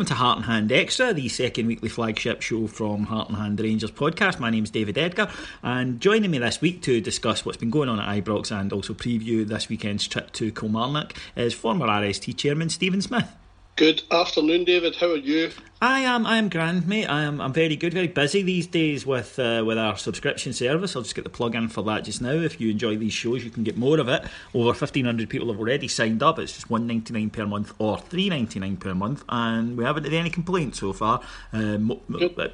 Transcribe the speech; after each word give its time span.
Welcome 0.00 0.16
to 0.16 0.22
Heart 0.22 0.36
and 0.38 0.46
Hand 0.46 0.72
Extra, 0.72 1.12
the 1.12 1.28
second 1.28 1.66
weekly 1.66 1.90
flagship 1.90 2.40
show 2.40 2.66
from 2.66 3.02
Heart 3.02 3.28
and 3.28 3.36
Hand 3.36 3.60
Rangers 3.60 3.90
podcast. 3.90 4.40
My 4.40 4.48
name 4.48 4.64
is 4.64 4.70
David 4.70 4.96
Edgar, 4.96 5.30
and 5.62 6.00
joining 6.00 6.30
me 6.30 6.38
this 6.38 6.62
week 6.62 6.80
to 6.84 7.02
discuss 7.02 7.44
what's 7.44 7.58
been 7.58 7.68
going 7.68 7.90
on 7.90 8.00
at 8.00 8.24
Ibrox 8.24 8.50
and 8.50 8.72
also 8.72 8.94
preview 8.94 9.46
this 9.46 9.68
weekend's 9.68 10.08
trip 10.08 10.32
to 10.32 10.50
Kilmarnock 10.52 11.12
is 11.36 11.52
former 11.52 11.86
RST 11.86 12.34
chairman 12.38 12.70
Stephen 12.70 13.02
Smith. 13.02 13.30
Good 13.76 14.02
afternoon, 14.10 14.64
David. 14.64 14.96
How 14.96 15.10
are 15.10 15.16
you? 15.16 15.50
I 15.82 16.00
am. 16.00 16.26
I 16.26 16.36
am 16.36 16.50
grand, 16.50 16.86
mate. 16.86 17.06
I 17.06 17.22
am. 17.22 17.40
I'm 17.40 17.54
very 17.54 17.74
good. 17.74 17.94
Very 17.94 18.06
busy 18.06 18.42
these 18.42 18.66
days 18.66 19.06
with 19.06 19.38
uh, 19.38 19.64
with 19.66 19.78
our 19.78 19.96
subscription 19.96 20.52
service. 20.52 20.94
I'll 20.94 21.00
just 21.00 21.14
get 21.14 21.24
the 21.24 21.30
plug 21.30 21.54
in 21.54 21.68
for 21.68 21.82
that 21.84 22.04
just 22.04 22.20
now. 22.20 22.32
If 22.32 22.60
you 22.60 22.70
enjoy 22.70 22.98
these 22.98 23.14
shows, 23.14 23.42
you 23.42 23.50
can 23.50 23.64
get 23.64 23.78
more 23.78 23.98
of 23.98 24.06
it. 24.06 24.22
Over 24.52 24.74
fifteen 24.74 25.06
hundred 25.06 25.30
people 25.30 25.48
have 25.48 25.58
already 25.58 25.88
signed 25.88 26.22
up. 26.22 26.38
It's 26.38 26.52
just 26.52 26.68
one 26.68 26.86
ninety 26.86 27.14
nine 27.14 27.30
per 27.30 27.46
month 27.46 27.72
or 27.78 27.96
three 27.96 28.28
ninety 28.28 28.60
nine 28.60 28.76
per 28.76 28.94
month, 28.94 29.24
and 29.30 29.78
we 29.78 29.84
haven't 29.84 30.04
had 30.04 30.12
any 30.12 30.28
complaints 30.28 30.80
so 30.80 30.92
far. 30.92 31.22
Um, 31.54 31.98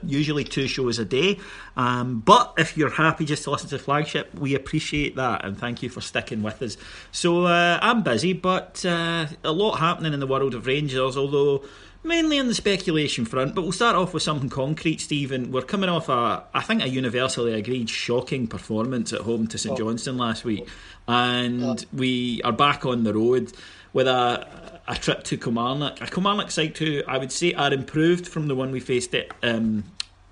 usually 0.05 0.45
two 0.45 0.69
shows 0.69 1.01
a 1.01 1.05
day. 1.05 1.41
Um, 1.77 2.21
but 2.21 2.55
if 2.57 2.77
you're 2.77 2.91
happy 2.91 3.25
just 3.25 3.43
to 3.45 3.51
listen 3.51 3.69
to 3.71 3.79
flagship, 3.81 4.33
we 4.39 4.55
appreciate 4.55 5.17
that 5.17 5.45
and 5.45 5.59
thank 5.59 5.83
you 5.83 5.89
for 5.89 6.01
sticking 6.01 6.45
with 6.45 6.63
us. 6.63 6.77
So 7.11 7.47
uh, 7.47 7.81
I'm 7.83 8.05
busy, 8.05 8.35
but 8.35 8.85
uh, 8.87 9.27
a 9.43 9.51
lot 9.51 9.79
happening 9.79 10.13
in 10.15 10.21
the 10.21 10.29
world 10.29 10.55
of 10.55 10.69
Rangers. 10.69 11.17
Although 11.17 11.65
mainly 12.07 12.39
on 12.39 12.49
the 12.49 12.55
speculation 12.55 13.25
front, 13.25 13.55
but 13.55 13.63
we'll 13.63 13.73
start 13.73 13.97
off 13.97 14.15
with 14.15 14.23
something 14.23 14.49
concrete, 14.49 15.01
Stephen. 15.01 15.51
We're 15.51 15.63
coming 15.63 15.91
off 15.91 16.09
a, 16.09 16.45
I 16.55 16.63
think, 16.63 16.83
a 16.83 16.89
universally 16.89 17.53
agreed 17.53 17.91
shocking 17.91 18.47
performance 18.47 19.13
at 19.13 19.23
home 19.23 19.47
to 19.49 19.59
St 19.59 19.75
oh. 19.75 19.77
Johnstone 19.77 20.17
last 20.17 20.45
week, 20.45 20.69
and 21.09 21.85
we 21.93 22.41
are 22.43 22.53
back 22.53 22.87
on 22.87 23.05
the 23.05 23.13
road 23.13 23.53
with 23.93 24.07
a, 24.07 24.81
a 24.89 24.95
trip 24.95 25.25
to 25.25 25.37
Kilmarnock. 25.37 26.01
A 26.01 26.07
Kilmarnock 26.07 26.51
side 26.51 26.77
who 26.79 27.03
I 27.07 27.19
would 27.19 27.33
say 27.33 27.53
are 27.53 27.73
improved 27.73 28.27
from 28.27 28.49
the 28.49 28.55
one 28.55 28.71
we 28.71 28.81
faced 28.81 29.13
it. 29.13 29.33
Um, 29.43 29.85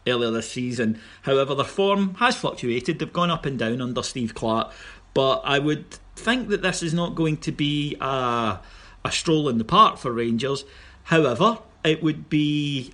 earlier 0.07 0.31
this 0.31 0.51
season. 0.51 1.01
However, 1.23 1.55
their 1.55 1.65
form 1.65 2.15
has 2.17 2.37
fluctuated. 2.37 2.99
They've 2.99 3.13
gone 3.13 3.31
up 3.31 3.47
and 3.47 3.59
down 3.59 3.81
under 3.81 4.03
Steve 4.03 4.35
Clarke, 4.35 4.71
but 5.15 5.41
I 5.45 5.59
would 5.59 5.99
think 6.17 6.49
that 6.49 6.63
this 6.63 6.83
is 6.83 6.93
not 6.93 7.15
going 7.15 7.39
to 7.39 7.53
be 7.53 7.97
a, 8.01 8.61
a 9.05 9.11
stroll 9.11 9.49
in 9.49 9.59
the 9.59 9.65
park 9.65 9.99
for 9.99 10.13
Rangers. 10.13 10.65
However, 11.05 11.59
it 11.85 12.03
would 12.03 12.29
be 12.29 12.93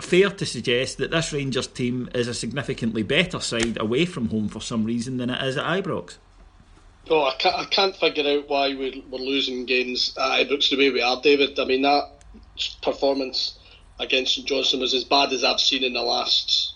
fair 0.00 0.30
to 0.30 0.44
suggest 0.44 0.98
that 0.98 1.10
this 1.10 1.32
Rangers 1.32 1.66
team 1.66 2.08
is 2.14 2.28
a 2.28 2.34
significantly 2.34 3.02
better 3.02 3.40
side 3.40 3.80
away 3.80 4.04
from 4.04 4.28
home 4.28 4.48
for 4.48 4.60
some 4.60 4.84
reason 4.84 5.16
than 5.16 5.30
it 5.30 5.42
is 5.42 5.56
at 5.56 5.64
Ibrox. 5.64 6.16
Oh, 7.08 7.24
I 7.24 7.34
can't, 7.36 7.56
I 7.56 7.64
can't 7.64 7.96
figure 7.96 8.28
out 8.28 8.48
why 8.48 8.74
we're, 8.74 9.00
we're 9.10 9.18
losing 9.18 9.64
games 9.64 10.14
at 10.18 10.46
Ibrox 10.46 10.70
the 10.70 10.76
way 10.76 10.90
we 10.90 11.00
are, 11.00 11.20
David. 11.22 11.58
I 11.58 11.64
mean, 11.64 11.82
that 11.82 12.10
performance 12.82 13.58
against 13.98 14.34
St 14.34 14.46
Johnstone 14.46 14.80
was 14.80 14.92
as 14.92 15.04
bad 15.04 15.32
as 15.32 15.44
I've 15.44 15.60
seen 15.60 15.84
in 15.84 15.94
the 15.94 16.02
last 16.02 16.74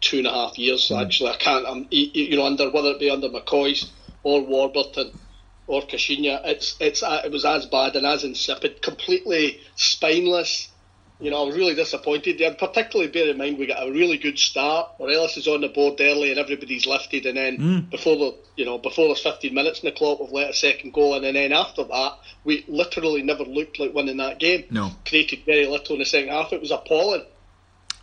two 0.00 0.18
and 0.18 0.26
a 0.26 0.32
half 0.32 0.58
years. 0.58 0.88
Mm. 0.88 1.04
Actually, 1.04 1.30
I 1.30 1.36
can't. 1.36 1.66
I'm, 1.66 1.86
you 1.90 2.36
know, 2.36 2.46
under 2.46 2.70
whether 2.70 2.90
it 2.90 3.00
be 3.00 3.10
under 3.10 3.28
McCoist 3.28 3.90
or 4.22 4.40
Warburton 4.40 5.18
or 5.66 5.82
Caixinha, 5.82 6.40
it's 6.44 6.76
it's 6.80 7.02
uh, 7.02 7.22
it 7.24 7.32
was 7.32 7.44
as 7.44 7.66
bad 7.66 7.96
and 7.96 8.06
as 8.06 8.24
insipid, 8.24 8.82
completely 8.82 9.60
spineless. 9.74 10.70
You 11.18 11.30
know, 11.30 11.42
I 11.42 11.46
was 11.46 11.56
really 11.56 11.74
disappointed. 11.74 12.40
And 12.40 12.58
particularly 12.58 13.10
bear 13.10 13.30
in 13.30 13.38
mind 13.38 13.58
we 13.58 13.66
got 13.66 13.86
a 13.86 13.90
really 13.90 14.18
good 14.18 14.38
start. 14.38 14.90
Morelos 14.98 15.36
is 15.36 15.48
on 15.48 15.62
the 15.62 15.68
board 15.68 16.00
early 16.00 16.30
and 16.30 16.38
everybody's 16.38 16.86
lifted, 16.86 17.24
and 17.24 17.36
then 17.36 17.58
mm. 17.58 17.90
before 17.90 18.16
the 18.16 18.34
you 18.56 18.64
know 18.64 18.78
before 18.78 19.06
there's 19.06 19.22
15 19.22 19.54
minutes 19.54 19.80
in 19.80 19.86
the 19.86 19.92
clock, 19.92 20.20
we've 20.20 20.30
let 20.30 20.50
a 20.50 20.54
second 20.54 20.92
goal, 20.92 21.14
and 21.14 21.24
then 21.24 21.52
after 21.52 21.84
that, 21.84 22.18
we 22.44 22.64
literally 22.68 23.22
never 23.22 23.44
looked 23.44 23.78
like 23.78 23.94
winning 23.94 24.18
that 24.18 24.38
game. 24.38 24.64
No, 24.70 24.92
created 25.06 25.40
very 25.46 25.66
little 25.66 25.94
in 25.94 26.00
the 26.00 26.04
second 26.04 26.28
half. 26.28 26.52
It 26.52 26.60
was 26.60 26.70
appalling. 26.70 27.24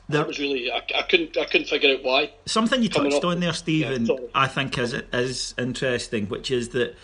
There, 0.09 0.19
that 0.19 0.27
was 0.27 0.39
really 0.39 0.71
I, 0.71 0.81
I, 0.95 1.03
couldn't 1.03 1.37
I 1.37 1.45
couldn't 1.45 1.67
figure 1.67 1.93
out 1.93 2.03
why. 2.03 2.31
Something 2.45 2.81
you 2.81 2.89
touched 2.89 3.23
on 3.23 3.39
there, 3.39 3.53
Stephen, 3.53 4.05
yeah, 4.05 4.15
I 4.33 4.47
think 4.47 4.77
is 4.77 4.93
is 5.13 5.53
interesting, 5.57 6.27
which 6.27 6.49
is 6.49 6.69
that 6.69 6.95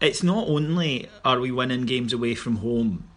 it's 0.00 0.22
not 0.22 0.48
only 0.48 1.08
are 1.24 1.40
we 1.40 1.50
winning 1.50 1.86
games 1.86 2.12
away 2.12 2.34
from 2.34 2.56
home 2.56 3.08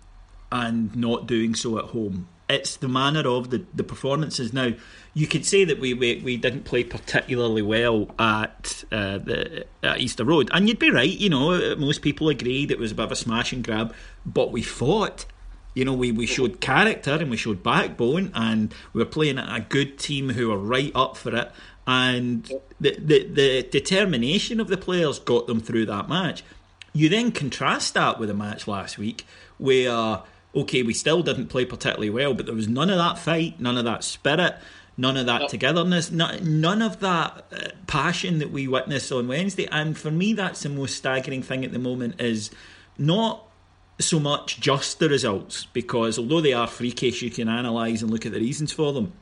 and 0.51 0.95
not 0.95 1.27
doing 1.27 1.55
so 1.55 1.77
at 1.77 1.85
home. 1.85 2.27
It's 2.49 2.77
the 2.77 2.87
manner 2.87 3.27
of 3.27 3.49
the, 3.49 3.65
the 3.73 3.83
performances. 3.83 4.53
Now, 4.53 4.71
you 5.13 5.27
could 5.27 5.45
say 5.45 5.65
that 5.65 5.79
we, 5.79 5.93
we, 5.93 6.21
we 6.23 6.37
didn't 6.37 6.63
play 6.63 6.83
particularly 6.83 7.61
well 7.61 8.09
at 8.17 8.85
uh, 8.91 9.17
the 9.17 9.65
at 9.83 9.99
Easter 9.99 10.23
Road, 10.23 10.49
and 10.53 10.69
you'd 10.69 10.79
be 10.79 10.89
right. 10.89 11.09
You 11.09 11.29
know, 11.29 11.75
most 11.75 12.01
people 12.01 12.29
agreed 12.29 12.71
it 12.71 12.79
was 12.79 12.93
a 12.93 12.95
bit 12.95 13.05
of 13.05 13.11
a 13.11 13.15
smash 13.15 13.51
and 13.51 13.63
grab, 13.63 13.93
but 14.25 14.51
we 14.51 14.61
fought. 14.61 15.25
You 15.73 15.85
know, 15.85 15.93
we, 15.93 16.11
we 16.11 16.25
showed 16.25 16.59
character 16.59 17.11
and 17.11 17.29
we 17.29 17.37
showed 17.37 17.61
backbone, 17.61 18.31
and 18.33 18.73
we 18.93 18.99
were 18.99 19.09
playing 19.09 19.37
a 19.37 19.63
good 19.67 19.99
team 19.99 20.29
who 20.29 20.47
were 20.47 20.57
right 20.57 20.91
up 20.95 21.17
for 21.17 21.35
it. 21.35 21.51
And 21.85 22.51
the, 22.79 22.97
the, 22.97 23.23
the 23.25 23.63
determination 23.69 24.59
of 24.59 24.69
the 24.69 24.77
players 24.77 25.19
got 25.19 25.47
them 25.47 25.59
through 25.59 25.85
that 25.85 26.09
match. 26.09 26.43
You 26.93 27.09
then 27.09 27.31
contrast 27.31 27.93
that 27.93 28.19
with 28.19 28.29
a 28.29 28.33
match 28.33 28.67
last 28.67 28.97
week 28.97 29.27
where, 29.57 30.23
okay, 30.55 30.83
we 30.83 30.93
still 30.93 31.21
didn't 31.21 31.47
play 31.47 31.65
particularly 31.65 32.09
well, 32.09 32.33
but 32.33 32.45
there 32.45 32.55
was 32.55 32.67
none 32.67 32.89
of 32.89 32.97
that 32.97 33.19
fight, 33.19 33.59
none 33.59 33.77
of 33.77 33.85
that 33.85 34.03
spirit, 34.03 34.55
none 34.97 35.17
of 35.17 35.25
that 35.27 35.49
togetherness, 35.49 36.11
none 36.11 36.81
of 36.81 36.99
that 36.99 37.45
uh, 37.51 37.69
passion 37.85 38.39
that 38.39 38.51
we 38.51 38.67
witnessed 38.67 39.11
on 39.11 39.27
Wednesday. 39.27 39.67
And 39.71 39.97
for 39.97 40.11
me, 40.11 40.33
that's 40.33 40.63
the 40.63 40.69
most 40.69 40.95
staggering 40.95 41.43
thing 41.43 41.63
at 41.63 41.71
the 41.71 41.79
moment 41.79 42.19
is 42.19 42.49
not 42.97 43.43
so 43.99 44.19
much 44.19 44.59
just 44.59 44.99
the 44.99 45.09
results, 45.09 45.65
because 45.73 46.17
although 46.19 46.41
they 46.41 46.53
are 46.53 46.67
freakish, 46.67 47.21
you 47.21 47.29
can 47.31 47.47
analyse 47.47 48.01
and 48.01 48.11
look 48.11 48.25
at 48.25 48.31
the 48.31 48.39
reasons 48.39 48.71
for 48.71 48.93
them. 48.93 49.13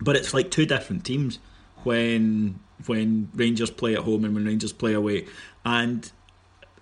But 0.00 0.16
it's 0.16 0.34
like 0.34 0.50
two 0.50 0.66
different 0.66 1.04
teams 1.04 1.38
when 1.84 2.60
when 2.86 3.30
Rangers 3.34 3.70
play 3.70 3.94
at 3.94 4.02
home 4.02 4.24
and 4.24 4.34
when 4.34 4.44
Rangers 4.44 4.72
play 4.72 4.92
away. 4.92 5.26
And 5.64 6.10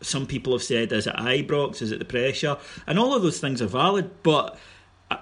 some 0.00 0.26
people 0.26 0.52
have 0.52 0.62
said, 0.62 0.92
is 0.92 1.06
it 1.06 1.16
Ibrox? 1.16 1.82
Is 1.82 1.92
it 1.92 1.98
the 1.98 2.04
pressure? 2.04 2.56
And 2.86 2.98
all 2.98 3.14
of 3.14 3.22
those 3.22 3.40
things 3.40 3.62
are 3.62 3.66
valid, 3.66 4.10
but 4.22 4.58
uh, 5.10 5.18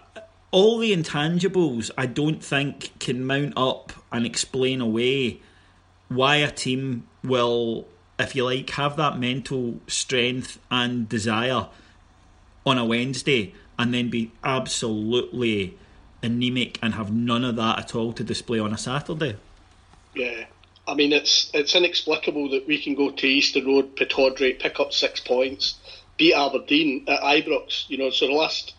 all 0.51 0.79
the 0.79 0.95
intangibles 0.95 1.91
I 1.97 2.07
don't 2.07 2.43
think 2.43 2.99
can 2.99 3.25
mount 3.25 3.55
up 3.57 3.93
and 4.11 4.27
explain 4.27 4.81
away 4.81 5.41
why 6.09 6.37
a 6.37 6.51
team 6.51 7.07
will, 7.25 7.87
if 8.19 8.35
you 8.37 8.45
like, 8.45 8.71
have 8.71 8.97
that 8.97 9.19
mental 9.19 9.81
strength 9.87 10.59
and 10.71 11.09
desire 11.09 11.69
on 12.67 12.79
a 12.79 12.85
Wednesday 12.85 13.55
and 13.79 13.93
then 13.93 14.11
be 14.11 14.31
absolutely 14.45 15.77
anemic 16.23 16.79
and 16.83 16.95
have 16.95 17.13
none 17.13 17.45
of 17.45 17.57
that 17.57 17.79
at 17.79 17.95
all 17.95 18.13
to 18.13 18.23
display 18.23 18.59
on 18.59 18.73
a 18.73 18.79
Saturday. 18.79 19.37
Yeah, 20.15 20.45
I 20.87 20.95
mean, 20.95 21.13
it's 21.13 21.51
it's 21.55 21.75
inexplicable 21.75 22.51
that 22.51 22.67
we 22.67 22.83
can 22.83 22.95
go 22.95 23.11
to 23.11 23.27
Easter 23.27 23.65
Road, 23.65 23.97
Pittodrie, 23.97 24.59
pick 24.59 24.81
up 24.81 24.93
six 24.93 25.21
points, 25.21 25.77
beat 26.17 26.35
Aberdeen 26.35 27.05
at 27.09 27.21
Ibrox. 27.21 27.89
You 27.89 27.99
know, 27.99 28.11
so 28.11 28.27
the 28.27 28.33
last 28.33 28.75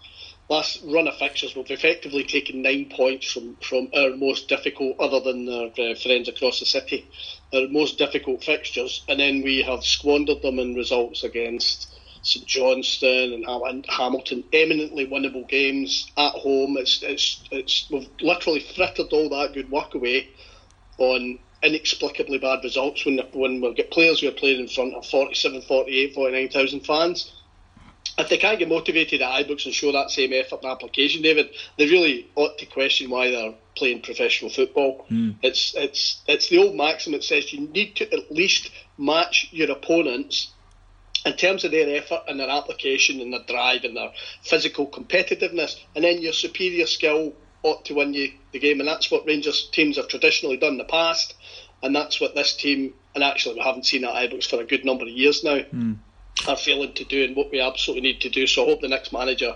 last 0.49 0.81
run 0.83 1.07
of 1.07 1.17
fixtures, 1.17 1.55
we've 1.55 1.71
effectively 1.71 2.23
taken 2.23 2.61
nine 2.61 2.91
points 2.93 3.31
from, 3.31 3.55
from 3.57 3.89
our 3.95 4.15
most 4.15 4.49
difficult, 4.49 4.99
other 4.99 5.19
than 5.21 5.47
our 5.47 5.67
uh, 5.67 5.95
friends 5.95 6.27
across 6.27 6.59
the 6.59 6.65
city, 6.65 7.07
our 7.53 7.67
most 7.69 7.97
difficult 7.97 8.43
fixtures, 8.43 9.03
and 9.07 9.19
then 9.19 9.41
we 9.41 9.61
have 9.61 9.83
squandered 9.83 10.41
them 10.41 10.59
in 10.59 10.75
results 10.75 11.23
against 11.23 11.87
St 12.23 12.45
Johnstone 12.45 13.33
and, 13.33 13.45
and 13.45 13.85
Hamilton, 13.87 14.43
eminently 14.51 15.07
winnable 15.07 15.47
games 15.47 16.11
at 16.17 16.33
home. 16.33 16.77
It's, 16.77 17.01
it's, 17.03 17.43
it's, 17.51 17.89
we've 17.89 18.09
literally 18.21 18.59
frittered 18.75 19.11
all 19.11 19.29
that 19.29 19.53
good 19.53 19.71
work 19.71 19.95
away 19.95 20.29
on 20.97 21.39
inexplicably 21.63 22.37
bad 22.37 22.63
results 22.63 23.05
when, 23.05 23.19
when 23.33 23.61
we've 23.61 23.75
got 23.75 23.89
players 23.89 24.19
who 24.19 24.27
are 24.27 24.31
playing 24.31 24.59
in 24.59 24.67
front 24.67 24.93
of 24.93 25.05
47, 25.05 25.61
48, 25.61 26.13
49,000 26.13 26.81
fans 26.81 27.33
if 28.17 28.29
they 28.29 28.37
can't 28.37 28.59
get 28.59 28.69
motivated 28.69 29.21
at 29.21 29.45
Ibrox 29.45 29.65
and 29.65 29.73
show 29.73 29.91
that 29.91 30.11
same 30.11 30.33
effort 30.33 30.59
and 30.61 30.71
application, 30.71 31.21
David, 31.21 31.49
they 31.77 31.87
really 31.87 32.29
ought 32.35 32.57
to 32.59 32.65
question 32.65 33.09
why 33.09 33.31
they're 33.31 33.53
playing 33.75 34.01
professional 34.01 34.51
football. 34.51 35.05
Mm. 35.09 35.35
It's 35.41 35.73
it's 35.75 36.21
it's 36.27 36.49
the 36.49 36.59
old 36.59 36.75
maxim 36.75 37.13
that 37.13 37.23
says 37.23 37.51
you 37.51 37.61
need 37.61 37.95
to 37.97 38.13
at 38.13 38.31
least 38.31 38.69
match 38.97 39.49
your 39.51 39.71
opponents 39.71 40.51
in 41.25 41.33
terms 41.33 41.63
of 41.63 41.71
their 41.71 41.95
effort 41.95 42.23
and 42.27 42.39
their 42.39 42.49
application 42.49 43.19
and 43.21 43.33
their 43.33 43.43
drive 43.47 43.83
and 43.83 43.95
their 43.95 44.11
physical 44.43 44.87
competitiveness, 44.87 45.79
and 45.95 46.03
then 46.03 46.21
your 46.21 46.33
superior 46.33 46.85
skill 46.85 47.33
ought 47.63 47.85
to 47.85 47.95
win 47.95 48.13
you 48.13 48.31
the 48.51 48.59
game, 48.59 48.79
and 48.79 48.87
that's 48.87 49.09
what 49.09 49.25
Rangers 49.25 49.69
teams 49.71 49.97
have 49.97 50.07
traditionally 50.07 50.57
done 50.57 50.73
in 50.73 50.77
the 50.77 50.83
past, 50.83 51.33
and 51.81 51.95
that's 51.95 52.21
what 52.21 52.35
this 52.35 52.55
team, 52.55 52.93
and 53.15 53.23
actually 53.23 53.55
we 53.55 53.61
haven't 53.61 53.85
seen 53.85 54.05
at 54.05 54.13
Ibrox 54.13 54.49
for 54.49 54.61
a 54.61 54.65
good 54.65 54.85
number 54.85 55.03
of 55.03 55.09
years 55.09 55.43
now. 55.43 55.59
Mm 55.59 55.97
are 56.47 56.57
failing 56.57 56.93
to 56.93 57.03
do 57.03 57.23
and 57.23 57.35
what 57.35 57.51
we 57.51 57.59
absolutely 57.59 58.01
need 58.01 58.21
to 58.21 58.29
do. 58.29 58.47
So 58.47 58.63
I 58.63 58.69
hope 58.69 58.81
the 58.81 58.87
next 58.87 59.13
manager, 59.13 59.55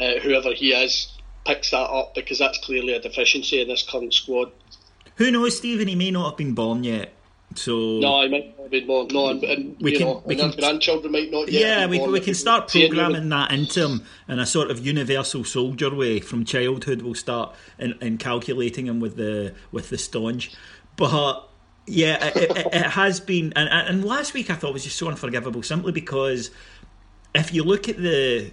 uh, 0.00 0.14
whoever 0.22 0.52
he 0.52 0.72
is, 0.72 1.12
picks 1.44 1.70
that 1.70 1.78
up 1.78 2.14
because 2.14 2.38
that's 2.38 2.58
clearly 2.58 2.94
a 2.94 3.00
deficiency 3.00 3.60
in 3.60 3.68
this 3.68 3.88
current 3.88 4.12
squad. 4.12 4.50
Who 5.16 5.30
knows, 5.30 5.56
Stephen? 5.56 5.88
He 5.88 5.94
may 5.94 6.10
not 6.10 6.30
have 6.30 6.36
been 6.36 6.54
born 6.54 6.84
yet. 6.84 7.12
So 7.58 7.98
no, 7.98 8.22
I 8.22 8.28
might 8.28 8.56
not 8.56 8.62
have 8.62 8.70
been 8.70 8.86
born. 8.86 9.08
No, 9.10 9.28
and, 9.28 9.42
and 9.44 9.76
we 9.80 9.92
you 9.92 9.98
can, 9.98 10.06
know, 10.06 10.22
we 10.24 10.36
can, 10.36 10.50
grandchildren 10.52 11.12
might 11.12 11.30
not. 11.30 11.50
yeah, 11.50 11.86
we, 11.86 11.98
we 12.06 12.20
can 12.20 12.34
start 12.34 12.68
programming 12.68 13.28
that 13.28 13.50
into 13.52 13.80
them 13.80 14.06
in 14.28 14.38
a 14.38 14.46
sort 14.46 14.70
of 14.70 14.84
universal 14.84 15.44
soldier 15.44 15.94
way 15.94 16.20
from 16.20 16.44
childhood. 16.44 17.02
We'll 17.02 17.14
start 17.14 17.54
in, 17.78 17.94
in 18.00 18.18
calculating 18.18 18.86
them 18.86 19.00
with 19.00 19.16
the 19.16 19.54
with 19.72 19.90
the 19.90 19.98
staunch, 19.98 20.52
but 20.96 21.48
yeah, 21.86 22.26
it, 22.26 22.36
it, 22.36 22.66
it, 22.72 22.82
has 22.82 23.20
been, 23.20 23.52
and, 23.54 23.68
and 23.68 24.04
last 24.04 24.34
week 24.34 24.50
I 24.50 24.54
thought 24.54 24.72
was 24.72 24.84
just 24.84 24.96
so 24.96 25.08
unforgivable, 25.08 25.62
simply 25.62 25.92
because 25.92 26.50
if 27.34 27.54
you 27.54 27.62
look 27.62 27.88
at 27.88 27.96
the 27.96 28.50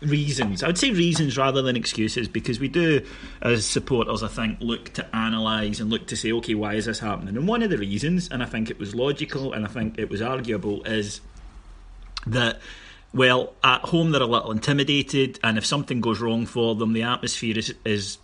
reasons, 0.00 0.62
I 0.62 0.66
would 0.68 0.78
say 0.78 0.90
reasons 0.90 1.38
rather 1.38 1.62
than 1.62 1.76
excuses, 1.76 2.28
because 2.28 2.60
we 2.60 2.68
do, 2.68 3.04
uh, 3.42 3.48
as 3.48 3.66
supporters, 3.66 4.22
I 4.22 4.28
think, 4.28 4.60
look 4.60 4.92
to 4.94 5.06
analyse 5.12 5.80
and 5.80 5.90
look 5.90 6.06
to 6.08 6.16
say, 6.16 6.32
okay, 6.32 6.54
why 6.54 6.74
is 6.74 6.84
this 6.84 6.98
happening? 6.98 7.36
And 7.36 7.48
one 7.48 7.62
of 7.62 7.70
the 7.70 7.78
reasons, 7.78 8.28
and 8.28 8.42
I 8.42 8.46
think 8.46 8.70
it 8.70 8.78
was 8.78 8.94
logical 8.94 9.52
and 9.52 9.64
I 9.64 9.68
think 9.68 9.98
it 9.98 10.10
was 10.10 10.20
arguable, 10.20 10.84
is 10.84 11.20
that 12.26 12.60
well, 13.12 13.54
at 13.64 13.80
home 13.80 14.10
they're 14.10 14.20
a 14.20 14.26
little 14.26 14.52
intimidated, 14.52 15.40
and 15.42 15.56
if 15.56 15.64
something 15.64 16.02
goes 16.02 16.20
wrong 16.20 16.44
for 16.44 16.74
them, 16.74 16.92
the 16.92 17.02
atmosphere 17.02 17.56
is, 17.56 17.74
is 17.84 18.18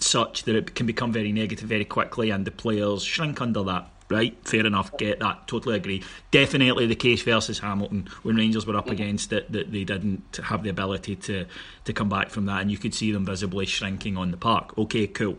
such 0.00 0.42
that 0.44 0.56
it 0.56 0.74
can 0.74 0.86
become 0.86 1.12
very 1.12 1.30
negative 1.30 1.68
very 1.68 1.84
quickly, 1.84 2.30
and 2.30 2.44
the 2.44 2.50
players 2.50 3.04
shrink 3.04 3.40
under 3.40 3.62
that. 3.62 3.88
Right, 4.10 4.36
fair 4.48 4.64
enough. 4.64 4.96
Get 4.96 5.20
that. 5.20 5.46
Totally 5.46 5.76
agree. 5.76 6.02
Definitely 6.30 6.86
the 6.86 6.94
case 6.94 7.22
versus 7.22 7.58
Hamilton 7.58 8.08
when 8.22 8.36
Rangers 8.36 8.66
were 8.66 8.76
up 8.76 8.88
against 8.88 9.32
it 9.34 9.52
that 9.52 9.70
they 9.70 9.84
didn't 9.84 10.38
have 10.44 10.62
the 10.62 10.70
ability 10.70 11.16
to 11.16 11.44
to 11.84 11.92
come 11.92 12.08
back 12.08 12.30
from 12.30 12.46
that, 12.46 12.62
and 12.62 12.70
you 12.70 12.78
could 12.78 12.94
see 12.94 13.12
them 13.12 13.26
visibly 13.26 13.66
shrinking 13.66 14.16
on 14.16 14.30
the 14.30 14.38
park. 14.38 14.76
Okay, 14.78 15.06
cool. 15.06 15.36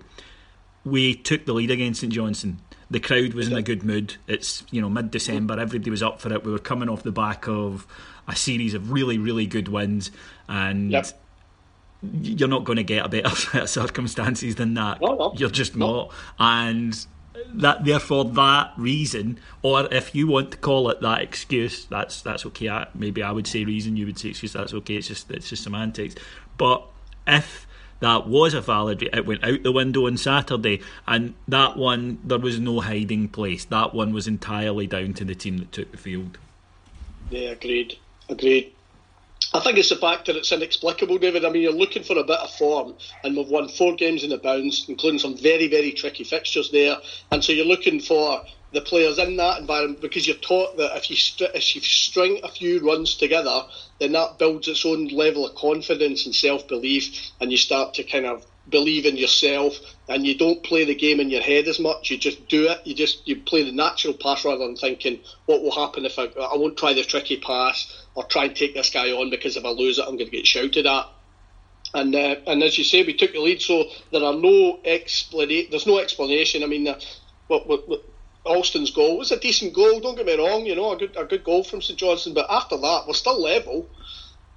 We 0.86 1.16
took 1.16 1.45
the 1.45 1.54
lead 1.54 1.71
against 1.71 2.01
St 2.01 2.13
Johnstone. 2.13 2.60
The 2.92 3.00
crowd 3.00 3.33
was 3.33 3.48
in 3.48 3.57
a 3.57 3.62
good 3.62 3.83
mood. 3.83 4.18
It's 4.27 4.63
you 4.69 4.81
know 4.81 4.89
mid 4.89 5.10
December. 5.10 5.60
Everybody 5.60 5.89
was 5.89 6.04
up 6.04 6.22
for 6.22 6.31
it. 6.31 6.44
We 6.44 6.51
were 6.51 6.60
coming 6.60 6.89
off 6.89 7.01
the 7.01 7.12
back 7.12 7.48
of 7.48 7.88
a 8.27 8.36
series 8.36 8.75
of 8.75 8.92
really 8.92 9.18
really 9.18 9.48
good 9.48 9.68
wins, 9.68 10.12
and 10.48 10.92
yep 10.92 11.07
you're 12.01 12.48
not 12.48 12.63
going 12.63 12.77
to 12.77 12.83
get 12.83 13.06
a 13.06 13.10
better 13.10 13.36
set 13.36 13.63
of 13.63 13.69
circumstances 13.69 14.56
than 14.56 14.74
that. 14.75 15.01
No, 15.01 15.15
no. 15.15 15.33
You're 15.36 15.50
just 15.50 15.75
no. 15.75 15.92
not. 15.92 16.13
And 16.39 17.06
that 17.53 17.86
therefore 17.86 18.25
that 18.25 18.74
reason, 18.77 19.39
or 19.62 19.88
if 19.91 20.13
you 20.13 20.27
want 20.27 20.51
to 20.51 20.57
call 20.57 20.89
it 20.89 21.01
that 21.01 21.21
excuse, 21.21 21.86
that's 21.86 22.21
that's 22.21 22.45
okay. 22.47 22.69
I, 22.69 22.88
maybe 22.94 23.24
I 23.24 23.31
would 23.31 23.47
say 23.47 23.65
reason, 23.65 23.97
you 23.97 24.06
would 24.06 24.19
say 24.19 24.30
excuse. 24.30 24.53
That's 24.53 24.74
okay. 24.74 24.95
It's 24.95 25.07
just 25.07 25.30
it's 25.31 25.50
just 25.50 25.63
semantics. 25.63 26.15
But 26.57 26.86
if 27.27 27.68
that 28.00 28.27
was 28.27 28.53
a 28.53 28.62
valid, 28.62 29.03
it 29.03 29.25
went 29.25 29.44
out 29.44 29.63
the 29.63 29.71
window 29.71 30.07
on 30.07 30.18
Saturday, 30.18 30.81
and 31.07 31.33
that 31.47 31.77
one 31.77 32.19
there 32.24 32.39
was 32.39 32.59
no 32.59 32.80
hiding 32.80 33.30
place. 33.30 33.65
That 33.65 33.94
one 33.94 34.13
was 34.13 34.27
entirely 34.27 34.88
down 34.88 35.13
to 35.15 35.25
the 35.25 35.36
team 35.36 35.57
that 35.57 35.71
took 35.71 35.91
the 35.91 35.97
field. 35.97 36.38
Yeah, 37.30 37.50
agreed. 37.50 37.97
Agreed. 38.30 38.74
I 39.54 39.60
think 39.62 39.80
it's 39.80 39.90
the 39.90 39.96
fact 39.96 40.28
that 40.28 40.36
it's 40.36 40.51
inexplicable, 40.51 41.18
David. 41.18 41.44
I 41.44 41.50
mean, 41.50 41.63
you're 41.63 41.72
looking 41.72 42.04
for 42.04 42.18
a 42.18 42.24
bit 42.24 42.38
of 42.40 42.51
form, 42.51 42.96
and 43.24 43.36
we've 43.36 43.48
won 43.48 43.68
four 43.68 43.96
games 43.96 44.24
in 44.24 44.30
the 44.30 44.38
bounds, 44.38 44.86
including 44.88 45.19
some 45.19 45.36
very, 45.36 45.68
very 45.68 45.92
tricky 45.92 46.24
fixtures 46.24 46.69
there. 46.69 46.98
And 47.31 47.44
so 47.44 47.51
you're 47.51 47.66
looking 47.66 48.00
for 48.00 48.44
the 48.72 48.81
players 48.81 49.18
in 49.18 49.38
that 49.38 49.60
environment 49.60 50.01
because 50.01 50.28
you're 50.28 50.36
taught 50.36 50.78
that 50.78 50.96
if 50.96 51.10
you 51.10 51.16
st- 51.16 51.50
if 51.56 51.74
you 51.74 51.81
string 51.81 52.40
a 52.44 52.50
few 52.50 52.80
runs 52.80 53.16
together, 53.16 53.63
then 54.00 54.12
that 54.12 54.38
builds 54.38 54.68
its 54.68 54.86
own 54.86 55.07
level 55.07 55.48
of 55.48 55.56
confidence 55.56 56.25
and 56.28 56.36
self 56.36 56.68
belief, 56.68 57.31
and 57.40 57.51
you 57.51 57.57
start 57.57 57.96
to 57.96 58.04
kind 58.04 58.28
of 58.28 58.46
believe 58.69 59.06
in 59.06 59.18
yourself 59.18 59.80
and 60.07 60.25
you 60.25 60.36
don't 60.38 60.63
play 60.63 60.86
the 60.86 60.95
game 60.95 61.19
in 61.19 61.30
your 61.30 61.42
head 61.42 61.68
as 61.68 61.80
much. 61.80 62.10
You 62.10 62.18
just 62.18 62.48
do 62.48 62.69
it. 62.69 62.80
You 62.86 62.94
just 62.94 63.27
you 63.27 63.38
play 63.38 63.63
the 63.63 63.71
natural 63.71 64.13
pass 64.13 64.45
rather 64.45 64.66
than 64.66 64.75
thinking 64.75 65.19
what 65.45 65.62
will 65.62 65.71
happen 65.71 66.06
if 66.06 66.18
I 66.19 66.24
I 66.24 66.56
won't 66.57 66.77
try 66.77 66.94
the 66.94 67.04
tricky 67.04 67.38
pass 67.38 68.06
or 68.16 68.24
try 68.24 68.45
and 68.45 68.56
take 68.56 68.74
this 68.74 68.89
guy 68.89 69.12
on 69.12 69.30
because 69.30 69.57
if 69.57 69.66
I 69.66 69.69
lose 69.69 70.00
it 70.00 70.04
I'm 70.04 70.18
going 70.18 70.30
to 70.30 70.38
get 70.38 70.48
shouted 70.48 70.86
at. 70.86 71.07
And 71.94 72.13
uh, 72.13 72.36
and 72.45 72.62
as 72.62 72.77
you 72.77 72.83
say, 72.83 73.04
we 73.04 73.13
took 73.13 73.33
the 73.33 73.39
lead, 73.39 73.62
so 73.62 73.86
there 74.12 74.24
are 74.24 74.33
no 74.33 74.80
explanation. 74.86 75.72
There's 75.72 75.88
no 75.88 75.98
explanation. 75.98 76.62
I 76.62 76.68
mean, 76.68 76.88
uh, 76.88 77.00
what, 77.48 77.65
what, 77.68 77.89
what 77.89 78.04
Alston's 78.45 78.92
goal 78.92 79.18
was 79.18 79.31
a 79.31 79.39
decent 79.39 79.74
goal. 79.74 80.00
Don't 80.00 80.15
get 80.15 80.27
me 80.27 80.38
wrong. 80.38 80.68
You 80.68 80.75
know, 80.75 80.92
a 80.92 80.98
good 80.98 81.15
a 81.18 81.25
good 81.25 81.44
goal 81.44 81.63
from 81.63 81.81
St 81.81 81.98
Johnstone. 81.98 82.36
But 82.36 82.45
after 82.50 82.77
that, 82.77 83.06
we're 83.07 83.13
still 83.13 83.42
level 83.42 83.89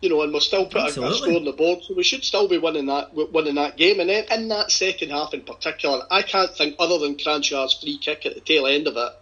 you 0.02 0.08
know, 0.08 0.20
and 0.22 0.34
we're 0.34 0.40
still 0.40 0.66
putting 0.66 1.02
a, 1.02 1.14
score 1.14 1.36
on 1.36 1.44
the 1.44 1.53
board, 1.53 1.84
so 1.84 1.94
we 1.94 2.03
should 2.03 2.24
still 2.24 2.48
be 2.48 2.58
winning 2.58 2.86
that 2.86 3.15
winning 3.15 3.55
that 3.55 3.77
game. 3.77 4.00
And 4.00 4.10
then 4.10 4.24
in 4.32 4.48
that 4.48 4.72
second 4.72 5.10
half 5.10 5.32
in 5.32 5.43
particular, 5.43 6.05
I 6.10 6.22
can't 6.22 6.55
think 6.55 6.74
other 6.81 6.98
than 6.98 7.15
Kranjčar's 7.15 7.81
free 7.81 7.98
kick 7.98 8.27
at 8.27 8.34
the 8.34 8.41
tail 8.41 8.67
end 8.67 8.88
of 8.88 8.96
it, 8.96 9.12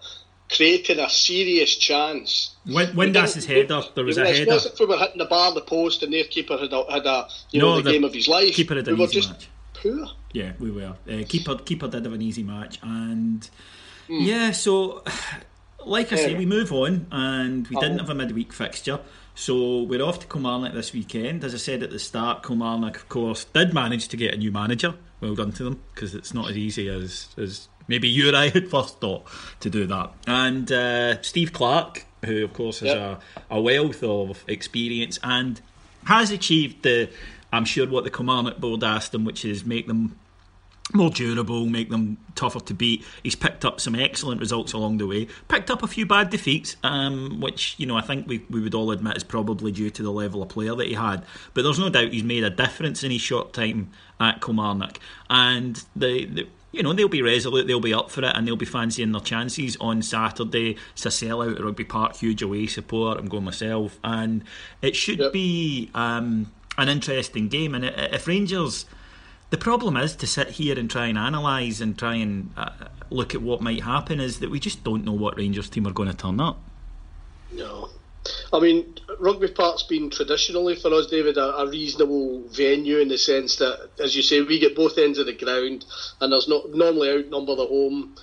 creating 0.51 0.99
a 0.99 1.11
serious 1.11 1.77
chance. 1.77 2.57
When, 2.65 2.97
when 2.97 3.13
that's 3.13 3.35
his 3.35 3.45
header, 3.45 3.83
there 3.95 4.05
was 4.05 4.17
a 4.17 4.27
header. 4.27 4.53
Was 4.53 4.67
if 4.67 4.81
we 4.81 4.87
were 4.87 4.97
hitting 4.97 5.19
the 5.19 5.27
bar, 5.27 5.53
the 5.53 5.61
post, 5.61 6.03
and 6.03 6.13
their 6.15 6.25
keeper 6.25 6.57
had 6.57 6.73
a, 6.73 6.91
had 6.91 7.05
a 7.05 7.29
you 7.51 7.61
know 7.61 7.77
the, 7.77 7.83
the, 7.83 7.93
game 7.93 8.05
of 8.05 8.15
his 8.15 8.27
life. 8.27 8.55
Keeper 8.55 8.77
had 8.77 8.89
an 8.89 8.97
we 8.97 9.05
easy 9.05 9.21
just 9.21 9.31
match. 9.31 9.49
Poor. 9.75 10.07
Yeah, 10.33 10.53
we 10.59 10.71
were. 10.71 10.97
Uh, 11.07 11.25
keeper 11.29 11.57
keeper 11.57 11.89
did 11.89 12.07
have 12.07 12.15
an 12.15 12.23
easy 12.23 12.43
match, 12.43 12.79
and 12.83 13.49
mm. 14.09 14.27
yeah, 14.27 14.53
so 14.53 15.05
like 15.85 16.11
I 16.11 16.17
say, 16.17 16.35
we 16.35 16.47
move 16.47 16.73
on, 16.73 17.07
and 17.13 17.69
we 17.69 17.77
didn't 17.77 17.99
have 17.99 18.09
a 18.09 18.15
midweek 18.15 18.55
fixture. 18.55 19.01
So 19.41 19.85
we're 19.85 20.03
off 20.03 20.19
to 20.19 20.27
Kilmarnock 20.27 20.75
this 20.75 20.93
weekend. 20.93 21.45
As 21.45 21.55
I 21.55 21.57
said 21.57 21.83
at 21.83 21.89
the 21.89 21.99
start, 21.99 22.43
Kilmarnock, 22.43 22.97
of 22.97 23.09
course, 23.09 23.47
did 23.47 23.73
manage 23.73 24.09
to 24.09 24.19
get 24.19 24.35
a 24.35 24.37
new 24.37 24.53
manager. 24.53 24.97
Well 25.23 25.35
done 25.35 25.51
to 25.53 25.65
them, 25.65 25.81
because 25.95 26.15
it's 26.15 26.35
not 26.35 26.51
as 26.51 26.59
easy 26.59 26.91
as, 26.91 27.29
as 27.39 27.69
maybe 27.89 28.07
you 28.07 28.29
and 28.29 28.37
I 28.37 28.49
had 28.51 28.69
first 28.69 29.01
thought 29.01 29.27
to 29.61 29.71
do 29.71 29.87
that. 29.87 30.13
And 30.27 30.71
uh, 30.71 31.23
Steve 31.23 31.55
Clarke, 31.55 32.05
who, 32.23 32.45
of 32.45 32.53
course, 32.53 32.81
has 32.81 32.91
yep. 32.91 33.23
a, 33.51 33.57
a 33.57 33.61
wealth 33.63 34.03
of 34.03 34.45
experience 34.47 35.19
and 35.23 35.59
has 36.05 36.31
achieved 36.31 36.83
the, 36.83 37.09
I'm 37.51 37.65
sure, 37.65 37.89
what 37.89 38.05
the 38.05 38.11
Kilmarnock 38.11 38.59
board 38.59 38.85
asked 38.85 39.15
him, 39.15 39.25
which 39.25 39.47
is 39.47 39.65
make 39.65 39.87
them 39.87 40.19
more 40.95 41.11
durable, 41.11 41.67
make 41.67 41.91
them 41.91 42.19
tougher 42.35 42.61
to 42.61 42.75
beat. 42.75 43.05
He's 43.23 43.35
picked 43.35 43.65
up 43.65 43.81
some 43.81 43.95
excellent 43.95 44.41
results 44.41 44.73
along 44.73 44.99
the 44.99 45.07
way. 45.07 45.29
Picked 45.49 45.71
up 45.71 45.83
a 45.83 45.87
few 45.87 46.07
bad 46.07 46.31
defeats, 46.31 46.77
um, 46.83 47.41
which 47.41 47.75
you 47.79 47.87
know 47.87 47.97
I 47.97 48.03
think 48.03 48.27
we, 48.27 48.45
we 48.51 48.61
would 48.61 48.75
all 48.75 48.91
admit 48.91 49.17
is 49.17 49.25
probably 49.25 49.73
due 49.73 49.91
to 49.91 50.03
the 50.03 50.13
level 50.13 50.43
of 50.43 50.49
player 50.49 50.75
that 50.75 50.87
he 50.87 50.95
had. 50.95 51.25
But 51.55 51.63
there's 51.63 51.79
no 51.79 51.91
doubt 51.91 52.13
he's 52.13 52.25
made 52.25 52.45
a 52.45 52.51
difference 52.51 53.03
in 53.03 53.11
his 53.11 53.21
short 53.21 53.53
time 53.53 53.91
at 54.19 54.41
Kilmarnock, 54.41 54.99
and 55.29 55.83
the, 55.97 56.27
the 56.27 56.49
you 56.73 56.83
know, 56.83 56.93
they'll 56.93 57.09
be 57.09 57.23
resolute, 57.23 57.67
they'll 57.67 57.81
be 57.81 57.95
up 57.95 58.11
for 58.11 58.25
it, 58.25 58.33
and 58.37 58.47
they'll 58.47 58.57
be 58.57 58.67
fancying 58.67 59.13
their 59.13 59.21
chances 59.21 59.77
on 59.81 60.03
Saturday. 60.03 60.77
It's 60.93 61.05
a 61.05 61.09
sellout 61.09 61.57
at 61.57 61.65
Rugby 61.65 61.85
Park, 61.85 62.17
huge 62.17 62.43
away 62.43 62.67
support. 62.67 63.19
I'm 63.19 63.29
going 63.29 63.45
myself, 63.45 63.99
and 64.05 64.45
it 64.81 64.95
should 64.95 65.19
yep. 65.19 65.33
be 65.33 65.91
um, 65.95 66.53
an 66.79 66.89
interesting 66.89 67.49
game. 67.49 67.75
And 67.75 67.85
if 67.85 68.27
Rangers 68.27 68.87
the 69.51 69.59
problem 69.59 69.97
is 69.97 70.15
to 70.17 70.27
sit 70.27 70.49
here 70.49 70.79
and 70.79 70.89
try 70.89 71.07
and 71.07 71.19
analyse 71.19 71.81
and 71.81 71.99
try 71.99 72.15
and 72.15 72.53
uh, 72.57 72.71
look 73.11 73.35
at 73.35 73.43
what 73.43 73.61
might 73.61 73.83
happen 73.83 74.21
is 74.21 74.39
that 74.41 74.51
we 74.51 74.61
just 74.61 74.85
don't 74.85 75.05
know 75.05 75.13
what 75.13 75.37
Rangers 75.37 75.69
team 75.69 75.87
are 75.87 75.93
going 75.93 76.09
to 76.09 76.17
turn 76.17 76.41
up. 76.41 76.59
No. 77.53 77.89
I 78.53 78.61
mean, 78.61 78.95
Rugby 79.19 79.49
Park's 79.49 79.83
been 79.83 80.11
traditionally 80.11 80.77
for 80.77 80.93
us, 80.95 81.07
David, 81.07 81.37
a, 81.37 81.57
a, 81.59 81.69
reasonable 81.69 82.43
venue 82.49 82.99
in 82.99 83.09
the 83.09 83.19
sense 83.19 83.57
that, 83.57 83.91
as 83.99 84.15
you 84.15 84.23
say, 84.23 84.43
we 84.43 84.59
get 84.59 84.77
both 84.77 84.99
ends 84.99 85.19
of 85.19 85.27
the 85.27 85.33
ground, 85.33 85.85
and 86.21 86.33
there's 86.33 86.49
not 86.49 86.71
normally 86.71 87.11
outnumber 87.11 87.57
the 87.57 87.67
home. 87.67 88.15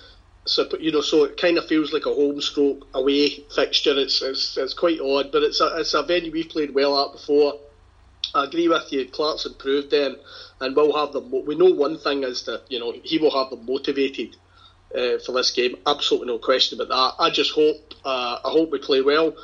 So 0.46 0.66
you 0.78 0.92
know, 0.92 1.02
so 1.02 1.24
it 1.24 1.36
kind 1.36 1.58
of 1.58 1.66
feels 1.66 1.92
like 1.92 2.06
a 2.06 2.14
home 2.14 2.40
stroke 2.40 2.86
away 2.94 3.44
fixture. 3.54 3.98
It's 3.98 4.22
it's, 4.22 4.56
it's 4.56 4.72
quite 4.72 5.00
odd, 5.00 5.30
but 5.30 5.42
it's 5.42 5.60
a 5.60 5.78
it's 5.78 5.92
a 5.94 6.02
venue 6.02 6.32
we've 6.32 6.48
played 6.48 6.74
well 6.74 7.04
at 7.04 7.12
before. 7.12 7.58
I 8.34 8.44
agree 8.44 8.68
with 8.68 8.92
you. 8.92 9.06
Clarke's 9.06 9.46
improved 9.46 9.90
them, 9.90 10.16
and 10.60 10.76
we'll 10.76 10.96
have 10.96 11.12
them. 11.12 11.30
We 11.30 11.54
know 11.54 11.70
one 11.70 11.98
thing 11.98 12.24
is 12.24 12.44
that 12.44 12.62
you 12.68 12.78
know 12.78 12.92
he 13.02 13.18
will 13.18 13.30
have 13.30 13.50
them 13.50 13.64
motivated 13.66 14.36
uh, 14.94 15.18
for 15.18 15.32
this 15.32 15.50
game. 15.50 15.76
Absolutely 15.86 16.28
no 16.28 16.38
question 16.38 16.80
about 16.80 17.16
that. 17.18 17.22
I 17.22 17.30
just 17.30 17.52
hope 17.52 17.94
uh, 18.04 18.38
I 18.44 18.50
hope 18.50 18.70
we 18.70 18.78
play 18.78 19.00
well. 19.00 19.34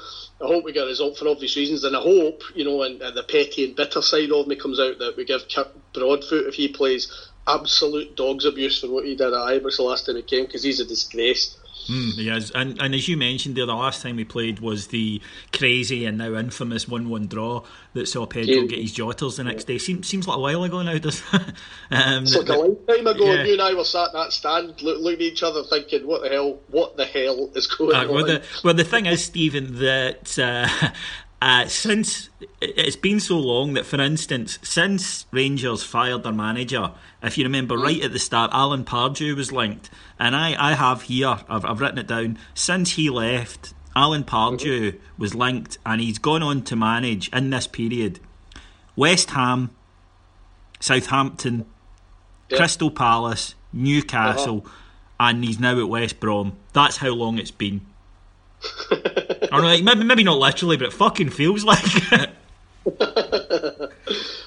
I 0.42 0.46
hope 0.46 0.64
we 0.64 0.72
get 0.72 0.84
a 0.84 0.86
result 0.86 1.16
for 1.16 1.28
obvious 1.28 1.56
reasons, 1.56 1.84
and 1.84 1.96
I 1.96 2.00
hope 2.00 2.42
you 2.54 2.64
know, 2.64 2.82
and, 2.82 3.00
and 3.00 3.16
the 3.16 3.22
petty 3.22 3.64
and 3.64 3.76
bitter 3.76 4.02
side 4.02 4.32
of 4.32 4.46
me 4.46 4.56
comes 4.56 4.80
out 4.80 4.98
that 4.98 5.16
we 5.16 5.24
give 5.24 5.44
Broadfoot 5.92 6.46
if 6.46 6.54
he 6.54 6.68
plays 6.68 7.30
absolute 7.46 8.16
dog's 8.16 8.44
abuse 8.44 8.80
for 8.80 8.88
what 8.88 9.04
he 9.04 9.14
did 9.14 9.28
at 9.28 9.32
Ibrox 9.32 9.76
the 9.76 9.82
last 9.82 10.06
time 10.06 10.16
he 10.16 10.22
came 10.22 10.46
because 10.46 10.62
he's 10.62 10.80
a 10.80 10.84
disgrace. 10.84 11.58
Mm, 11.88 12.12
he 12.14 12.28
is, 12.30 12.50
and 12.52 12.80
and 12.80 12.94
as 12.94 13.08
you 13.08 13.16
mentioned 13.16 13.56
there, 13.56 13.66
the 13.66 13.74
last 13.74 14.02
time 14.02 14.16
we 14.16 14.24
played 14.24 14.60
was 14.60 14.88
the 14.88 15.20
crazy 15.52 16.06
and 16.06 16.18
now 16.18 16.34
infamous 16.34 16.88
one-one 16.88 17.26
draw 17.26 17.62
that 17.92 18.08
saw 18.08 18.26
Pedro 18.26 18.54
yeah. 18.54 18.66
get 18.66 18.78
his 18.78 18.92
jotters 18.92 19.36
the 19.36 19.44
next 19.44 19.64
day. 19.64 19.78
Seems 19.78 20.08
seems 20.08 20.26
like 20.26 20.38
a 20.38 20.40
while 20.40 20.64
ago 20.64 20.82
now, 20.82 20.96
does 20.98 21.22
um, 21.32 22.22
It's 22.22 22.36
like 22.36 22.48
a 22.48 22.52
lifetime 22.52 23.06
ago. 23.06 23.32
Yeah. 23.32 23.44
You 23.44 23.52
and 23.52 23.62
I 23.62 23.74
were 23.74 23.84
sat 23.84 24.08
in 24.14 24.20
that 24.20 24.32
stand, 24.32 24.82
look, 24.82 25.00
looking 25.00 25.26
at 25.26 25.32
each 25.32 25.42
other, 25.42 25.62
thinking, 25.64 26.06
"What 26.06 26.22
the 26.22 26.30
hell? 26.30 26.58
What 26.68 26.96
the 26.96 27.04
hell 27.04 27.50
is 27.54 27.66
going 27.66 27.94
uh, 27.94 28.06
well, 28.08 28.22
on?" 28.22 28.26
The, 28.28 28.42
well, 28.64 28.74
the 28.74 28.84
thing 28.84 29.06
is, 29.06 29.22
Stephen, 29.22 29.78
that 29.80 30.38
uh, 30.38 30.68
uh, 31.42 31.66
since 31.66 32.30
it's 32.60 32.96
been 32.96 33.20
so 33.20 33.38
long 33.38 33.74
that, 33.74 33.84
for 33.84 34.00
instance, 34.00 34.58
since 34.62 35.26
Rangers 35.30 35.82
fired 35.82 36.22
their 36.22 36.32
manager, 36.32 36.92
if 37.22 37.36
you 37.36 37.44
remember 37.44 37.76
right 37.76 38.02
at 38.02 38.12
the 38.12 38.18
start, 38.18 38.50
Alan 38.54 38.84
Pardew 38.84 39.36
was 39.36 39.52
linked, 39.52 39.90
and 40.18 40.34
I, 40.34 40.54
I 40.58 40.72
have 40.72 41.02
here, 41.02 41.38
I've, 41.48 41.64
I've 41.64 41.80
written 41.80 41.98
it 41.98 42.06
down. 42.06 42.38
Since 42.54 42.92
he 42.92 43.10
left, 43.10 43.74
Alan 43.94 44.24
Pardew 44.24 44.98
was 45.18 45.34
linked, 45.34 45.78
and 45.84 46.00
he's 46.00 46.18
gone 46.18 46.42
on 46.42 46.62
to 46.62 46.76
manage 46.76 47.28
in 47.28 47.50
this 47.50 47.66
period 47.66 48.20
West 48.96 49.30
Ham, 49.30 49.70
Southampton, 50.80 51.66
yep. 52.48 52.58
Crystal 52.58 52.90
Palace, 52.90 53.54
Newcastle, 53.72 54.62
uh-huh. 54.64 54.74
and 55.20 55.44
he's 55.44 55.58
now 55.60 55.78
at 55.78 55.88
West 55.88 56.20
Brom. 56.20 56.56
That's 56.72 56.98
how 56.98 57.10
long 57.10 57.38
it's 57.38 57.50
been. 57.50 57.82
Or 59.52 59.60
like, 59.60 59.82
maybe, 59.82 60.04
maybe 60.04 60.24
not 60.24 60.38
literally, 60.38 60.76
but 60.76 60.88
it 60.88 60.92
fucking 60.92 61.30
feels 61.30 61.64
like 61.64 61.80
it. 61.84 62.30
um, 63.00 63.90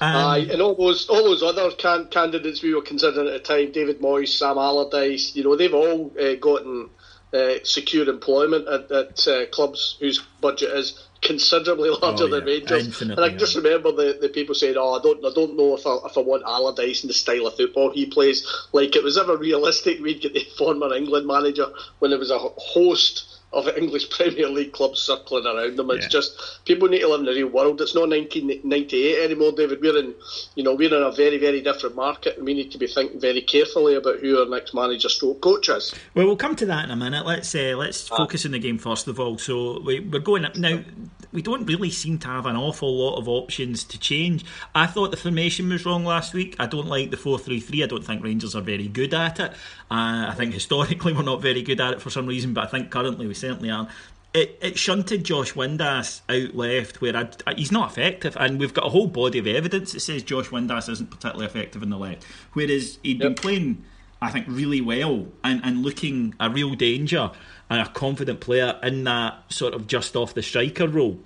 Aye, 0.00 0.48
and 0.50 0.62
all 0.62 0.74
those 0.76 1.08
all 1.08 1.24
those 1.24 1.42
other 1.42 1.70
can- 1.72 2.06
candidates 2.06 2.62
we 2.62 2.72
were 2.72 2.82
considering 2.82 3.26
at 3.26 3.32
the 3.32 3.40
time, 3.40 3.72
David 3.72 4.00
Moyes, 4.00 4.28
Sam 4.28 4.58
Allardyce, 4.58 5.34
you 5.34 5.42
know, 5.42 5.56
they've 5.56 5.74
all 5.74 6.12
uh, 6.20 6.34
gotten 6.34 6.88
uh, 7.32 7.54
secure 7.64 8.08
employment 8.08 8.68
at, 8.68 8.90
at 8.92 9.28
uh, 9.28 9.46
clubs 9.46 9.96
whose 10.00 10.20
budget 10.40 10.70
is 10.70 11.04
considerably 11.20 11.90
larger 12.02 12.24
oh, 12.24 12.26
yeah. 12.26 12.36
than 12.36 12.44
Rangers. 12.44 12.86
Infinitely, 12.86 13.24
and 13.24 13.34
I 13.34 13.36
just 13.36 13.56
remember 13.56 13.92
the, 13.92 14.18
the 14.20 14.28
people 14.28 14.54
saying, 14.54 14.76
"Oh, 14.78 14.98
I 14.98 15.02
don't, 15.02 15.24
I 15.24 15.32
don't 15.34 15.56
know 15.56 15.76
if 15.76 15.86
I, 15.86 15.96
if 16.06 16.16
I 16.16 16.20
want 16.20 16.44
Allardyce 16.46 17.02
and 17.02 17.10
the 17.10 17.14
style 17.14 17.46
of 17.46 17.56
football 17.56 17.90
he 17.90 18.06
plays." 18.06 18.46
Like 18.72 18.96
it 18.96 19.02
was 19.02 19.18
ever 19.18 19.36
realistic 19.36 20.00
we'd 20.00 20.20
get 20.20 20.34
the 20.34 20.46
former 20.58 20.94
England 20.94 21.26
manager 21.26 21.66
when 21.98 22.10
there 22.10 22.20
was 22.20 22.30
a 22.30 22.38
host 22.38 23.37
of 23.52 23.68
English 23.76 24.10
Premier 24.16 24.48
League 24.48 24.72
clubs 24.72 25.00
circling 25.00 25.46
around 25.46 25.76
them. 25.76 25.90
It's 25.90 26.04
yeah. 26.04 26.08
just 26.08 26.60
people 26.64 26.88
need 26.88 27.00
to 27.00 27.08
live 27.08 27.20
in 27.20 27.26
the 27.26 27.32
real 27.32 27.48
world. 27.48 27.80
It's 27.80 27.94
not 27.94 28.08
1998 28.08 29.24
anymore, 29.24 29.52
David. 29.52 29.80
We're 29.80 29.98
in, 29.98 30.14
you 30.54 30.64
know, 30.64 30.74
we're 30.74 30.94
in 30.94 31.02
a 31.02 31.12
very, 31.12 31.38
very 31.38 31.60
different 31.60 31.96
market, 31.96 32.36
and 32.36 32.46
we 32.46 32.54
need 32.54 32.70
to 32.72 32.78
be 32.78 32.86
thinking 32.86 33.20
very 33.20 33.42
carefully 33.42 33.94
about 33.94 34.18
who 34.20 34.38
our 34.38 34.48
next 34.48 34.74
manager, 34.74 35.08
stroke 35.08 35.40
coach 35.40 35.68
is. 35.68 35.94
Well, 36.14 36.26
we'll 36.26 36.36
come 36.36 36.56
to 36.56 36.66
that 36.66 36.84
in 36.84 36.90
a 36.90 36.96
minute. 36.96 37.26
Let's 37.26 37.54
uh, 37.54 37.74
let's 37.76 38.10
ah. 38.10 38.16
focus 38.16 38.44
on 38.44 38.52
the 38.52 38.58
game 38.58 38.78
first 38.78 39.08
of 39.08 39.18
all. 39.18 39.38
So 39.38 39.80
we, 39.80 40.00
we're 40.00 40.20
going 40.20 40.44
up 40.44 40.56
now. 40.56 40.82
We 41.32 41.42
don't 41.42 41.66
really 41.66 41.90
seem 41.90 42.18
to 42.18 42.28
have 42.28 42.46
an 42.46 42.56
awful 42.56 42.96
lot 42.96 43.18
of 43.18 43.28
options 43.28 43.84
to 43.84 43.98
change. 43.98 44.44
I 44.74 44.86
thought 44.86 45.10
the 45.10 45.16
formation 45.16 45.68
was 45.68 45.84
wrong 45.84 46.04
last 46.04 46.34
week. 46.34 46.56
I 46.58 46.66
don't 46.66 46.86
like 46.86 47.10
the 47.10 47.16
four-three-three. 47.16 47.82
I 47.82 47.86
don't 47.86 48.04
think 48.04 48.22
Rangers 48.22 48.54
are 48.54 48.62
very 48.62 48.88
good 48.88 49.12
at 49.14 49.40
it. 49.40 49.50
Uh, 49.90 50.26
I 50.28 50.34
think 50.36 50.54
historically 50.54 51.12
we're 51.14 51.22
not 51.22 51.42
very 51.42 51.62
good 51.62 51.80
at 51.80 51.94
it 51.94 52.02
for 52.02 52.10
some 52.10 52.26
reason, 52.26 52.54
but 52.54 52.64
I 52.64 52.66
think 52.68 52.90
currently 52.90 53.26
we 53.26 53.34
certainly 53.34 53.70
are. 53.70 53.88
It, 54.34 54.58
it 54.60 54.78
shunted 54.78 55.24
Josh 55.24 55.54
Windass 55.54 56.20
out 56.28 56.54
left 56.54 57.00
where 57.00 57.16
I, 57.16 57.28
I, 57.46 57.54
he's 57.54 57.72
not 57.72 57.90
effective, 57.90 58.36
and 58.38 58.60
we've 58.60 58.74
got 58.74 58.86
a 58.86 58.90
whole 58.90 59.06
body 59.06 59.38
of 59.38 59.46
evidence 59.46 59.92
that 59.92 60.00
says 60.00 60.22
Josh 60.22 60.48
Windass 60.48 60.88
isn't 60.90 61.10
particularly 61.10 61.46
effective 61.46 61.82
in 61.82 61.90
the 61.90 61.96
left. 61.96 62.24
Whereas 62.52 62.98
he'd 63.02 63.20
yep. 63.20 63.28
been 63.28 63.34
playing, 63.34 63.84
I 64.20 64.30
think, 64.30 64.46
really 64.48 64.80
well 64.80 65.26
and, 65.44 65.60
and 65.64 65.82
looking 65.82 66.34
a 66.40 66.50
real 66.50 66.74
danger 66.74 67.30
and 67.70 67.80
a 67.80 67.88
confident 67.90 68.40
player 68.40 68.78
in 68.82 69.04
that 69.04 69.52
sort 69.52 69.74
of 69.74 69.86
just 69.86 70.16
off 70.16 70.34
the 70.34 70.42
striker 70.42 70.88
role. 70.88 71.20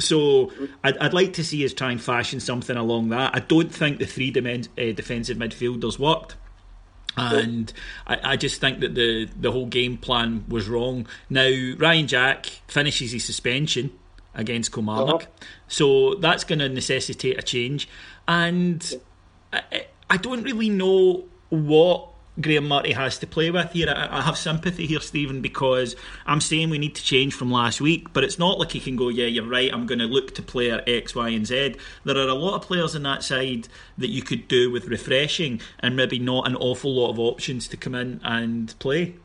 So 0.00 0.52
I'd, 0.84 0.96
I'd 0.98 1.14
like 1.14 1.32
to 1.34 1.44
see 1.44 1.64
us 1.64 1.72
try 1.72 1.90
and 1.90 2.00
fashion 2.00 2.38
something 2.38 2.76
along 2.76 3.08
that. 3.08 3.34
I 3.34 3.40
don't 3.40 3.74
think 3.74 3.98
the 3.98 4.06
three 4.06 4.32
dimen- 4.32 4.68
uh, 4.78 4.94
defensive 4.94 5.36
midfielders 5.36 5.98
worked 5.98 6.36
and 7.18 7.72
I, 8.06 8.18
I, 8.22 8.36
just 8.36 8.60
think 8.60 8.80
that 8.80 8.94
the 8.94 9.28
the 9.38 9.50
whole 9.50 9.66
game 9.66 9.96
plan 9.96 10.44
was 10.48 10.68
wrong. 10.68 11.06
Now 11.28 11.50
Ryan 11.76 12.06
Jack 12.06 12.46
finishes 12.68 13.12
his 13.12 13.24
suspension 13.24 13.90
against 14.34 14.72
Kilmarnock, 14.72 15.24
uh-huh. 15.24 15.46
so 15.66 16.14
that's 16.14 16.44
going 16.44 16.60
to 16.60 16.68
necessitate 16.68 17.38
a 17.38 17.42
change, 17.42 17.88
and 18.26 18.94
I, 19.52 19.86
I 20.08 20.16
don't 20.16 20.42
really 20.42 20.68
know 20.68 21.24
what 21.48 22.08
Graeme 22.40 22.68
Murty 22.68 22.92
has 22.92 23.18
to 23.18 23.26
play 23.26 23.50
with 23.50 23.72
here. 23.72 23.92
I, 23.94 24.22
have 24.22 24.38
sympathy 24.38 24.86
here, 24.86 25.00
Stephen, 25.00 25.40
because 25.40 25.96
I'm 26.26 26.40
saying 26.40 26.70
we 26.70 26.78
need 26.78 26.94
to 26.94 27.02
change 27.02 27.34
from 27.34 27.50
last 27.50 27.80
week, 27.80 28.12
but 28.12 28.22
it's 28.22 28.38
not 28.38 28.58
like 28.58 28.72
he 28.72 28.80
can 28.80 28.96
go, 28.96 29.08
yeah, 29.08 29.26
you're 29.26 29.48
right, 29.48 29.72
I'm 29.72 29.86
going 29.86 29.98
to 29.98 30.06
look 30.06 30.34
to 30.36 30.42
player 30.42 30.82
X, 30.86 31.14
Y, 31.14 31.28
and 31.30 31.46
Z. 31.46 31.76
There 32.04 32.16
are 32.16 32.28
a 32.28 32.34
lot 32.34 32.54
of 32.54 32.62
players 32.62 32.94
on 32.94 33.02
that 33.04 33.22
side 33.22 33.68
that 33.96 34.08
you 34.08 34.22
could 34.22 34.46
do 34.46 34.70
with 34.70 34.86
refreshing 34.86 35.60
and 35.80 35.96
maybe 35.96 36.18
not 36.18 36.46
an 36.46 36.56
awful 36.56 36.94
lot 36.94 37.10
of 37.10 37.18
options 37.18 37.66
to 37.68 37.76
come 37.76 37.94
in 37.94 38.20
and 38.22 38.78
play. 38.78 39.16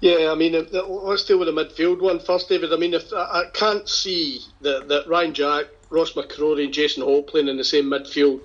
Yeah, 0.00 0.30
I 0.30 0.34
mean, 0.34 0.54
uh, 0.54 0.86
let's 0.86 1.24
deal 1.24 1.38
with 1.38 1.48
the 1.48 1.52
midfield 1.52 2.00
one 2.00 2.20
first, 2.20 2.48
David. 2.48 2.72
I 2.72 2.76
mean, 2.76 2.94
if 2.94 3.12
I 3.12 3.44
can't 3.52 3.88
see 3.88 4.40
that, 4.60 4.88
that 4.88 5.08
Ryan 5.08 5.34
Jack, 5.34 5.66
Ross 5.90 6.12
McCrorie, 6.12 6.64
and 6.64 6.74
Jason 6.74 7.02
Holt 7.02 7.26
playing 7.26 7.48
in 7.48 7.56
the 7.56 7.64
same 7.64 7.86
midfield 7.86 8.42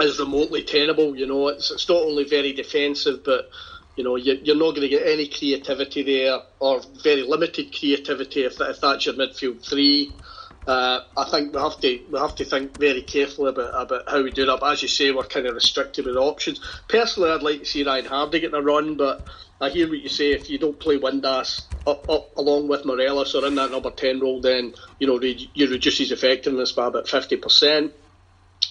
is 0.00 0.18
remotely 0.18 0.62
tenable. 0.62 1.16
You 1.16 1.26
know, 1.26 1.48
it's, 1.48 1.70
it's 1.70 1.88
not 1.88 2.02
only 2.02 2.24
very 2.24 2.52
defensive, 2.52 3.24
but 3.24 3.50
you 3.96 4.04
know 4.04 4.16
you're, 4.16 4.36
you're 4.36 4.56
not 4.56 4.74
going 4.74 4.82
to 4.82 4.88
get 4.88 5.06
any 5.06 5.28
creativity 5.28 6.02
there, 6.02 6.38
or 6.60 6.80
very 7.02 7.22
limited 7.22 7.74
creativity 7.76 8.44
if, 8.44 8.60
if 8.60 8.80
that's 8.80 9.06
your 9.06 9.14
midfield 9.14 9.66
three. 9.68 10.18
Uh, 10.64 11.00
I 11.16 11.24
think 11.24 11.52
we 11.52 11.60
have 11.60 11.80
to 11.80 12.00
we 12.10 12.18
have 12.18 12.36
to 12.36 12.44
think 12.44 12.78
very 12.78 13.02
carefully 13.02 13.50
about 13.50 13.82
about 13.82 14.08
how 14.08 14.22
we 14.22 14.30
do 14.30 14.46
that. 14.46 14.60
But 14.60 14.72
as 14.72 14.82
you 14.82 14.88
say, 14.88 15.10
we're 15.10 15.24
kind 15.24 15.46
of 15.46 15.54
restricted 15.54 16.06
with 16.06 16.16
options. 16.16 16.60
Personally, 16.88 17.30
I'd 17.30 17.42
like 17.42 17.60
to 17.60 17.64
see 17.66 17.84
Ryan 17.84 18.06
Hardie 18.06 18.40
getting 18.40 18.54
a 18.54 18.62
run, 18.62 18.96
but 18.96 19.26
I 19.60 19.70
hear 19.70 19.88
what 19.88 19.98
you 19.98 20.08
say. 20.08 20.32
If 20.32 20.48
you 20.50 20.58
don't 20.58 20.78
play 20.78 20.98
Windass 20.98 21.66
up, 21.84 22.08
up 22.08 22.36
along 22.36 22.68
with 22.68 22.84
Morelos 22.84 23.34
or 23.34 23.44
in 23.44 23.56
that 23.56 23.72
number 23.72 23.90
ten 23.90 24.20
role, 24.20 24.40
then 24.40 24.74
you 25.00 25.06
know 25.08 25.20
you 25.20 25.68
reduce 25.68 25.98
his 25.98 26.12
effectiveness 26.12 26.72
by 26.72 26.86
about 26.86 27.08
fifty 27.08 27.36
percent. 27.36 27.92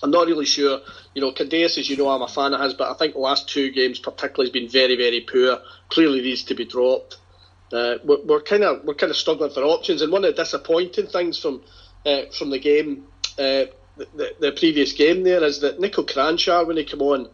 I'm 0.04 0.12
not 0.12 0.28
really 0.28 0.46
sure. 0.46 0.80
You 1.14 1.22
know, 1.22 1.32
Candeias, 1.32 1.78
as 1.78 1.90
you 1.90 1.98
know, 1.98 2.10
I'm 2.10 2.22
a 2.22 2.28
fan 2.28 2.54
of 2.54 2.62
his, 2.62 2.74
but 2.74 2.90
I 2.90 2.94
think 2.96 3.14
the 3.14 3.20
last 3.20 3.50
two 3.50 3.72
games 3.72 4.00
particularly 4.00 4.50
has 4.50 4.54
been 4.54 4.70
very, 4.70 4.96
very 4.96 5.22
poor. 5.22 5.60
Clearly 5.90 6.22
needs 6.22 6.44
to 6.46 6.56
be 6.56 6.66
dropped. 6.66 7.18
Uh, 7.72 7.98
we're 8.04 8.42
kind 8.42 8.64
of 8.64 8.84
we're 8.84 8.96
kind 8.96 9.12
of 9.12 9.16
struggling 9.16 9.52
for 9.52 9.64
options, 9.64 10.02
and 10.02 10.12
one 10.12 10.26
of 10.26 10.36
the 10.36 10.44
disappointing 10.44 11.08
things 11.08 11.40
from 11.40 11.62
uh, 12.06 12.24
from 12.38 12.50
the 12.50 12.60
game, 12.60 13.06
uh, 13.38 13.66
the, 13.98 14.36
the, 14.40 14.52
previous 14.52 14.94
game 14.94 15.24
there, 15.24 15.44
is 15.44 15.62
that 15.62 15.80
Niko 15.80 16.06
Kranjcar, 16.06 16.68
when 16.68 16.78
he 16.78 16.84
came 16.84 17.02
on, 17.02 17.30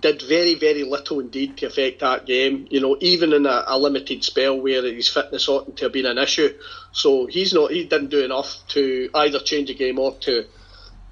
did 0.00 0.22
very, 0.22 0.54
very 0.54 0.84
little 0.84 1.20
indeed 1.20 1.56
to 1.58 1.66
affect 1.66 2.00
that 2.00 2.24
game. 2.24 2.66
You 2.70 2.80
know, 2.80 2.96
even 3.00 3.32
in 3.32 3.46
a, 3.46 3.64
a, 3.66 3.78
limited 3.78 4.22
spell 4.22 4.60
where 4.60 4.82
his 4.84 5.08
fitness 5.08 5.48
oughtn't 5.48 5.76
to 5.78 5.86
have 5.86 5.92
been 5.92 6.06
an 6.06 6.18
issue. 6.18 6.54
So 6.92 7.26
he's 7.26 7.52
not, 7.52 7.72
he 7.72 7.84
didn't 7.84 8.10
do 8.10 8.24
enough 8.24 8.56
to 8.68 9.10
either 9.12 9.40
change 9.40 9.68
the 9.68 9.74
game 9.74 9.98
or 9.98 10.14
to 10.20 10.46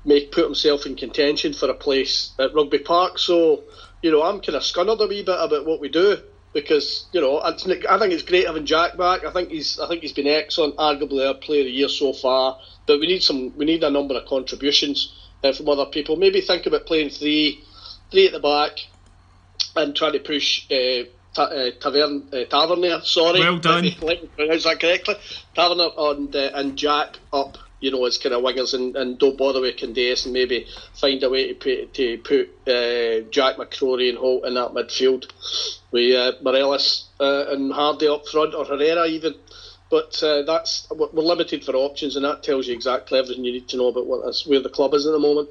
make 0.07 0.33
put 0.33 0.45
himself 0.45 0.87
in 0.87 0.97
contention 0.97 1.53
for 1.53 1.69
a 1.69 1.75
place 1.75 2.33
at 2.39 2.55
Rugby 2.55 2.79
Park. 2.79 3.19
So, 3.19 3.65
you 4.03 4.11
know, 4.11 4.23
I'm 4.23 4.41
kind 4.41 4.57
of 4.57 4.63
scunnered 4.63 5.01
a 5.01 5.07
wee 5.07 5.23
bit 5.23 5.39
about 5.39 5.67
what 5.67 5.81
we 5.81 5.89
do 5.89 6.19
because 6.55 7.05
you 7.13 7.21
know 7.21 7.39
I 7.43 7.53
think 7.53 8.13
it's 8.13 8.23
great 8.23 8.47
having 8.47 8.65
Jack 8.65 8.97
back. 8.97 9.25
I 9.25 9.33
think 9.33 9.51
he's 9.51 9.79
I 9.79 9.89
think 9.89 10.01
he's 10.03 10.15
been 10.15 10.27
excellent, 10.27 10.77
arguably 10.77 11.27
our 11.27 11.35
player 11.35 11.61
of 11.61 11.67
the 11.67 11.73
year 11.73 11.89
so 11.89 12.15
far. 12.15 12.59
But 12.87 13.01
we 13.01 13.07
need 13.07 13.23
some 13.23 13.57
we 13.59 13.67
need 13.67 13.85
a 13.85 13.91
number 13.91 14.15
of 14.15 14.27
contributions 14.27 15.13
uh, 15.45 15.53
from 15.53 15.69
other 15.69 15.87
people. 15.87 16.17
Maybe 16.17 16.41
think 16.41 16.65
about 16.67 16.87
playing 16.87 17.11
three, 17.11 17.63
three 18.11 18.27
at 18.27 18.33
the 18.33 18.41
back, 18.41 18.79
and 19.75 19.95
trying 19.95 20.13
to 20.13 20.21
push 20.21 20.67
uh, 20.71 21.05
uh, 21.39 21.71
Tavern, 21.81 22.29
uh, 22.33 22.45
Tavernier, 22.45 23.01
sorry. 23.03 23.41
Well 23.41 23.59
done. 23.59 23.91
Pronounce 23.93 24.65
that 24.65 24.81
correctly. 24.81 25.17
Tavernier 25.55 25.91
and, 25.99 26.35
uh, 26.35 26.51
and 26.55 26.77
Jack 26.77 27.19
up, 27.33 27.59
you 27.81 27.91
know, 27.91 28.05
as 28.07 28.19
kind 28.19 28.35
of 28.35 28.43
wingers 28.43 28.75
and, 28.75 28.97
and 28.97 29.19
don't 29.19 29.37
bother 29.37 29.61
with 29.61 29.77
Candeias 29.77 30.25
and 30.25 30.33
maybe 30.33 30.67
find 30.95 31.23
a 31.23 31.31
way 31.31 31.53
to 31.53 31.55
put, 31.55 31.95
to 31.95 32.19
put 32.19 32.49
uh, 32.69 33.29
Jack 33.31 33.57
McCrorie 33.57 34.09
and 34.09 34.19
Holt 34.19 34.47
in 34.47 34.55
that 34.55 34.73
midfield 34.73 35.31
with 35.91 36.15
uh, 36.15 36.33
Morelos 36.43 37.09
uh, 37.21 37.47
and 37.49 37.73
Hardie 37.73 38.13
up 38.13 38.27
front 38.29 38.55
or 38.55 38.65
Herrera 38.65 39.07
even. 39.07 39.35
But 39.91 40.21
uh, 40.23 40.43
that's 40.43 40.89
we're 40.91 41.23
limited 41.23 41.65
for 41.65 41.77
options, 41.77 42.17
and 42.17 42.25
that 42.25 42.43
tells 42.43 42.67
you 42.67 42.75
exactly 42.75 43.19
everything 43.21 43.45
you 43.45 43.53
need 43.53 43.69
to 43.69 43.77
know 43.77 43.87
about 43.89 44.07
what 44.07 44.35
where 44.47 44.61
the 44.61 44.69
club 44.69 44.95
is 44.95 45.07
at 45.07 45.13
the 45.13 45.19
moment. 45.19 45.49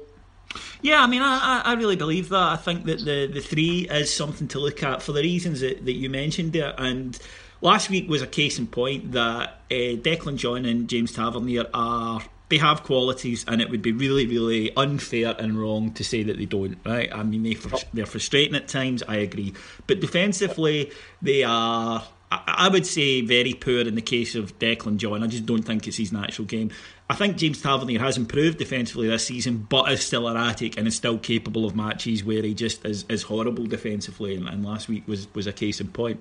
Yeah, 0.82 1.02
I 1.02 1.06
mean, 1.06 1.22
I, 1.22 1.62
I 1.64 1.72
really 1.74 1.96
believe 1.96 2.28
that. 2.28 2.52
I 2.52 2.56
think 2.56 2.84
that 2.84 3.04
the, 3.04 3.26
the 3.32 3.40
three 3.40 3.88
is 3.90 4.14
something 4.14 4.46
to 4.48 4.58
look 4.58 4.82
at 4.82 5.02
for 5.02 5.12
the 5.12 5.22
reasons 5.22 5.60
that, 5.60 5.84
that 5.84 5.94
you 5.94 6.10
mentioned 6.10 6.52
there. 6.52 6.74
And 6.76 7.18
last 7.60 7.90
week 7.90 8.08
was 8.08 8.22
a 8.22 8.26
case 8.26 8.58
in 8.58 8.66
point 8.66 9.12
that 9.12 9.60
uh, 9.70 9.96
Declan 9.96 10.36
John 10.36 10.64
and 10.64 10.88
James 10.88 11.12
Tavernier 11.12 11.66
are 11.74 12.22
they 12.48 12.58
have 12.58 12.84
qualities, 12.84 13.44
and 13.48 13.60
it 13.60 13.70
would 13.70 13.82
be 13.82 13.92
really, 13.92 14.26
really 14.26 14.74
unfair 14.76 15.34
and 15.38 15.60
wrong 15.60 15.92
to 15.94 16.04
say 16.04 16.22
that 16.22 16.38
they 16.38 16.44
don't. 16.44 16.78
Right? 16.84 17.12
I 17.12 17.22
mean, 17.22 17.42
they 17.42 17.56
they're 17.92 18.06
frustrating 18.06 18.54
at 18.54 18.68
times. 18.68 19.02
I 19.06 19.16
agree, 19.16 19.54
but 19.86 20.00
defensively, 20.00 20.92
they 21.20 21.42
are. 21.42 22.04
I 22.28 22.68
would 22.68 22.86
say 22.86 23.20
very 23.20 23.54
poor 23.54 23.80
in 23.80 23.94
the 23.94 24.02
case 24.02 24.34
of 24.34 24.58
Declan 24.58 24.96
John. 24.96 25.22
I 25.22 25.28
just 25.28 25.46
don't 25.46 25.62
think 25.62 25.86
it's 25.86 25.96
his 25.96 26.12
natural 26.12 26.44
game. 26.44 26.72
I 27.08 27.14
think 27.14 27.36
James 27.36 27.62
Tavernier 27.62 28.00
has 28.00 28.16
improved 28.16 28.58
defensively 28.58 29.06
this 29.06 29.24
season, 29.24 29.64
but 29.68 29.92
is 29.92 30.04
still 30.04 30.28
erratic 30.28 30.76
and 30.76 30.88
is 30.88 30.96
still 30.96 31.18
capable 31.18 31.64
of 31.64 31.76
matches 31.76 32.24
where 32.24 32.42
he 32.42 32.52
just 32.52 32.84
is, 32.84 33.04
is 33.08 33.22
horrible 33.22 33.66
defensively. 33.66 34.34
And, 34.34 34.48
and 34.48 34.64
last 34.64 34.88
week 34.88 35.06
was, 35.06 35.32
was 35.34 35.46
a 35.46 35.52
case 35.52 35.80
in 35.80 35.86
point. 35.86 36.20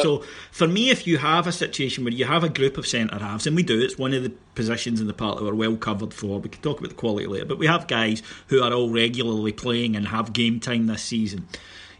So 0.00 0.24
for 0.50 0.66
me, 0.66 0.90
if 0.90 1.06
you 1.06 1.18
have 1.18 1.46
a 1.46 1.52
situation 1.52 2.04
where 2.04 2.12
you 2.12 2.24
have 2.24 2.44
a 2.44 2.48
group 2.48 2.78
of 2.78 2.86
centre 2.86 3.18
halves, 3.18 3.46
and 3.46 3.54
we 3.54 3.62
do, 3.62 3.80
it's 3.80 3.98
one 3.98 4.14
of 4.14 4.22
the 4.22 4.30
positions 4.54 5.00
in 5.00 5.06
the 5.06 5.12
part 5.12 5.38
that 5.38 5.44
we're 5.44 5.54
well 5.54 5.76
covered 5.76 6.14
for. 6.14 6.40
We 6.40 6.48
can 6.48 6.62
talk 6.62 6.78
about 6.78 6.90
the 6.90 6.94
quality 6.94 7.26
later, 7.26 7.44
but 7.44 7.58
we 7.58 7.66
have 7.66 7.86
guys 7.86 8.22
who 8.46 8.62
are 8.62 8.72
all 8.72 8.90
regularly 8.90 9.52
playing 9.52 9.96
and 9.96 10.08
have 10.08 10.32
game 10.32 10.60
time 10.60 10.86
this 10.86 11.02
season. 11.02 11.46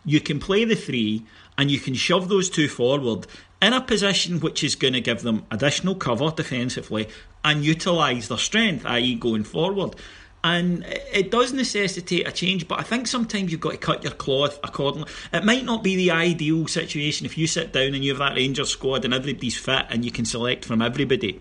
You 0.05 0.21
can 0.21 0.41
play 0.41 0.65
the 0.65 0.75
three, 0.75 1.27
and 1.59 1.71
you 1.71 1.79
can 1.79 1.95
shove 1.95 2.29
those 2.29 2.49
two 2.49 2.69
forward 2.69 3.27
in 3.61 3.73
a 3.73 3.81
position 3.81 4.41
which 4.41 4.65
is 4.65 4.75
going 4.75 4.95
to 4.95 5.01
give 5.01 5.23
them 5.23 5.45
additional 5.51 5.95
cover 5.95 6.31
defensively 6.31 7.09
and 7.45 7.65
utilise 7.65 8.29
their 8.29 8.39
strength, 8.39 8.85
i.e., 8.87 9.15
going 9.15 9.45
forward. 9.45 9.95
And 10.45 10.85
it 11.13 11.31
does 11.31 11.53
necessitate 11.53 12.27
a 12.27 12.33
change, 12.33 12.67
but 12.67 12.81
I 12.81 12.83
think 12.83 13.07
sometimes 13.07 13.53
you've 13.53 13.61
got 13.61 13.73
to 13.73 13.77
cut 13.77 14.03
your 14.03 14.13
cloth 14.13 14.59
accordingly. 14.65 15.09
It 15.33 15.45
might 15.45 15.65
not 15.65 15.85
be 15.85 15.95
the 15.95 16.11
ideal 16.11 16.67
situation 16.67 17.27
if 17.27 17.39
you 17.39 17.47
sit 17.47 17.73
down 17.73 17.95
and 17.95 18.05
you 18.05 18.11
have 18.11 18.19
that 18.19 18.35
Rangers 18.35 18.71
squad 18.71 19.05
and 19.05 19.15
everybody's 19.15 19.57
fit 19.57 19.87
and 19.89 20.05
you 20.05 20.11
can 20.11 20.25
select 20.25 20.65
from 20.65 20.83
everybody, 20.83 21.41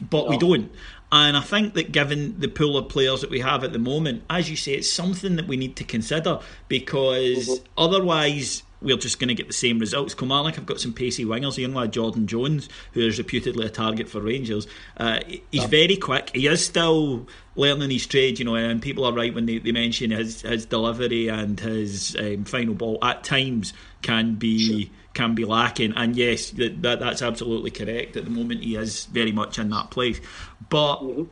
but 0.00 0.24
no. 0.24 0.30
we 0.30 0.38
don't. 0.38 0.72
And 1.12 1.36
I 1.36 1.42
think 1.42 1.74
that 1.74 1.92
given 1.92 2.40
the 2.40 2.48
pool 2.48 2.76
of 2.76 2.88
players 2.88 3.20
that 3.20 3.30
we 3.30 3.38
have 3.38 3.62
at 3.62 3.72
the 3.72 3.78
moment, 3.78 4.24
as 4.28 4.50
you 4.50 4.56
say, 4.56 4.72
it's 4.72 4.90
something 4.90 5.36
that 5.36 5.46
we 5.46 5.56
need 5.56 5.76
to 5.76 5.84
consider 5.84 6.40
because 6.66 7.48
mm-hmm. 7.48 7.64
otherwise 7.78 8.64
we're 8.84 8.96
just 8.96 9.18
going 9.18 9.28
to 9.28 9.34
get 9.34 9.46
the 9.46 9.54
same 9.54 9.78
results. 9.78 10.14
Kilmarnock 10.14 10.56
have 10.56 10.66
got 10.66 10.78
some 10.78 10.92
pacey 10.92 11.24
wingers. 11.24 11.56
Young 11.56 11.74
lad 11.74 11.92
Jordan 11.92 12.26
Jones, 12.26 12.68
who 12.92 13.00
is 13.00 13.18
reputedly 13.18 13.66
a 13.66 13.70
target 13.70 14.08
for 14.08 14.20
Rangers, 14.20 14.66
uh, 14.98 15.20
he's 15.26 15.62
yeah. 15.62 15.66
very 15.66 15.96
quick. 15.96 16.30
He 16.34 16.46
is 16.46 16.64
still 16.64 17.26
learning 17.56 17.90
his 17.90 18.06
trade, 18.06 18.38
you 18.38 18.44
know, 18.44 18.54
and 18.54 18.82
people 18.82 19.04
are 19.04 19.12
right 19.12 19.34
when 19.34 19.46
they, 19.46 19.58
they 19.58 19.72
mention 19.72 20.10
his, 20.10 20.42
his 20.42 20.66
delivery 20.66 21.28
and 21.28 21.58
his 21.58 22.14
um, 22.18 22.44
final 22.44 22.74
ball 22.74 22.98
at 23.02 23.24
times 23.24 23.72
can 24.02 24.34
be. 24.34 24.84
Sure. 24.84 24.90
Can 25.14 25.36
be 25.36 25.44
lacking, 25.44 25.92
and 25.94 26.16
yes, 26.16 26.50
that, 26.50 26.82
that, 26.82 26.98
that's 26.98 27.22
absolutely 27.22 27.70
correct. 27.70 28.16
At 28.16 28.24
the 28.24 28.32
moment, 28.32 28.64
he 28.64 28.74
is 28.74 29.04
very 29.04 29.30
much 29.30 29.60
in 29.60 29.70
that 29.70 29.92
place, 29.92 30.20
but 30.68 30.96
mm-hmm. 30.96 31.22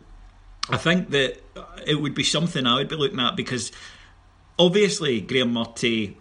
I 0.73 0.77
think 0.77 1.11
that 1.11 1.43
it 1.85 2.01
would 2.01 2.15
be 2.15 2.23
something 2.23 2.65
I 2.65 2.77
would 2.77 2.89
be 2.89 2.95
looking 2.95 3.19
at 3.19 3.35
because 3.35 3.73
obviously 4.59 5.21
Graham 5.21 5.53
Murty 5.53 6.17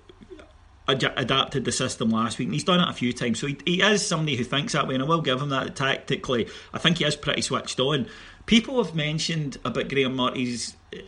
ad- 0.91 1.13
adapted 1.17 1.65
the 1.65 1.71
system 1.71 2.09
last 2.09 2.37
week, 2.39 2.47
and 2.47 2.53
he's 2.53 2.63
done 2.63 2.79
it 2.79 2.89
a 2.89 2.93
few 2.93 3.13
times. 3.13 3.39
So 3.39 3.47
he, 3.47 3.57
he 3.65 3.81
is 3.81 4.05
somebody 4.05 4.35
who 4.35 4.43
thinks 4.43 4.73
that 4.73 4.87
way, 4.87 4.95
and 4.95 5.03
I 5.03 5.07
will 5.07 5.21
give 5.21 5.41
him 5.41 5.49
that 5.49 5.75
tactically. 5.75 6.47
I 6.73 6.79
think 6.79 6.97
he 6.97 7.05
is 7.05 7.15
pretty 7.15 7.41
switched 7.41 7.79
on. 7.79 8.07
People 8.45 8.83
have 8.83 8.95
mentioned 8.95 9.57
about 9.63 9.89
Graham 9.89 10.15
Murty's 10.15 10.75
uh, 10.93 10.99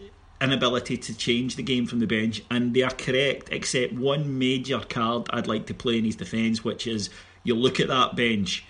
inability 0.42 0.98
to 0.98 1.18
change 1.18 1.56
the 1.56 1.64
game 1.64 1.86
from 1.86 2.00
the 2.00 2.08
bench, 2.08 2.42
and 2.50 2.74
they 2.74 2.82
are 2.82 2.92
correct, 2.92 3.50
except 3.52 3.94
one 3.94 4.38
major 4.38 4.80
card 4.80 5.28
I'd 5.32 5.48
like 5.48 5.68
to 5.68 5.74
play 5.74 5.98
in 5.98 6.06
his 6.06 6.16
defence, 6.16 6.64
which 6.64 6.88
is 6.88 7.10
you 7.44 7.56
look 7.56 7.80
at 7.80 7.88
that 7.88 8.16
bench, 8.16 8.66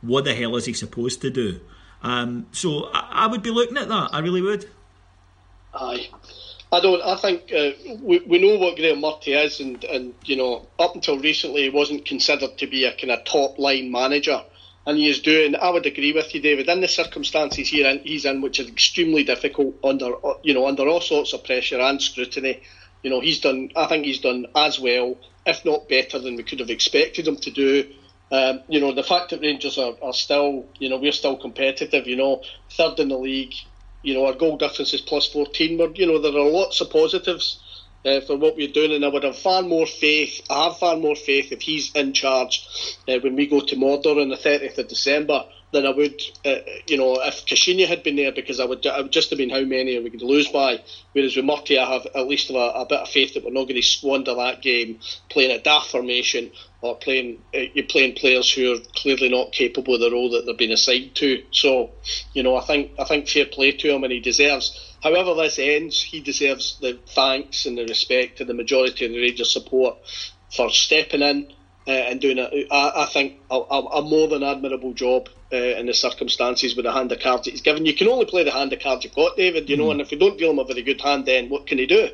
what 0.00 0.24
the 0.24 0.34
hell 0.34 0.56
is 0.56 0.64
he 0.66 0.72
supposed 0.72 1.20
to 1.22 1.30
do? 1.30 1.60
Um, 2.02 2.46
so 2.52 2.90
I, 2.92 3.24
I 3.24 3.26
would 3.26 3.42
be 3.42 3.50
looking 3.50 3.76
at 3.76 3.88
that. 3.88 4.10
I 4.12 4.20
really 4.20 4.42
would. 4.42 4.68
Aye. 5.74 6.08
I 6.72 6.80
don't. 6.80 7.00
I 7.00 7.16
think 7.16 7.52
uh, 7.52 7.70
we, 8.00 8.18
we 8.20 8.38
know 8.38 8.58
what 8.58 8.76
Graham 8.76 9.00
Murty 9.00 9.32
is, 9.32 9.60
and, 9.60 9.82
and 9.84 10.14
you 10.24 10.36
know, 10.36 10.66
up 10.78 10.96
until 10.96 11.18
recently, 11.18 11.62
he 11.62 11.70
wasn't 11.70 12.04
considered 12.04 12.58
to 12.58 12.66
be 12.66 12.84
a 12.84 12.92
kind 12.92 13.12
of 13.12 13.24
top 13.24 13.58
line 13.58 13.92
manager, 13.92 14.42
and 14.84 14.98
he 14.98 15.08
is 15.08 15.20
doing. 15.20 15.54
I 15.54 15.70
would 15.70 15.86
agree 15.86 16.12
with 16.12 16.34
you, 16.34 16.40
David. 16.40 16.68
In 16.68 16.80
the 16.80 16.88
circumstances 16.88 17.68
here 17.68 17.88
in, 17.88 18.00
he's 18.00 18.24
in, 18.24 18.40
which 18.40 18.58
is 18.58 18.68
extremely 18.68 19.22
difficult 19.22 19.76
under 19.84 20.12
you 20.42 20.54
know 20.54 20.66
under 20.66 20.88
all 20.88 21.00
sorts 21.00 21.32
of 21.32 21.44
pressure 21.44 21.80
and 21.80 22.02
scrutiny. 22.02 22.60
You 23.02 23.10
know, 23.10 23.20
he's 23.20 23.40
done. 23.40 23.70
I 23.76 23.86
think 23.86 24.04
he's 24.04 24.20
done 24.20 24.46
as 24.56 24.80
well, 24.80 25.16
if 25.46 25.64
not 25.64 25.88
better, 25.88 26.18
than 26.18 26.34
we 26.34 26.42
could 26.42 26.58
have 26.58 26.70
expected 26.70 27.28
him 27.28 27.36
to 27.36 27.50
do. 27.52 27.88
Um, 28.32 28.62
you 28.68 28.80
know, 28.80 28.92
the 28.92 29.04
fact 29.04 29.30
that 29.30 29.40
Rangers 29.40 29.78
are, 29.78 29.94
are 30.02 30.12
still, 30.12 30.66
you 30.80 30.88
know, 30.88 30.96
we're 30.96 31.12
still 31.12 31.36
competitive. 31.36 32.08
You 32.08 32.16
know, 32.16 32.42
third 32.70 32.98
in 32.98 33.08
the 33.08 33.18
league 33.18 33.54
you 34.06 34.14
know, 34.14 34.26
our 34.26 34.34
goal 34.34 34.56
difference 34.56 34.94
is 34.94 35.00
plus 35.00 35.26
14. 35.26 35.76
But, 35.76 35.98
you 35.98 36.06
know, 36.06 36.18
there 36.20 36.32
are 36.32 36.48
lots 36.48 36.80
of 36.80 36.90
positives 36.90 37.60
uh, 38.04 38.20
for 38.20 38.36
what 38.36 38.56
we're 38.56 38.68
doing, 38.68 38.92
and 38.92 39.04
I 39.04 39.08
would 39.08 39.24
have 39.24 39.36
far 39.36 39.62
more 39.62 39.84
faith. 39.84 40.40
I 40.48 40.64
have 40.64 40.78
far 40.78 40.96
more 40.96 41.16
faith 41.16 41.50
if 41.50 41.60
he's 41.60 41.90
in 41.92 42.12
charge 42.12 42.64
uh, 43.08 43.18
when 43.18 43.34
we 43.34 43.48
go 43.48 43.60
to 43.60 43.74
Mordor 43.74 44.22
on 44.22 44.28
the 44.28 44.36
30th 44.36 44.78
of 44.78 44.86
December 44.86 45.44
than 45.72 45.86
I 45.86 45.90
would, 45.90 46.22
uh, 46.44 46.56
you 46.86 46.96
know, 46.96 47.20
if 47.22 47.44
Caixinha 47.44 47.86
had 47.86 48.02
been 48.02 48.16
there 48.16 48.32
because 48.32 48.60
I 48.60 48.64
would, 48.64 48.86
I 48.86 49.00
would 49.00 49.12
just 49.12 49.30
have 49.30 49.38
been 49.38 49.50
how 49.50 49.62
many 49.62 49.96
are 49.96 50.02
we 50.02 50.10
going 50.10 50.20
to 50.20 50.26
lose 50.26 50.48
by. 50.48 50.80
Whereas 51.12 51.36
with 51.36 51.44
Murty, 51.44 51.78
I 51.78 51.92
have 51.92 52.06
at 52.14 52.28
least 52.28 52.50
a, 52.50 52.56
a 52.56 52.86
bit 52.86 53.00
of 53.00 53.08
faith 53.08 53.34
that 53.34 53.44
we're 53.44 53.50
not 53.50 53.64
going 53.64 53.76
to 53.76 53.82
squander 53.82 54.34
that 54.34 54.62
game 54.62 55.00
playing 55.28 55.50
a 55.50 55.60
daft 55.60 55.90
formation 55.90 56.52
or 56.80 56.96
playing 56.96 57.42
uh, 57.54 57.58
you're 57.74 57.86
playing 57.86 58.14
players 58.14 58.50
who 58.50 58.74
are 58.74 58.78
clearly 58.94 59.28
not 59.28 59.52
capable 59.52 59.94
of 59.94 60.00
the 60.00 60.10
role 60.10 60.30
that 60.30 60.46
they're 60.46 60.54
being 60.54 60.72
assigned 60.72 61.14
to. 61.16 61.42
So, 61.50 61.90
you 62.32 62.42
know, 62.42 62.56
I 62.56 62.64
think 62.64 62.92
I 62.98 63.04
think 63.04 63.28
fair 63.28 63.46
play 63.46 63.72
to 63.72 63.94
him 63.94 64.04
and 64.04 64.12
he 64.12 64.20
deserves. 64.20 64.94
However 65.02 65.34
this 65.34 65.58
ends, 65.58 66.00
he 66.02 66.20
deserves 66.20 66.78
the 66.80 66.98
thanks 67.08 67.66
and 67.66 67.76
the 67.76 67.84
respect 67.84 68.40
and 68.40 68.48
the 68.48 68.54
majority 68.54 69.06
of 69.06 69.12
the 69.12 69.20
Rangers 69.20 69.52
support 69.52 69.96
for 70.54 70.70
stepping 70.70 71.22
in 71.22 71.52
uh, 71.86 71.90
and 71.90 72.20
doing 72.20 72.38
it. 72.38 72.68
I, 72.70 72.92
I 73.02 73.06
think 73.06 73.40
a, 73.50 73.56
a, 73.56 73.80
a, 73.86 74.02
more 74.02 74.28
than 74.28 74.42
admirable 74.42 74.92
job 74.92 75.28
uh, 75.52 75.56
in 75.56 75.86
the 75.86 75.94
circumstances 75.94 76.74
with 76.76 76.84
the 76.84 76.92
hand 76.92 77.12
of 77.12 77.20
cards 77.20 77.44
that 77.44 77.52
he's 77.52 77.60
given. 77.60 77.86
You 77.86 77.94
can 77.94 78.08
only 78.08 78.26
play 78.26 78.44
the 78.44 78.50
hand 78.50 78.72
of 78.72 78.80
cards 78.80 79.04
you've 79.04 79.14
got, 79.14 79.36
David. 79.36 79.68
You 79.70 79.76
know, 79.76 79.86
mm. 79.86 79.92
and 79.92 80.00
if 80.00 80.10
you 80.10 80.18
don't 80.18 80.38
deal 80.38 80.50
him 80.50 80.58
a 80.58 80.64
very 80.64 80.82
good 80.82 81.00
hand, 81.00 81.26
then 81.26 81.48
what 81.48 81.66
can 81.66 81.78
he 81.78 81.86
do? 81.86 82.10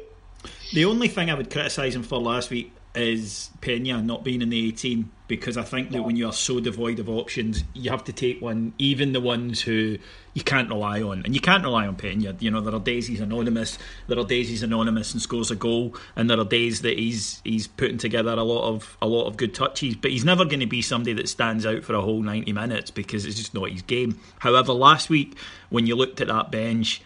The 0.73 0.85
only 0.85 1.09
thing 1.09 1.31
I 1.31 1.35
would 1.35 1.51
criticise 1.51 1.95
him 1.95 2.03
for 2.03 2.19
last 2.19 2.51
week 2.51 2.73
is 2.95 3.51
Pena 3.61 4.03
not 4.03 4.23
being 4.23 4.43
in 4.43 4.51
the 4.51 4.67
18 4.69 5.11
because 5.27 5.57
I 5.57 5.63
think 5.63 5.93
that 5.93 6.03
when 6.03 6.17
you 6.17 6.27
are 6.27 6.33
so 6.33 6.61
devoid 6.61 6.99
of 6.99 7.09
options, 7.09 7.65
you 7.73 7.91
have 7.91 8.05
to 8.05 8.13
take 8.13 8.43
one, 8.43 8.75
even 8.77 9.13
the 9.13 9.21
ones 9.21 9.63
who 9.63 9.97
you 10.35 10.43
can't 10.43 10.69
rely 10.69 11.01
on. 11.01 11.23
And 11.25 11.35
you 11.35 11.41
can't 11.41 11.65
rely 11.65 11.87
on 11.87 11.97
Pena. 11.97 12.37
You 12.39 12.51
know, 12.51 12.61
there 12.61 12.75
are 12.75 12.81
days 12.81 13.07
he's 13.07 13.21
anonymous, 13.21 13.79
there 14.09 14.19
are 14.19 14.27
days 14.27 14.51
he's 14.51 14.63
anonymous 14.63 15.15
and 15.15 15.23
scores 15.23 15.51
a 15.51 15.57
goal, 15.57 15.97
and 16.17 16.29
there 16.29 16.39
are 16.39 16.45
days 16.45 16.83
that 16.83 16.99
he's 16.99 17.41
he's 17.45 17.67
putting 17.67 17.97
together 17.97 18.33
a 18.33 18.43
lot 18.43 18.69
of 18.69 18.99
a 19.01 19.07
lot 19.07 19.27
of 19.27 19.39
good 19.39 19.55
touches. 19.55 19.97
But 19.97 20.11
he's 20.11 20.25
never 20.25 20.45
going 20.45 20.61
to 20.61 20.67
be 20.67 20.83
somebody 20.83 21.15
that 21.15 21.31
stands 21.31 21.65
out 21.65 21.83
for 21.83 21.95
a 21.95 22.03
whole 22.03 22.23
90 22.23 22.53
minutes 22.53 22.91
because 22.91 23.25
it's 23.25 23.37
just 23.37 23.55
not 23.55 23.71
his 23.71 23.83
game. 23.83 24.21
However, 24.41 24.75
last 24.75 25.09
week 25.09 25.39
when 25.71 25.87
you 25.87 25.97
looked 25.97 26.21
at 26.21 26.29
that 26.29 26.53
bench, 26.53 27.01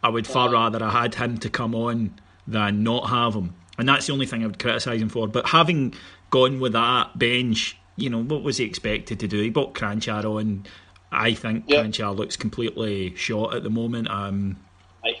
I 0.00 0.10
would 0.10 0.28
far 0.28 0.48
rather 0.50 0.80
I 0.80 0.90
had 0.90 1.16
him 1.16 1.38
to 1.38 1.50
come 1.50 1.74
on 1.74 2.20
than 2.46 2.84
not 2.84 3.08
have 3.08 3.34
him 3.34 3.54
and 3.78 3.88
that's 3.88 4.06
the 4.06 4.12
only 4.12 4.26
thing 4.26 4.42
I 4.42 4.46
would 4.46 4.58
criticise 4.58 5.00
him 5.00 5.08
for. 5.08 5.26
But 5.28 5.48
having 5.48 5.94
gone 6.30 6.60
with 6.60 6.72
that 6.72 7.18
bench, 7.18 7.76
you 7.96 8.10
know, 8.10 8.22
what 8.22 8.42
was 8.42 8.58
he 8.58 8.64
expected 8.64 9.20
to 9.20 9.28
do? 9.28 9.40
He 9.40 9.50
bought 9.50 9.74
Kranjčar 9.74 10.24
on. 10.24 10.64
I 11.12 11.34
think 11.34 11.64
yep. 11.68 11.84
Kranjčar 11.84 12.16
looks 12.16 12.36
completely 12.36 13.14
shot 13.14 13.54
at 13.54 13.62
the 13.62 13.70
moment. 13.70 14.10
Um, 14.10 14.56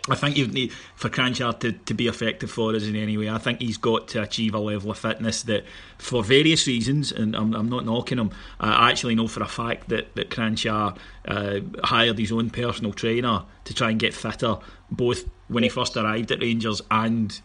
I 0.08 0.14
think 0.14 0.36
you 0.36 0.46
need 0.46 0.72
for 0.94 1.08
Kranjčar 1.10 1.60
to, 1.60 1.72
to 1.72 1.94
be 1.94 2.08
effective 2.08 2.50
for 2.50 2.74
us 2.74 2.84
in 2.84 2.96
any 2.96 3.18
way. 3.18 3.28
I 3.28 3.38
think 3.38 3.60
he's 3.60 3.76
got 3.76 4.08
to 4.08 4.22
achieve 4.22 4.54
a 4.54 4.58
level 4.58 4.90
of 4.90 4.98
fitness 4.98 5.42
that, 5.42 5.64
for 5.98 6.24
various 6.24 6.66
reasons, 6.66 7.12
and 7.12 7.36
I'm, 7.36 7.54
I'm 7.54 7.68
not 7.68 7.84
knocking 7.84 8.18
him. 8.18 8.30
I 8.58 8.90
actually 8.90 9.14
know 9.14 9.28
for 9.28 9.42
a 9.42 9.48
fact 9.48 9.90
that 9.90 10.14
that 10.14 10.30
Kranjčar 10.30 10.96
uh, 11.28 11.60
hired 11.82 12.18
his 12.18 12.32
own 12.32 12.50
personal 12.50 12.92
trainer 12.92 13.42
to 13.64 13.74
try 13.74 13.90
and 13.90 14.00
get 14.00 14.14
fitter, 14.14 14.56
both 14.90 15.28
when 15.48 15.62
he 15.62 15.68
first 15.68 15.96
arrived 15.96 16.32
at 16.32 16.40
Rangers 16.40 16.80
and 16.90 17.38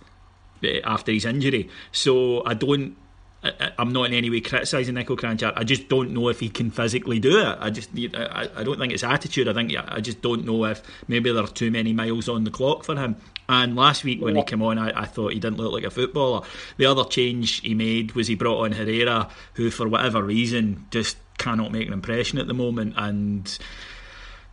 Eh, 0.63 0.81
after 0.83 1.11
his 1.11 1.25
injury. 1.25 1.69
So 1.91 2.43
I 2.45 2.53
don't 2.53 2.95
I, 3.41 3.71
am 3.77 3.93
not 3.93 4.07
in 4.07 4.13
any 4.13 4.29
way 4.29 4.41
criticising 4.41 4.95
Niko 4.95 5.17
Kranjčar. 5.17 5.53
I 5.55 5.63
just 5.63 5.87
don't 5.87 6.11
know 6.11 6.27
if 6.27 6.41
he 6.41 6.49
can 6.49 6.71
physically 6.71 7.19
do 7.19 7.39
it. 7.39 7.57
I 7.59 7.69
just 7.69 7.89
I, 7.95 8.49
I 8.55 8.63
don't 8.63 8.77
think 8.77 8.91
it's 8.91 9.03
attitude. 9.03 9.47
I 9.47 9.53
think 9.53 9.73
I 9.77 10.01
just 10.01 10.21
don't 10.21 10.45
know 10.45 10.65
if 10.65 10.81
maybe 11.07 11.31
there 11.31 11.43
are 11.43 11.47
too 11.47 11.71
many 11.71 11.93
miles 11.93 12.27
on 12.27 12.43
the 12.43 12.51
clock 12.51 12.83
for 12.83 12.95
him. 12.95 13.15
And 13.47 13.75
last 13.75 14.03
week 14.03 14.21
when 14.21 14.35
he 14.35 14.43
came 14.43 14.61
on, 14.61 14.77
I, 14.77 15.01
I 15.01 15.05
thought 15.05 15.33
he 15.33 15.39
didn't 15.39 15.57
look 15.57 15.71
like 15.71 15.85
a 15.85 15.89
footballer. 15.89 16.45
The 16.77 16.85
other 16.85 17.05
change 17.05 17.61
he 17.61 17.73
made 17.73 18.11
was 18.11 18.27
he 18.27 18.35
brought 18.35 18.65
on 18.65 18.73
Herrera, 18.73 19.29
who 19.53 19.71
for 19.71 19.87
whatever 19.87 20.21
reason 20.21 20.85
just 20.91 21.17
cannot 21.37 21.71
make 21.71 21.87
an 21.87 21.93
impression 21.93 22.39
at 22.39 22.47
the 22.47 22.53
moment. 22.53 22.95
And 22.97 23.57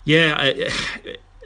yeah, 0.05 0.37
I, 0.39 0.71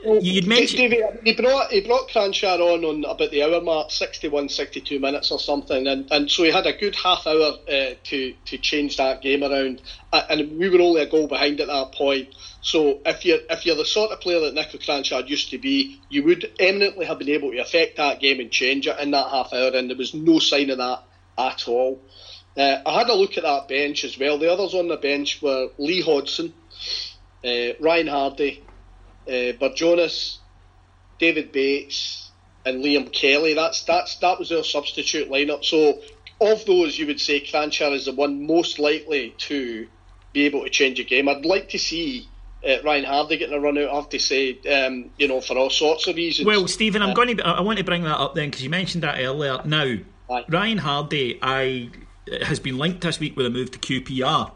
You'd 0.03 0.47
mentioned 0.47 0.95
he 1.23 1.33
brought 1.33 1.71
he 1.71 1.81
brought 1.81 2.09
Kranjčar 2.09 2.59
on 2.59 2.83
on 2.83 3.03
about 3.05 3.29
the 3.29 3.43
hour 3.43 3.61
mark, 3.61 3.91
61, 3.91 4.49
62 4.49 4.99
minutes 4.99 5.31
or 5.31 5.39
something, 5.39 5.85
and, 5.85 6.11
and 6.11 6.29
so 6.29 6.43
he 6.43 6.51
had 6.51 6.65
a 6.65 6.73
good 6.73 6.95
half 6.95 7.27
hour 7.27 7.53
uh, 7.69 7.93
to 8.05 8.33
to 8.45 8.57
change 8.57 8.97
that 8.97 9.21
game 9.21 9.43
around, 9.43 9.81
and 10.11 10.57
we 10.57 10.69
were 10.69 10.81
only 10.81 11.01
a 11.01 11.09
goal 11.09 11.27
behind 11.27 11.59
at 11.59 11.67
that 11.67 11.91
point. 11.91 12.29
So 12.61 12.99
if 13.05 13.25
you're 13.25 13.39
if 13.49 13.65
you're 13.65 13.75
the 13.75 13.85
sort 13.85 14.11
of 14.11 14.21
player 14.21 14.39
that 14.39 14.55
Niko 14.55 14.83
Kranjčar 14.83 15.29
used 15.29 15.51
to 15.51 15.59
be, 15.59 16.01
you 16.09 16.23
would 16.23 16.51
eminently 16.59 17.05
have 17.05 17.19
been 17.19 17.29
able 17.29 17.51
to 17.51 17.59
affect 17.59 17.97
that 17.97 18.19
game 18.19 18.39
and 18.39 18.49
change 18.49 18.87
it 18.87 18.99
in 18.99 19.11
that 19.11 19.29
half 19.29 19.53
hour, 19.53 19.69
and 19.75 19.89
there 19.89 19.97
was 19.97 20.15
no 20.15 20.39
sign 20.39 20.71
of 20.71 20.79
that 20.79 21.03
at 21.37 21.67
all. 21.67 22.01
Uh, 22.57 22.81
I 22.85 22.97
had 22.97 23.09
a 23.09 23.13
look 23.13 23.37
at 23.37 23.43
that 23.43 23.67
bench 23.67 24.03
as 24.03 24.17
well. 24.17 24.39
The 24.39 24.51
others 24.51 24.73
on 24.73 24.87
the 24.87 24.97
bench 24.97 25.41
were 25.43 25.69
Lee 25.77 26.01
Hodson, 26.01 26.53
uh, 27.45 27.73
Ryan 27.79 28.07
Hardie 28.07 28.63
uh, 29.27 29.53
but 29.59 29.75
Jonas, 29.75 30.39
David 31.19 31.51
Bates, 31.51 32.31
and 32.65 32.83
Liam 32.83 33.11
Kelly. 33.11 33.53
That's 33.53 33.83
that's 33.83 34.15
that 34.17 34.39
was 34.39 34.49
their 34.49 34.63
substitute 34.63 35.29
lineup. 35.29 35.63
So 35.63 36.01
of 36.39 36.65
those, 36.65 36.97
you 36.97 37.07
would 37.07 37.19
say 37.19 37.41
Kranjčar 37.41 37.93
is 37.93 38.05
the 38.05 38.13
one 38.13 38.45
most 38.45 38.79
likely 38.79 39.33
to 39.37 39.87
be 40.33 40.45
able 40.45 40.63
to 40.63 40.69
change 40.69 40.99
a 40.99 41.03
game. 41.03 41.29
I'd 41.29 41.45
like 41.45 41.69
to 41.69 41.77
see 41.77 42.27
uh, 42.67 42.77
Ryan 42.83 43.05
Hardie 43.05 43.39
getting 43.39 43.53
a 43.53 43.59
run 43.59 43.77
out. 43.77 43.89
I 43.89 43.95
have 43.95 44.09
to 44.09 44.19
say, 44.19 44.57
um, 44.71 45.11
you 45.17 45.27
know, 45.27 45.41
for 45.41 45.57
all 45.57 45.69
sorts 45.69 46.07
of 46.07 46.15
reasons. 46.15 46.45
Well, 46.45 46.67
Stephen, 46.67 47.01
I'm 47.01 47.11
uh, 47.11 47.13
going 47.13 47.37
to. 47.37 47.47
I 47.47 47.61
want 47.61 47.79
to 47.79 47.83
bring 47.83 48.03
that 48.03 48.17
up 48.17 48.35
then 48.35 48.49
because 48.49 48.63
you 48.63 48.69
mentioned 48.69 49.03
that 49.03 49.19
earlier. 49.19 49.61
Now, 49.65 49.95
aye. 50.29 50.45
Ryan 50.47 50.79
Hardie, 50.79 51.39
I 51.41 51.89
has 52.43 52.59
been 52.59 52.77
linked 52.77 53.01
this 53.01 53.19
week 53.19 53.35
with 53.35 53.45
a 53.45 53.49
move 53.49 53.71
to 53.71 53.79
QPR. 53.79 54.51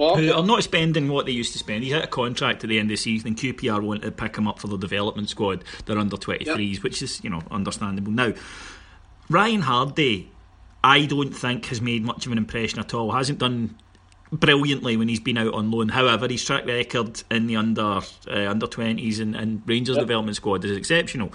Who 0.00 0.32
are 0.32 0.42
not 0.42 0.62
spending 0.62 1.08
what 1.08 1.26
they 1.26 1.32
used 1.32 1.52
to 1.52 1.58
spend. 1.58 1.84
He's 1.84 1.92
had 1.92 2.04
a 2.04 2.08
contract 2.08 2.64
at 2.64 2.70
the 2.70 2.78
end 2.78 2.86
of 2.86 2.94
the 2.94 2.96
season, 2.96 3.28
and 3.28 3.36
QPR 3.36 3.82
want 3.82 4.02
to 4.02 4.10
pick 4.10 4.36
him 4.36 4.48
up 4.48 4.58
for 4.58 4.66
the 4.66 4.78
development 4.78 5.28
squad. 5.28 5.64
They're 5.84 5.98
under 5.98 6.16
23s, 6.16 6.74
yep. 6.74 6.82
which 6.82 7.02
is, 7.02 7.22
you 7.22 7.28
know, 7.28 7.42
understandable. 7.50 8.10
Now, 8.10 8.32
Ryan 9.28 9.62
Hardie, 9.62 10.26
I 10.82 11.04
don't 11.04 11.32
think 11.32 11.66
has 11.66 11.80
made 11.80 12.02
much 12.02 12.24
of 12.24 12.32
an 12.32 12.38
impression 12.38 12.78
at 12.78 12.94
all. 12.94 13.12
Hasn't 13.12 13.38
done 13.38 13.76
brilliantly 14.32 14.96
when 14.96 15.08
he's 15.08 15.20
been 15.20 15.36
out 15.36 15.54
on 15.54 15.70
loan. 15.70 15.88
However, 15.88 16.28
his 16.28 16.44
track 16.44 16.66
record 16.66 17.22
in 17.30 17.46
the 17.46 17.56
under 17.56 17.82
uh, 18.28 18.48
under 18.48 18.66
20s 18.66 19.20
and, 19.20 19.36
and 19.36 19.62
Rangers 19.66 19.96
yep. 19.96 20.06
development 20.06 20.36
squad 20.36 20.64
is 20.64 20.76
exceptional. 20.76 21.32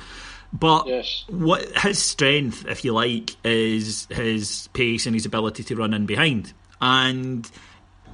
But 0.54 0.88
yes. 0.88 1.26
what 1.28 1.66
his 1.80 2.00
strength, 2.00 2.66
if 2.68 2.86
you 2.86 2.94
like, 2.94 3.36
is 3.44 4.08
his 4.10 4.70
pace 4.74 5.06
and 5.06 5.14
his 5.14 5.26
ability 5.26 5.64
to 5.64 5.76
run 5.76 5.94
in 5.94 6.06
behind. 6.06 6.54
And 6.82 7.50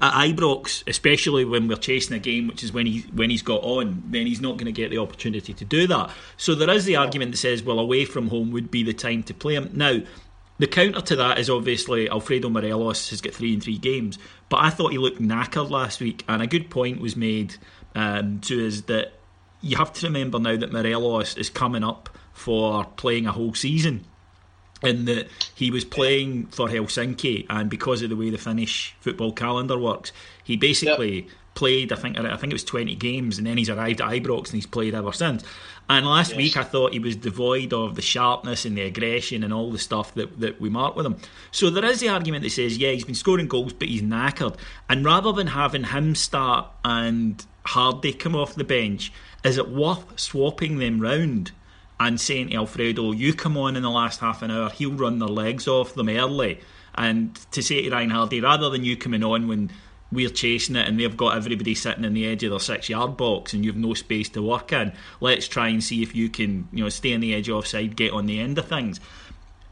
at 0.01 0.13
Ibrox, 0.13 0.83
especially 0.87 1.45
when 1.45 1.67
we're 1.67 1.75
chasing 1.75 2.15
a 2.15 2.19
game, 2.19 2.47
which 2.47 2.63
is 2.63 2.73
when 2.73 2.87
he 2.87 3.01
when 3.13 3.29
he's 3.29 3.43
got 3.43 3.61
on, 3.63 4.03
then 4.07 4.25
he's 4.25 4.41
not 4.41 4.57
going 4.57 4.65
to 4.65 4.71
get 4.71 4.89
the 4.89 4.97
opportunity 4.97 5.53
to 5.53 5.65
do 5.65 5.85
that. 5.87 6.09
So 6.37 6.55
there 6.55 6.69
is 6.71 6.85
the 6.85 6.95
argument 6.95 7.31
that 7.31 7.37
says, 7.37 7.61
well, 7.61 7.79
away 7.79 8.05
from 8.05 8.27
home 8.29 8.51
would 8.51 8.71
be 8.71 8.83
the 8.83 8.93
time 8.93 9.23
to 9.23 9.33
play 9.33 9.55
him. 9.55 9.69
Now, 9.73 9.99
the 10.57 10.67
counter 10.67 11.01
to 11.01 11.15
that 11.17 11.37
is 11.37 11.49
obviously 11.49 12.09
Alfredo 12.09 12.49
Morelos 12.49 13.09
has 13.11 13.21
got 13.21 13.33
three 13.33 13.53
in 13.53 13.61
three 13.61 13.77
games, 13.77 14.17
but 14.49 14.57
I 14.57 14.71
thought 14.71 14.91
he 14.91 14.97
looked 14.97 15.21
knackered 15.21 15.69
last 15.69 16.01
week, 16.01 16.23
and 16.27 16.41
a 16.41 16.47
good 16.47 16.69
point 16.69 16.99
was 16.99 17.15
made 17.15 17.55
um, 17.95 18.39
to 18.41 18.67
us 18.67 18.81
that 18.81 19.13
you 19.61 19.77
have 19.77 19.93
to 19.93 20.07
remember 20.07 20.39
now 20.39 20.57
that 20.57 20.71
Morelos 20.71 21.37
is 21.37 21.49
coming 21.49 21.83
up 21.83 22.09
for 22.33 22.85
playing 22.85 23.27
a 23.27 23.31
whole 23.31 23.53
season 23.53 24.05
in 24.83 25.05
that 25.05 25.27
he 25.55 25.71
was 25.71 25.85
playing 25.85 26.47
for 26.47 26.67
Helsinki, 26.67 27.45
and 27.49 27.69
because 27.69 28.01
of 28.01 28.09
the 28.09 28.15
way 28.15 28.29
the 28.29 28.37
Finnish 28.37 28.95
football 28.99 29.31
calendar 29.31 29.77
works, 29.77 30.11
he 30.43 30.57
basically 30.57 31.21
yep. 31.21 31.29
played. 31.53 31.91
I 31.91 31.95
think 31.95 32.17
I 32.17 32.35
think 32.37 32.51
it 32.51 32.55
was 32.55 32.63
twenty 32.63 32.95
games, 32.95 33.37
and 33.37 33.45
then 33.45 33.57
he's 33.57 33.69
arrived 33.69 34.01
at 34.01 34.09
Ibrox 34.09 34.45
and 34.45 34.55
he's 34.55 34.65
played 34.65 34.95
ever 34.95 35.13
since. 35.13 35.43
And 35.89 36.05
last 36.05 36.29
yes. 36.29 36.37
week, 36.37 36.57
I 36.57 36.63
thought 36.63 36.93
he 36.93 36.99
was 36.99 37.17
devoid 37.17 37.73
of 37.73 37.95
the 37.95 38.01
sharpness 38.01 38.63
and 38.63 38.77
the 38.77 38.83
aggression 38.83 39.43
and 39.43 39.53
all 39.53 39.71
the 39.71 39.77
stuff 39.77 40.13
that, 40.13 40.39
that 40.39 40.61
we 40.61 40.69
mark 40.69 40.95
with 40.95 41.05
him. 41.05 41.17
So 41.51 41.69
there 41.69 41.83
is 41.83 41.99
the 41.99 42.07
argument 42.07 42.43
that 42.43 42.51
says, 42.51 42.77
yeah, 42.77 42.91
he's 42.91 43.03
been 43.03 43.13
scoring 43.13 43.47
goals, 43.47 43.73
but 43.73 43.89
he's 43.89 44.01
knackered. 44.01 44.55
And 44.87 45.03
rather 45.03 45.33
than 45.33 45.47
having 45.47 45.83
him 45.83 46.15
start 46.15 46.67
and 46.85 47.45
Hardie 47.65 48.17
come 48.17 48.37
off 48.37 48.55
the 48.55 48.63
bench, 48.63 49.11
is 49.43 49.57
it 49.57 49.69
worth 49.69 50.17
swapping 50.17 50.77
them 50.77 51.01
round 51.01 51.51
and 52.07 52.19
saying 52.19 52.49
to 52.49 52.55
Alfredo, 52.55 53.11
you 53.11 53.33
come 53.33 53.55
on 53.57 53.75
in 53.75 53.83
the 53.83 53.89
last 53.89 54.19
half 54.19 54.41
an 54.41 54.49
hour, 54.49 54.69
he'll 54.71 54.91
run 54.91 55.19
their 55.19 55.29
legs 55.29 55.67
off 55.67 55.93
them 55.93 56.09
early. 56.09 56.59
And 56.95 57.35
to 57.51 57.61
say 57.61 57.83
to 57.83 57.91
Ryan 57.91 58.09
Hardie, 58.09 58.41
rather 58.41 58.69
than 58.71 58.83
you 58.83 58.97
coming 58.97 59.23
on 59.23 59.47
when 59.47 59.71
we're 60.11 60.29
chasing 60.29 60.75
it 60.75 60.87
and 60.87 60.99
they've 60.99 61.15
got 61.15 61.37
everybody 61.37 61.75
sitting 61.75 62.03
in 62.03 62.13
the 62.13 62.25
edge 62.25 62.43
of 62.43 62.49
their 62.49 62.59
six 62.59 62.89
yard 62.89 63.15
box 63.17 63.53
and 63.53 63.63
you've 63.63 63.77
no 63.77 63.93
space 63.93 64.29
to 64.29 64.41
work 64.41 64.73
in, 64.73 64.91
let's 65.19 65.47
try 65.47 65.67
and 65.67 65.83
see 65.83 66.01
if 66.01 66.15
you 66.15 66.27
can, 66.27 66.67
you 66.73 66.83
know, 66.83 66.89
stay 66.89 67.13
on 67.13 67.19
the 67.19 67.35
edge 67.35 67.49
of 67.49 67.57
offside, 67.57 67.95
get 67.95 68.11
on 68.13 68.25
the 68.25 68.39
end 68.39 68.57
of 68.57 68.67
things. 68.67 68.99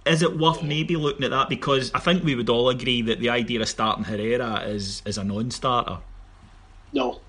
Is 0.05 0.21
it 0.21 0.37
worth 0.37 0.61
maybe 0.61 0.95
looking 0.95 1.25
at 1.25 1.31
that? 1.31 1.49
Because 1.49 1.91
I 1.95 1.99
think 1.99 2.23
we 2.23 2.35
would 2.35 2.49
all 2.49 2.69
agree 2.69 3.01
that 3.01 3.19
the 3.19 3.29
idea 3.29 3.59
of 3.59 3.67
starting 3.67 4.03
Herrera 4.03 4.61
is, 4.61 5.01
is 5.05 5.17
a 5.17 5.23
non 5.23 5.49
starter. 5.49 5.97
No, 6.93 7.21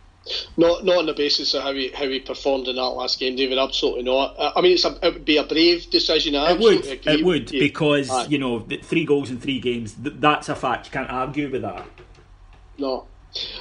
not 0.57 0.85
not 0.85 0.99
on 0.99 1.07
the 1.07 1.15
basis 1.15 1.55
of 1.55 1.63
how 1.63 1.73
he 1.73 1.89
how 1.89 2.09
he 2.09 2.21
performed 2.21 2.69
in 2.69 2.77
that 2.77 2.83
last 2.83 3.19
game, 3.19 3.37
David. 3.37 3.59
Absolutely 3.59 4.03
not. 4.03 4.35
I 4.39 4.61
mean, 4.61 4.73
it's 4.73 4.85
a, 4.85 4.99
it 5.03 5.15
would 5.15 5.25
be 5.25 5.37
a 5.37 5.45
brave 5.45 5.91
decision. 5.91 6.37
I 6.37 6.53
it 6.53 6.61
would. 6.61 6.87
It 6.87 7.25
would 7.25 7.51
because 7.51 8.11
Aye. 8.11 8.27
you 8.27 8.39
know 8.39 8.61
three 8.83 9.05
goals 9.05 9.31
in 9.31 9.41
three 9.41 9.61
games. 9.61 9.95
That's 9.99 10.49
a 10.49 10.55
fact. 10.55 10.87
You 10.87 10.93
can't 10.93 11.11
argue 11.11 11.51
with 11.51 11.63
that. 11.63 11.87
No, 12.79 13.07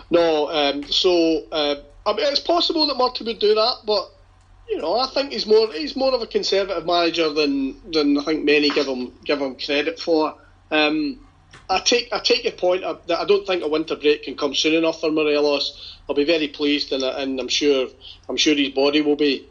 no. 0.10 0.49
Um, 0.49 0.84
so 0.84 1.43
uh, 1.51 1.75
I 2.05 2.13
mean, 2.13 2.25
it's 2.25 2.39
possible 2.39 2.88
that 2.88 2.97
Murty 2.97 3.25
would 3.25 3.39
do 3.39 3.55
that, 3.55 3.77
but 3.86 4.10
you 4.69 4.77
know, 4.77 4.99
I 4.99 5.08
think 5.08 5.32
he's 5.32 5.45
more 5.45 5.71
he's 5.71 5.95
more 5.95 6.13
of 6.13 6.21
a 6.21 6.27
conservative 6.27 6.86
manager 6.86 7.32
than 7.32 7.79
than 7.91 8.17
I 8.17 8.23
think 8.23 8.45
many 8.45 8.69
give 8.69 8.88
him 8.88 9.13
give 9.25 9.39
him 9.41 9.55
credit 9.55 9.99
for. 9.99 10.36
Um, 10.71 11.19
I 11.69 11.79
take 11.79 12.12
I 12.12 12.19
take 12.19 12.43
your 12.43 12.53
point 12.53 12.82
that 12.82 13.19
I 13.19 13.25
don't 13.25 13.45
think 13.45 13.63
a 13.63 13.67
winter 13.67 13.95
break 13.95 14.23
can 14.23 14.36
come 14.36 14.55
soon 14.55 14.73
enough 14.73 14.99
for 14.99 15.12
Morelos. 15.12 15.97
I'll 16.10 16.15
be 16.15 16.23
very 16.23 16.47
pleased, 16.47 16.91
and, 16.91 17.03
and 17.03 17.39
I'm 17.39 17.47
sure 17.47 17.88
I'm 18.27 18.38
sure 18.38 18.55
his 18.55 18.69
body 18.69 19.01
will 19.01 19.15
be, 19.15 19.47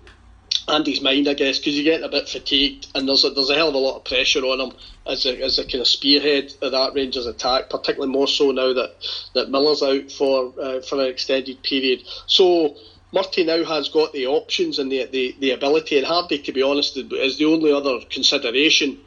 and 0.66 0.84
his 0.84 1.00
mind, 1.00 1.28
I 1.28 1.34
guess, 1.34 1.58
because 1.58 1.76
you 1.78 1.84
get 1.84 2.02
a 2.02 2.08
bit 2.08 2.28
fatigued, 2.28 2.88
and 2.96 3.08
there's 3.08 3.24
a, 3.24 3.30
there's 3.30 3.50
a 3.50 3.54
hell 3.54 3.68
of 3.68 3.74
a 3.74 3.78
lot 3.78 3.98
of 3.98 4.04
pressure 4.04 4.40
on 4.40 4.60
him 4.60 4.76
as 5.06 5.26
a, 5.26 5.40
as 5.42 5.60
a 5.60 5.62
kind 5.62 5.80
of 5.80 5.86
spearhead 5.86 6.52
of 6.60 6.72
that 6.72 6.92
Rangers 6.94 7.26
attack, 7.26 7.70
particularly 7.70 8.12
more 8.12 8.26
so 8.26 8.50
now 8.50 8.72
that, 8.72 8.96
that 9.34 9.50
Miller's 9.50 9.82
out 9.82 10.10
for 10.10 10.52
uh, 10.60 10.80
for 10.80 11.00
an 11.00 11.06
extended 11.06 11.62
period. 11.62 12.02
So. 12.26 12.76
Murty 13.10 13.42
now 13.42 13.64
has 13.64 13.88
got 13.88 14.12
the 14.12 14.26
options 14.26 14.78
and 14.78 14.92
the, 14.92 15.06
the, 15.06 15.34
the 15.40 15.52
ability, 15.52 15.96
and 15.96 16.06
Hardie, 16.06 16.44
to 16.44 16.52
be 16.52 16.62
honest, 16.62 16.94
is 16.94 17.38
the 17.38 17.46
only 17.46 17.72
other 17.72 18.00
consideration 18.10 18.98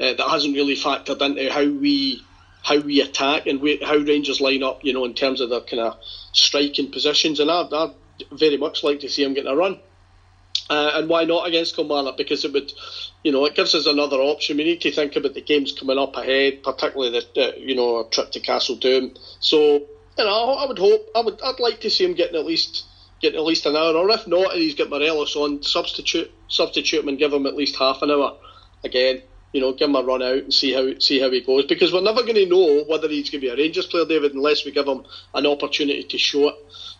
uh, 0.00 0.14
that 0.14 0.28
hasn't 0.28 0.56
really 0.56 0.74
factored 0.74 1.22
into 1.22 1.48
how 1.52 1.64
we 1.64 2.24
how 2.66 2.78
we 2.80 3.00
attack 3.00 3.46
and 3.46 3.60
we, 3.60 3.76
how 3.76 3.96
Rangers 3.96 4.40
line 4.40 4.64
up, 4.64 4.82
you 4.82 4.92
know, 4.92 5.04
in 5.04 5.14
terms 5.14 5.40
of 5.40 5.50
their 5.50 5.60
kind 5.60 5.80
of 5.80 5.96
striking 6.32 6.90
positions. 6.90 7.38
And 7.38 7.48
I'd, 7.48 7.72
I'd, 7.72 7.94
very 8.32 8.56
much 8.56 8.82
like 8.82 9.00
to 9.00 9.08
see 9.08 9.22
him 9.22 9.34
getting 9.34 9.52
a 9.52 9.54
run. 9.54 9.78
Uh, 10.68 10.90
and 10.94 11.08
why 11.08 11.22
not 11.22 11.46
against 11.46 11.76
Kilmarnock? 11.76 12.16
Because 12.16 12.44
it 12.44 12.52
would, 12.52 12.72
you 13.22 13.30
know, 13.30 13.44
it 13.44 13.54
gives 13.54 13.76
us 13.76 13.86
another 13.86 14.16
option. 14.16 14.56
We 14.56 14.64
need 14.64 14.80
to 14.80 14.90
think 14.90 15.14
about 15.14 15.34
the 15.34 15.42
games 15.42 15.78
coming 15.78 15.96
up 15.96 16.16
ahead, 16.16 16.64
particularly 16.64 17.20
the, 17.36 17.54
you 17.56 17.76
know, 17.76 18.00
a 18.00 18.10
trip 18.10 18.32
to 18.32 18.40
Castle 18.40 18.74
Doom. 18.74 19.14
So, 19.38 19.74
you 20.18 20.24
know, 20.24 20.54
I 20.54 20.66
would 20.66 20.78
hope, 20.78 21.08
I 21.14 21.20
would, 21.20 21.40
I'd 21.44 21.60
like 21.60 21.82
to 21.82 21.90
see 21.90 22.04
him 22.04 22.14
getting 22.14 22.36
at 22.36 22.46
least 22.46 22.84
getting 23.22 23.38
at 23.38 23.46
least 23.46 23.64
an 23.64 23.76
hour, 23.76 23.94
or 23.94 24.10
if 24.10 24.26
not, 24.26 24.52
and 24.52 24.60
he's 24.60 24.74
got 24.74 24.90
Morelos 24.90 25.36
on, 25.36 25.62
substitute 25.62 26.32
substitute 26.48 27.00
him 27.00 27.08
and 27.08 27.18
give 27.18 27.32
him 27.32 27.46
at 27.46 27.54
least 27.54 27.76
half 27.76 28.02
an 28.02 28.10
hour 28.10 28.36
again 28.84 29.22
you 29.56 29.62
know, 29.62 29.72
give 29.72 29.88
him 29.88 29.96
a 29.96 30.02
run 30.02 30.22
out 30.22 30.36
and 30.36 30.52
see 30.52 30.74
how 30.74 30.86
see 30.98 31.18
how 31.18 31.30
he 31.30 31.40
goes. 31.40 31.64
Because 31.64 31.90
we're 31.90 32.02
never 32.02 32.20
going 32.20 32.34
to 32.34 32.44
know 32.46 32.84
whether 32.86 33.08
he's 33.08 33.30
going 33.30 33.40
to 33.40 33.46
be 33.46 33.48
a 33.48 33.56
Rangers 33.56 33.86
player, 33.86 34.04
David, 34.04 34.34
unless 34.34 34.66
we 34.66 34.70
give 34.70 34.86
him 34.86 35.06
an 35.32 35.46
opportunity 35.46 36.02
to 36.02 36.18
show 36.18 36.48
it. 36.48 36.54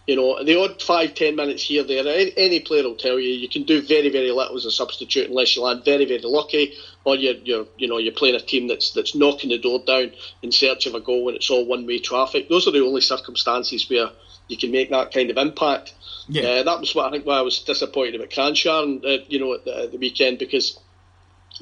You 0.06 0.16
know, 0.16 0.42
the 0.42 0.58
odd 0.58 0.80
five 0.80 1.14
ten 1.14 1.36
minutes 1.36 1.64
here 1.64 1.84
there. 1.84 2.02
Any 2.34 2.60
player 2.60 2.84
will 2.84 2.94
tell 2.94 3.20
you 3.20 3.28
you 3.28 3.50
can 3.50 3.64
do 3.64 3.82
very 3.82 4.08
very 4.08 4.30
little 4.30 4.56
as 4.56 4.64
a 4.64 4.70
substitute 4.70 5.28
unless 5.28 5.54
you 5.54 5.62
land 5.64 5.84
very 5.84 6.06
very 6.06 6.22
lucky, 6.22 6.72
or 7.04 7.14
you're, 7.16 7.34
you're 7.34 7.66
you 7.76 7.88
know 7.88 7.98
you're 7.98 8.14
playing 8.14 8.36
a 8.36 8.40
team 8.40 8.68
that's 8.68 8.92
that's 8.92 9.14
knocking 9.14 9.50
the 9.50 9.58
door 9.58 9.82
down 9.86 10.12
in 10.40 10.50
search 10.50 10.86
of 10.86 10.94
a 10.94 11.00
goal 11.00 11.26
when 11.26 11.34
it's 11.34 11.50
all 11.50 11.66
one 11.66 11.86
way 11.86 11.98
traffic. 11.98 12.48
Those 12.48 12.66
are 12.66 12.70
the 12.70 12.86
only 12.86 13.02
circumstances 13.02 13.90
where 13.90 14.08
you 14.48 14.56
can 14.56 14.70
make 14.70 14.88
that 14.90 15.12
kind 15.12 15.28
of 15.30 15.36
impact. 15.36 15.92
Yeah, 16.26 16.42
uh, 16.42 16.62
that 16.62 16.80
was 16.80 16.94
what 16.94 17.08
I 17.08 17.10
think 17.10 17.26
why 17.26 17.36
I 17.36 17.42
was 17.42 17.58
disappointed 17.58 18.14
about 18.14 18.30
Kranjčar, 18.30 18.82
and 18.82 19.04
uh, 19.04 19.24
you 19.28 19.40
know, 19.40 19.52
at 19.52 19.66
the, 19.66 19.82
at 19.82 19.92
the 19.92 19.98
weekend 19.98 20.38
because 20.38 20.78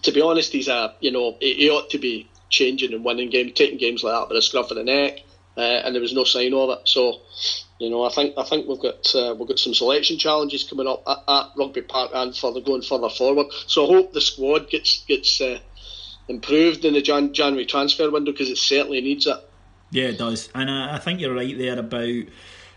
to 0.02 0.12
be 0.12 0.20
honest, 0.20 0.52
he's 0.52 0.68
a 0.68 0.94
you 1.00 1.10
know 1.10 1.36
he, 1.40 1.70
ought 1.70 1.90
to 1.90 1.98
be 1.98 2.28
changing 2.48 2.92
and 2.92 3.04
winning 3.04 3.30
games, 3.30 3.52
taking 3.54 3.78
games 3.78 4.02
like 4.02 4.14
that 4.14 4.28
by 4.32 4.38
a 4.38 4.42
scruff 4.42 4.70
of 4.70 4.76
the 4.76 4.84
neck, 4.84 5.20
uh, 5.56 5.60
and 5.60 5.94
there 5.94 6.02
was 6.02 6.12
no 6.12 6.24
sign 6.24 6.52
of 6.54 6.70
it. 6.70 6.88
So, 6.88 7.20
you 7.78 7.90
know, 7.90 8.04
I 8.04 8.10
think 8.10 8.34
I 8.36 8.44
think 8.44 8.66
we've 8.66 8.80
got 8.80 9.14
uh, 9.14 9.34
we've 9.38 9.48
got 9.48 9.58
some 9.58 9.74
selection 9.74 10.18
challenges 10.18 10.64
coming 10.64 10.86
up 10.86 11.02
at, 11.06 11.18
at, 11.26 11.46
Rugby 11.56 11.82
Park 11.82 12.10
and 12.14 12.36
further 12.36 12.60
going 12.60 12.82
further 12.82 13.08
forward. 13.08 13.46
So 13.66 13.84
I 13.84 13.88
hope 13.88 14.12
the 14.12 14.20
squad 14.20 14.70
gets 14.70 15.04
gets 15.04 15.40
uh, 15.40 15.58
improved 16.28 16.84
in 16.84 16.94
the 16.94 17.02
Jan- 17.02 17.34
January 17.34 17.66
transfer 17.66 18.10
window 18.10 18.32
because 18.32 18.50
it 18.50 18.58
certainly 18.58 19.00
needs 19.00 19.26
it. 19.26 19.36
Yeah, 19.90 20.06
it 20.06 20.18
does, 20.18 20.48
and 20.54 20.70
I, 20.70 20.96
I 20.96 20.98
think 20.98 21.20
you're 21.20 21.34
right 21.34 21.56
there 21.56 21.78
about. 21.78 22.24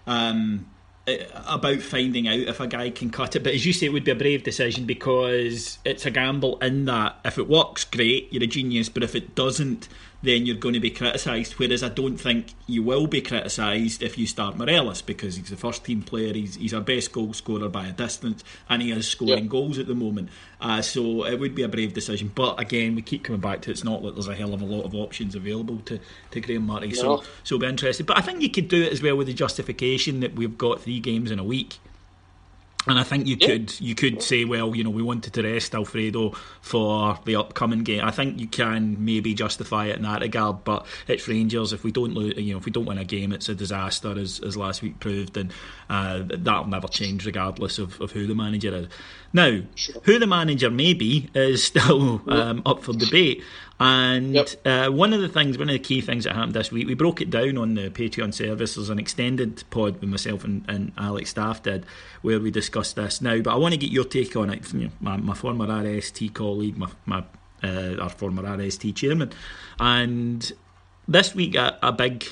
Um, 0.06 0.68
Uh, 1.08 1.24
about 1.46 1.80
finding 1.80 2.28
out 2.28 2.38
if 2.38 2.60
a 2.60 2.68
guy 2.68 2.90
can 2.90 3.10
cut 3.10 3.34
it. 3.34 3.42
But 3.42 3.54
as 3.54 3.66
you 3.66 3.72
say, 3.72 3.86
it 3.86 3.94
would 3.94 4.04
be 4.04 4.12
a 4.12 4.16
brave 4.16 4.44
decision 4.44 4.86
because 4.86 5.80
it's 5.86 6.06
a 6.06 6.12
gamble 6.12 6.58
in 6.60 6.84
that 6.84 7.18
if 7.24 7.38
it 7.38 7.48
works, 7.48 7.86
great, 7.86 8.28
you're 8.34 8.44
a 8.44 8.48
genius. 8.48 8.90
But 8.90 9.04
if 9.04 9.16
it 9.16 9.34
doesn't, 9.34 9.88
then 10.24 10.46
you're 10.46 10.56
going 10.56 10.74
to 10.74 10.80
be 10.80 10.90
criticised. 10.90 11.54
Whereas 11.54 11.84
I 11.84 11.90
don't 11.90 12.18
think 12.18 12.54
you 12.66 12.84
will 12.84 13.08
be 13.08 13.22
criticised 13.22 14.02
if 14.02 14.18
you 14.18 14.26
start 14.26 14.58
Morelos 14.58 15.02
because 15.02 15.36
he's 15.36 15.50
the 15.50 15.56
first 15.56 15.86
team 15.86 16.02
player, 16.02 16.34
he's, 16.34 16.56
he's 16.56 16.74
our 16.74 16.82
best 16.82 17.12
goal 17.12 17.34
scorer 17.34 17.70
by 17.70 17.88
a 17.88 17.92
distance, 17.92 18.44
and 18.70 18.82
he 18.82 18.92
is 18.92 19.08
scoring 19.08 19.44
yep. 19.44 19.50
goals 19.50 19.78
at 19.78 19.88
the 19.88 19.96
moment. 19.96 20.30
Uh, 20.60 20.82
so 20.82 21.26
it 21.26 21.40
would 21.40 21.54
be 21.54 21.64
a 21.64 21.68
brave 21.68 21.94
decision. 21.94 22.32
But 22.34 22.60
again, 22.60 22.96
we 22.96 23.02
keep 23.02 23.24
coming 23.24 23.42
back 23.42 23.62
to 23.62 23.72
it's 23.72 23.84
not 23.84 24.02
that 24.04 24.16
there's 24.16 24.28
a 24.28 24.36
hell 24.36 24.54
of 24.54 24.62
a 24.62 24.66
lot 24.66 24.86
of 24.86 24.96
options 24.96 25.36
available 25.36 25.80
to, 25.86 26.00
to 26.32 26.42
Graeme 26.42 26.66
Murty. 26.66 26.90
No. 26.90 26.94
So, 26.94 27.24
so 27.44 27.58
be 27.60 27.68
interested. 27.68 28.06
But 28.06 28.18
I 28.18 28.22
think 28.22 28.42
you 28.42 28.50
could 28.50 28.68
do 28.68 28.82
it 28.82 28.92
as 28.92 29.02
well 29.02 29.16
with 29.16 29.28
the 29.28 29.34
justification 29.34 30.22
that 30.22 30.36
we've 30.36 30.58
got 30.58 30.82
three 30.82 31.00
games 31.00 31.32
in 31.32 31.40
a 31.40 31.44
week. 31.44 31.78
And 32.88 32.98
I 32.98 33.04
think 33.04 33.28
you 33.28 33.36
yeah. 33.40 33.48
could 33.48 33.80
you 33.82 33.96
could 33.96 34.22
say, 34.22 34.46
well, 34.46 34.76
you 34.76 34.84
know, 34.84 34.90
we 34.90 35.04
wanted 35.04 35.34
to 35.34 35.44
rest 35.44 35.76
Alfredo 35.76 36.32
for 36.62 37.20
the 37.26 37.36
upcoming 37.36 37.84
game. 37.84 38.04
I 38.04 38.12
think 38.12 38.40
you 38.40 38.48
can 38.48 39.04
maybe 39.04 39.34
justify 39.34 39.88
it 39.88 39.98
in 39.98 40.04
that 40.04 40.22
regard, 40.22 40.64
but 40.64 40.86
it's 41.08 41.28
Rangers. 41.28 41.74
If 41.74 41.84
we 41.84 41.92
don't 41.92 42.14
lose, 42.14 42.38
you 42.38 42.54
know, 42.54 42.60
if 42.60 42.66
we 42.66 42.72
don't 42.72 42.86
win 42.86 42.98
a 42.98 43.06
game, 43.06 43.34
it's 43.34 43.50
a 43.50 43.56
disaster, 43.56 44.18
as, 44.18 44.40
as 44.40 44.56
last 44.56 44.82
week 44.82 45.00
proved, 45.00 45.36
and 45.36 45.52
uh, 45.90 46.24
that'll 46.26 46.68
never 46.68 46.88
change 46.88 47.26
regardless 47.26 47.78
of, 47.78 48.00
of 48.00 48.12
who 48.12 48.26
the 48.26 48.36
manager 48.36 48.74
is. 48.74 48.88
Now, 49.38 49.60
sure. 49.76 50.02
who 50.06 50.18
the 50.18 50.26
manager 50.26 50.72
may 50.72 50.96
be 50.96 51.30
is 51.36 51.64
still 51.64 52.24
um, 52.28 52.64
up 52.66 52.82
for 52.82 52.94
debate. 52.94 53.44
And 53.80 54.34
yep. 54.34 54.50
uh, 54.66 54.90
one 54.90 55.14
of 55.14 55.22
the 55.22 55.30
things, 55.30 55.60
one 55.60 55.70
of 55.70 55.74
the 55.74 55.80
key 55.80 56.02
things 56.02 56.24
that 56.24 56.34
happened 56.34 56.56
this 56.56 56.72
week, 56.72 56.88
we 56.88 56.96
broke 56.96 57.22
it 57.22 57.30
down 57.30 57.56
on 57.60 57.76
the 57.76 57.92
Patreon 57.92 58.34
service. 58.34 58.74
There's 58.74 58.90
an 58.90 58.98
extended 58.98 59.64
pod 59.70 60.02
with 60.02 60.10
myself 60.10 60.44
and, 60.44 60.66
and 60.68 60.92
Alex 60.98 61.30
Staff 61.30 61.62
did 61.62 61.86
where 62.24 62.40
we 62.40 62.50
discussed 62.50 62.96
this 62.96 63.22
now. 63.22 63.40
But 63.40 63.54
I 63.54 63.58
want 63.58 63.76
to 63.76 63.80
get 63.80 63.92
your 63.92 64.06
take 64.06 64.36
on 64.36 64.50
it. 64.50 64.74
You 64.74 64.86
know, 64.86 64.92
my, 65.02 65.18
my, 65.18 65.36
former 65.36 65.68
RST 65.68 66.34
colleague, 66.34 66.76
my, 66.76 66.90
my 67.06 67.24
uh, 67.64 67.98
our 68.02 68.10
former 68.10 68.42
RST 68.42 68.96
chairman. 68.96 69.32
And 69.80 70.52
this 71.08 71.36
week, 71.36 71.54
a, 71.54 71.78
a 71.84 71.92
big 71.92 72.26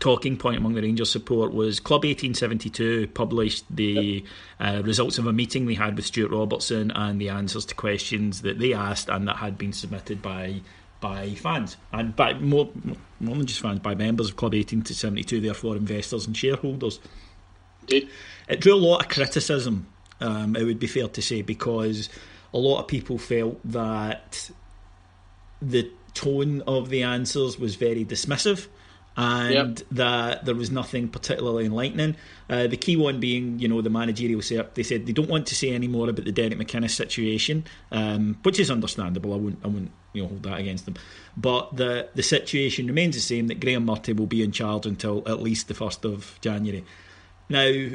talking 0.00 0.36
point 0.36 0.56
among 0.56 0.74
the 0.74 0.82
Rangers 0.82 1.10
support 1.10 1.52
was 1.52 1.80
Club 1.80 2.04
1872 2.04 3.08
published 3.08 3.64
the 3.70 4.24
uh, 4.60 4.82
results 4.84 5.18
of 5.18 5.26
a 5.26 5.32
meeting 5.32 5.66
they 5.66 5.74
had 5.74 5.96
with 5.96 6.06
Stuart 6.06 6.30
Robertson 6.30 6.90
and 6.92 7.20
the 7.20 7.28
answers 7.28 7.64
to 7.66 7.74
questions 7.74 8.42
that 8.42 8.58
they 8.58 8.72
asked 8.72 9.08
and 9.08 9.28
that 9.28 9.36
had 9.36 9.58
been 9.58 9.72
submitted 9.72 10.22
by 10.22 10.60
by 11.00 11.30
fans. 11.30 11.76
And 11.92 12.16
by 12.16 12.34
more 12.34 12.70
more 13.20 13.36
than 13.36 13.46
just 13.46 13.60
fans 13.60 13.80
by 13.80 13.94
members 13.94 14.30
of 14.30 14.36
Club 14.36 14.52
1872 14.52 15.40
therefore 15.40 15.76
investors 15.76 16.26
and 16.26 16.36
shareholders. 16.36 17.00
Indeed. 17.82 18.08
it 18.48 18.60
drew 18.60 18.74
a 18.74 18.76
lot 18.76 19.02
of 19.02 19.08
criticism 19.10 19.86
um, 20.20 20.56
it 20.56 20.64
would 20.64 20.78
be 20.78 20.86
fair 20.86 21.08
to 21.08 21.22
say 21.22 21.42
because 21.42 22.08
a 22.52 22.58
lot 22.58 22.80
of 22.80 22.88
people 22.88 23.18
felt 23.18 23.60
that 23.64 24.50
the 25.60 25.90
tone 26.14 26.62
of 26.62 26.88
the 26.88 27.02
answers 27.02 27.58
was 27.58 27.74
very 27.74 28.04
dismissive 28.04 28.68
and 29.16 29.78
yep. 29.78 29.88
that 29.92 30.44
there 30.44 30.54
was 30.54 30.70
nothing 30.70 31.08
particularly 31.08 31.66
enlightening. 31.66 32.16
Uh, 32.50 32.66
the 32.66 32.76
key 32.76 32.96
one 32.96 33.20
being, 33.20 33.58
you 33.58 33.68
know, 33.68 33.80
the 33.80 33.90
managerial 33.90 34.42
setup. 34.42 34.74
They 34.74 34.82
said 34.82 35.06
they 35.06 35.12
don't 35.12 35.28
want 35.28 35.46
to 35.48 35.54
say 35.54 35.70
any 35.70 35.88
more 35.88 36.08
about 36.08 36.24
the 36.24 36.32
Derek 36.32 36.58
McInnes 36.58 36.90
situation, 36.90 37.64
um, 37.92 38.38
which 38.42 38.58
is 38.58 38.70
understandable. 38.70 39.32
I 39.32 39.36
wouldn't, 39.36 39.64
I 39.64 39.68
wouldn't, 39.68 39.92
you 40.12 40.22
know, 40.22 40.28
hold 40.28 40.42
that 40.42 40.58
against 40.58 40.84
them. 40.84 40.96
But 41.36 41.76
the 41.76 42.08
the 42.14 42.22
situation 42.22 42.86
remains 42.86 43.14
the 43.14 43.20
same. 43.20 43.46
That 43.46 43.60
Graeme 43.60 43.86
Murty 43.86 44.12
will 44.12 44.26
be 44.26 44.42
in 44.42 44.52
charge 44.52 44.86
until 44.86 45.22
at 45.26 45.40
least 45.40 45.68
the 45.68 45.74
first 45.74 46.04
of 46.04 46.38
January. 46.40 46.84
Now, 47.48 47.90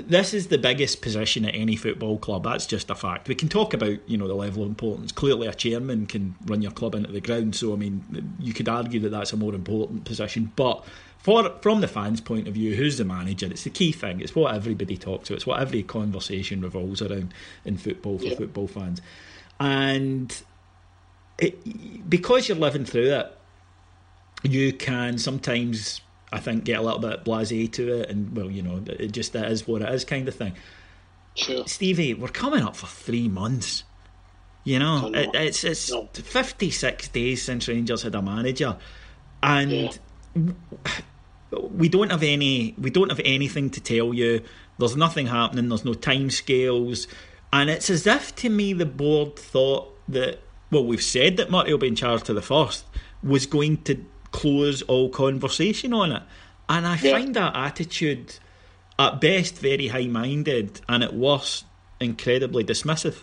this 0.00 0.34
is 0.34 0.48
the 0.48 0.58
biggest 0.58 1.02
position 1.02 1.44
at 1.44 1.54
any 1.54 1.76
football 1.76 2.18
club. 2.18 2.44
That's 2.44 2.66
just 2.66 2.90
a 2.90 2.94
fact. 2.94 3.28
We 3.28 3.34
can 3.34 3.48
talk 3.48 3.74
about 3.74 3.98
you 4.08 4.16
know 4.16 4.28
the 4.28 4.34
level 4.34 4.62
of 4.62 4.68
importance. 4.68 5.12
Clearly, 5.12 5.46
a 5.46 5.54
chairman 5.54 6.06
can 6.06 6.34
run 6.46 6.62
your 6.62 6.72
club 6.72 6.94
into 6.94 7.12
the 7.12 7.20
ground. 7.20 7.54
So 7.54 7.72
I 7.72 7.76
mean, 7.76 8.34
you 8.38 8.52
could 8.52 8.68
argue 8.68 9.00
that 9.00 9.10
that's 9.10 9.32
a 9.32 9.36
more 9.36 9.54
important 9.54 10.04
position. 10.04 10.52
But 10.56 10.84
for 11.18 11.50
from 11.60 11.80
the 11.80 11.88
fans' 11.88 12.20
point 12.20 12.48
of 12.48 12.54
view, 12.54 12.74
who's 12.74 12.98
the 12.98 13.04
manager? 13.04 13.46
It's 13.46 13.64
the 13.64 13.70
key 13.70 13.92
thing. 13.92 14.20
It's 14.20 14.34
what 14.34 14.54
everybody 14.54 14.96
talks 14.96 15.28
about. 15.28 15.36
It's 15.36 15.46
what 15.46 15.60
every 15.60 15.82
conversation 15.82 16.60
revolves 16.60 17.02
around 17.02 17.34
in 17.64 17.76
football 17.76 18.18
for 18.18 18.24
yeah. 18.24 18.36
football 18.36 18.66
fans. 18.66 19.00
And 19.58 20.34
it, 21.38 22.08
because 22.08 22.48
you're 22.48 22.56
living 22.56 22.84
through 22.84 23.12
it, 23.12 23.36
you 24.42 24.72
can 24.72 25.18
sometimes 25.18 26.00
I 26.32 26.38
think 26.38 26.64
get 26.64 26.78
a 26.78 26.82
little 26.82 27.00
bit 27.00 27.24
blasé 27.24 27.70
to 27.72 28.00
it, 28.00 28.10
and 28.10 28.36
well, 28.36 28.50
you 28.50 28.62
know, 28.62 28.82
it 28.86 29.12
just 29.12 29.32
that 29.32 29.50
is 29.50 29.66
what 29.66 29.82
it 29.82 29.88
is, 29.92 30.04
kind 30.04 30.28
of 30.28 30.34
thing. 30.34 30.54
Sure. 31.34 31.66
Stevie, 31.66 32.14
we're 32.14 32.28
coming 32.28 32.62
up 32.62 32.76
for 32.76 32.86
three 32.86 33.28
months. 33.28 33.84
You 34.64 34.78
know, 34.78 35.10
it, 35.12 35.30
it's 35.34 35.64
it's 35.64 35.90
no. 35.90 36.08
56 36.12 37.08
days 37.08 37.42
since 37.42 37.66
Rangers 37.66 38.02
had 38.02 38.14
a 38.14 38.22
manager, 38.22 38.76
and 39.42 39.98
yeah. 40.34 40.52
we 41.52 41.88
don't 41.88 42.10
have 42.10 42.22
any 42.22 42.74
we 42.78 42.90
don't 42.90 43.08
have 43.08 43.20
anything 43.24 43.70
to 43.70 43.80
tell 43.80 44.12
you. 44.12 44.42
There's 44.78 44.96
nothing 44.96 45.26
happening. 45.26 45.68
There's 45.68 45.84
no 45.84 45.94
time 45.94 46.30
scales, 46.30 47.08
and 47.52 47.70
it's 47.70 47.90
as 47.90 48.06
if 48.06 48.34
to 48.36 48.48
me 48.50 48.72
the 48.72 48.86
board 48.86 49.36
thought 49.36 49.96
that 50.08 50.40
well, 50.70 50.84
we've 50.84 51.02
said 51.02 51.36
that 51.38 51.50
Murty 51.50 51.72
will 51.72 51.78
be 51.78 51.88
in 51.88 51.96
charge 51.96 52.22
to 52.24 52.34
the 52.34 52.42
first 52.42 52.84
was 53.22 53.46
going 53.46 53.78
to 53.82 54.04
close 54.32 54.82
all 54.82 55.08
conversation 55.08 55.92
on 55.92 56.12
it. 56.12 56.22
And 56.68 56.86
I 56.86 56.98
yeah. 57.00 57.12
find 57.12 57.34
that 57.34 57.56
attitude, 57.56 58.36
at 58.98 59.20
best, 59.20 59.58
very 59.58 59.88
high 59.88 60.06
minded, 60.06 60.80
and 60.88 61.02
at 61.02 61.14
worst, 61.14 61.64
incredibly 61.98 62.64
dismissive. 62.64 63.22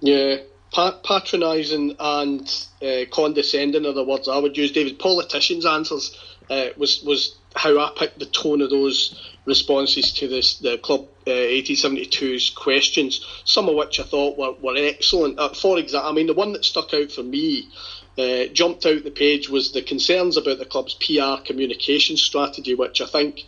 Yeah, 0.00 0.36
pat- 0.72 1.02
patronising 1.02 1.96
and 1.98 2.66
uh, 2.82 3.04
condescending 3.10 3.86
are 3.86 3.92
the 3.92 4.04
words 4.04 4.28
I 4.28 4.38
would 4.38 4.56
use. 4.56 4.72
David, 4.72 4.98
politicians' 4.98 5.66
answers 5.66 6.18
uh, 6.50 6.66
was 6.76 7.02
was 7.02 7.36
how 7.56 7.78
I 7.78 7.92
picked 7.96 8.18
the 8.18 8.26
tone 8.26 8.60
of 8.60 8.70
those 8.70 9.34
responses 9.46 10.12
to 10.14 10.28
this 10.28 10.58
the 10.58 10.78
club 10.78 11.06
uh, 11.26 11.30
1872's 11.30 12.50
questions. 12.50 13.24
Some 13.44 13.68
of 13.68 13.76
which 13.76 14.00
I 14.00 14.02
thought 14.02 14.38
were, 14.38 14.52
were 14.60 14.76
excellent. 14.76 15.38
Uh, 15.38 15.50
for 15.50 15.78
example, 15.78 16.10
I 16.10 16.12
mean 16.12 16.26
the 16.26 16.34
one 16.34 16.52
that 16.52 16.64
stuck 16.64 16.92
out 16.92 17.12
for 17.12 17.22
me 17.22 17.68
uh, 18.16 18.46
jumped 18.52 18.86
out 18.86 19.02
the 19.02 19.10
page 19.10 19.48
was 19.48 19.72
the 19.72 19.82
concerns 19.82 20.36
about 20.36 20.58
the 20.58 20.64
club's 20.64 20.94
PR 20.94 21.42
communication 21.44 22.16
strategy, 22.16 22.74
which 22.74 23.00
I 23.00 23.06
think 23.06 23.40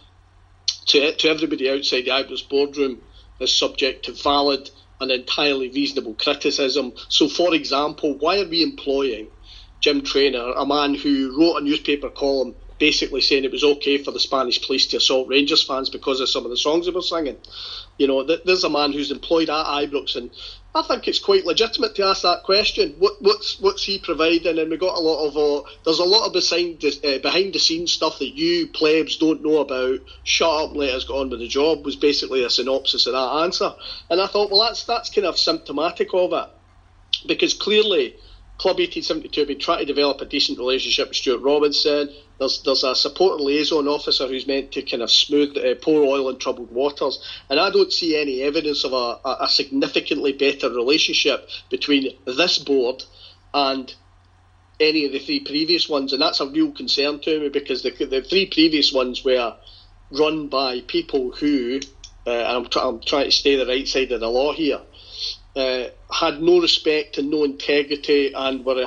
to, 0.86 1.14
to 1.14 1.28
everybody 1.28 1.70
outside 1.70 2.02
the 2.02 2.10
Ibrox 2.10 2.48
boardroom 2.48 3.02
is 3.40 3.54
subject 3.54 4.06
to 4.06 4.12
valid 4.12 4.70
and 5.00 5.10
entirely 5.10 5.68
reasonable 5.68 6.14
criticism. 6.14 6.92
So, 7.08 7.28
for 7.28 7.54
example, 7.54 8.14
why 8.14 8.40
are 8.40 8.48
we 8.48 8.62
employing 8.62 9.28
Jim 9.80 10.02
Traynor, 10.02 10.52
a 10.52 10.66
man 10.66 10.94
who 10.94 11.38
wrote 11.38 11.58
a 11.58 11.64
newspaper 11.64 12.08
column 12.08 12.54
basically 12.78 13.20
saying 13.20 13.44
it 13.44 13.52
was 13.52 13.64
okay 13.64 13.98
for 13.98 14.10
the 14.10 14.20
Spanish 14.20 14.64
police 14.66 14.86
to 14.88 14.98
assault 14.98 15.28
Rangers 15.28 15.62
fans 15.62 15.90
because 15.90 16.20
of 16.20 16.28
some 16.28 16.44
of 16.44 16.50
the 16.50 16.56
songs 16.56 16.86
they 16.86 16.92
were 16.92 17.02
singing? 17.02 17.36
You 17.98 18.06
know, 18.06 18.24
there's 18.24 18.64
a 18.64 18.70
man 18.70 18.92
who's 18.92 19.10
employed 19.10 19.50
at 19.50 19.66
Ibrox 19.66 20.16
and 20.16 20.30
I 20.76 20.82
think 20.82 21.08
it's 21.08 21.18
quite 21.18 21.46
legitimate 21.46 21.94
to 21.94 22.04
ask 22.04 22.20
that 22.20 22.42
question. 22.42 22.96
What, 22.98 23.22
what's 23.22 23.58
what's 23.60 23.84
he 23.84 23.98
providing? 23.98 24.58
And 24.58 24.70
we 24.70 24.76
got 24.76 24.98
a 24.98 25.00
lot 25.00 25.26
of 25.26 25.34
uh, 25.34 25.66
there's 25.86 26.00
a 26.00 26.04
lot 26.04 26.26
of 26.26 26.34
behind 26.34 26.80
the, 26.80 27.16
uh, 27.16 27.18
behind 27.22 27.54
the 27.54 27.58
scenes 27.58 27.92
stuff 27.92 28.18
that 28.18 28.36
you 28.36 28.66
plebs 28.66 29.16
don't 29.16 29.42
know 29.42 29.60
about. 29.60 30.00
Shut 30.24 30.48
up, 30.50 30.76
let 30.76 30.90
us 30.90 31.04
get 31.04 31.14
on 31.14 31.30
with 31.30 31.40
the 31.40 31.48
job 31.48 31.86
was 31.86 31.96
basically 31.96 32.44
a 32.44 32.50
synopsis 32.50 33.06
of 33.06 33.14
that 33.14 33.42
answer. 33.44 33.74
And 34.10 34.20
I 34.20 34.26
thought, 34.26 34.50
well, 34.50 34.66
that's 34.66 34.84
that's 34.84 35.08
kind 35.08 35.26
of 35.26 35.38
symptomatic 35.38 36.12
of 36.12 36.34
it, 36.34 36.50
because 37.26 37.54
clearly 37.54 38.14
Club 38.58 38.76
1872 38.76 39.40
have 39.40 39.48
been 39.48 39.58
trying 39.58 39.78
to 39.78 39.86
develop 39.86 40.20
a 40.20 40.26
decent 40.26 40.58
relationship 40.58 41.08
with 41.08 41.16
Stuart 41.16 41.40
Robertson. 41.40 42.10
There's 42.38 42.62
there's 42.62 42.84
a 42.84 42.94
support 42.94 43.40
liaison 43.40 43.88
officer 43.88 44.26
who's 44.26 44.46
meant 44.46 44.72
to 44.72 44.82
kind 44.82 45.02
of 45.02 45.10
smooth 45.10 45.56
uh, 45.56 45.74
pour 45.80 46.02
oil 46.02 46.28
in 46.28 46.38
troubled 46.38 46.70
waters, 46.70 47.22
and 47.48 47.58
I 47.58 47.70
don't 47.70 47.92
see 47.92 48.16
any 48.16 48.42
evidence 48.42 48.84
of 48.84 48.92
a, 48.92 49.18
a 49.40 49.48
significantly 49.48 50.32
better 50.32 50.68
relationship 50.68 51.48
between 51.70 52.16
this 52.26 52.58
board 52.58 53.04
and 53.54 53.94
any 54.78 55.06
of 55.06 55.12
the 55.12 55.18
three 55.18 55.40
previous 55.40 55.88
ones, 55.88 56.12
and 56.12 56.20
that's 56.20 56.40
a 56.40 56.46
real 56.46 56.72
concern 56.72 57.20
to 57.20 57.40
me 57.40 57.48
because 57.48 57.82
the 57.82 57.90
the 57.90 58.22
three 58.22 58.46
previous 58.46 58.92
ones 58.92 59.24
were 59.24 59.56
run 60.10 60.48
by 60.48 60.80
people 60.82 61.32
who, 61.32 61.80
uh, 62.26 62.30
and 62.30 62.66
I'm, 62.66 62.68
I'm 62.80 63.00
trying 63.00 63.24
to 63.24 63.32
stay 63.32 63.56
the 63.56 63.66
right 63.66 63.88
side 63.88 64.12
of 64.12 64.20
the 64.20 64.28
law 64.28 64.52
here 64.52 64.80
uh, 65.56 65.88
had 66.12 66.42
no 66.42 66.60
respect 66.60 67.18
and 67.18 67.30
no 67.30 67.44
integrity 67.44 68.32
and 68.34 68.64
were 68.64 68.86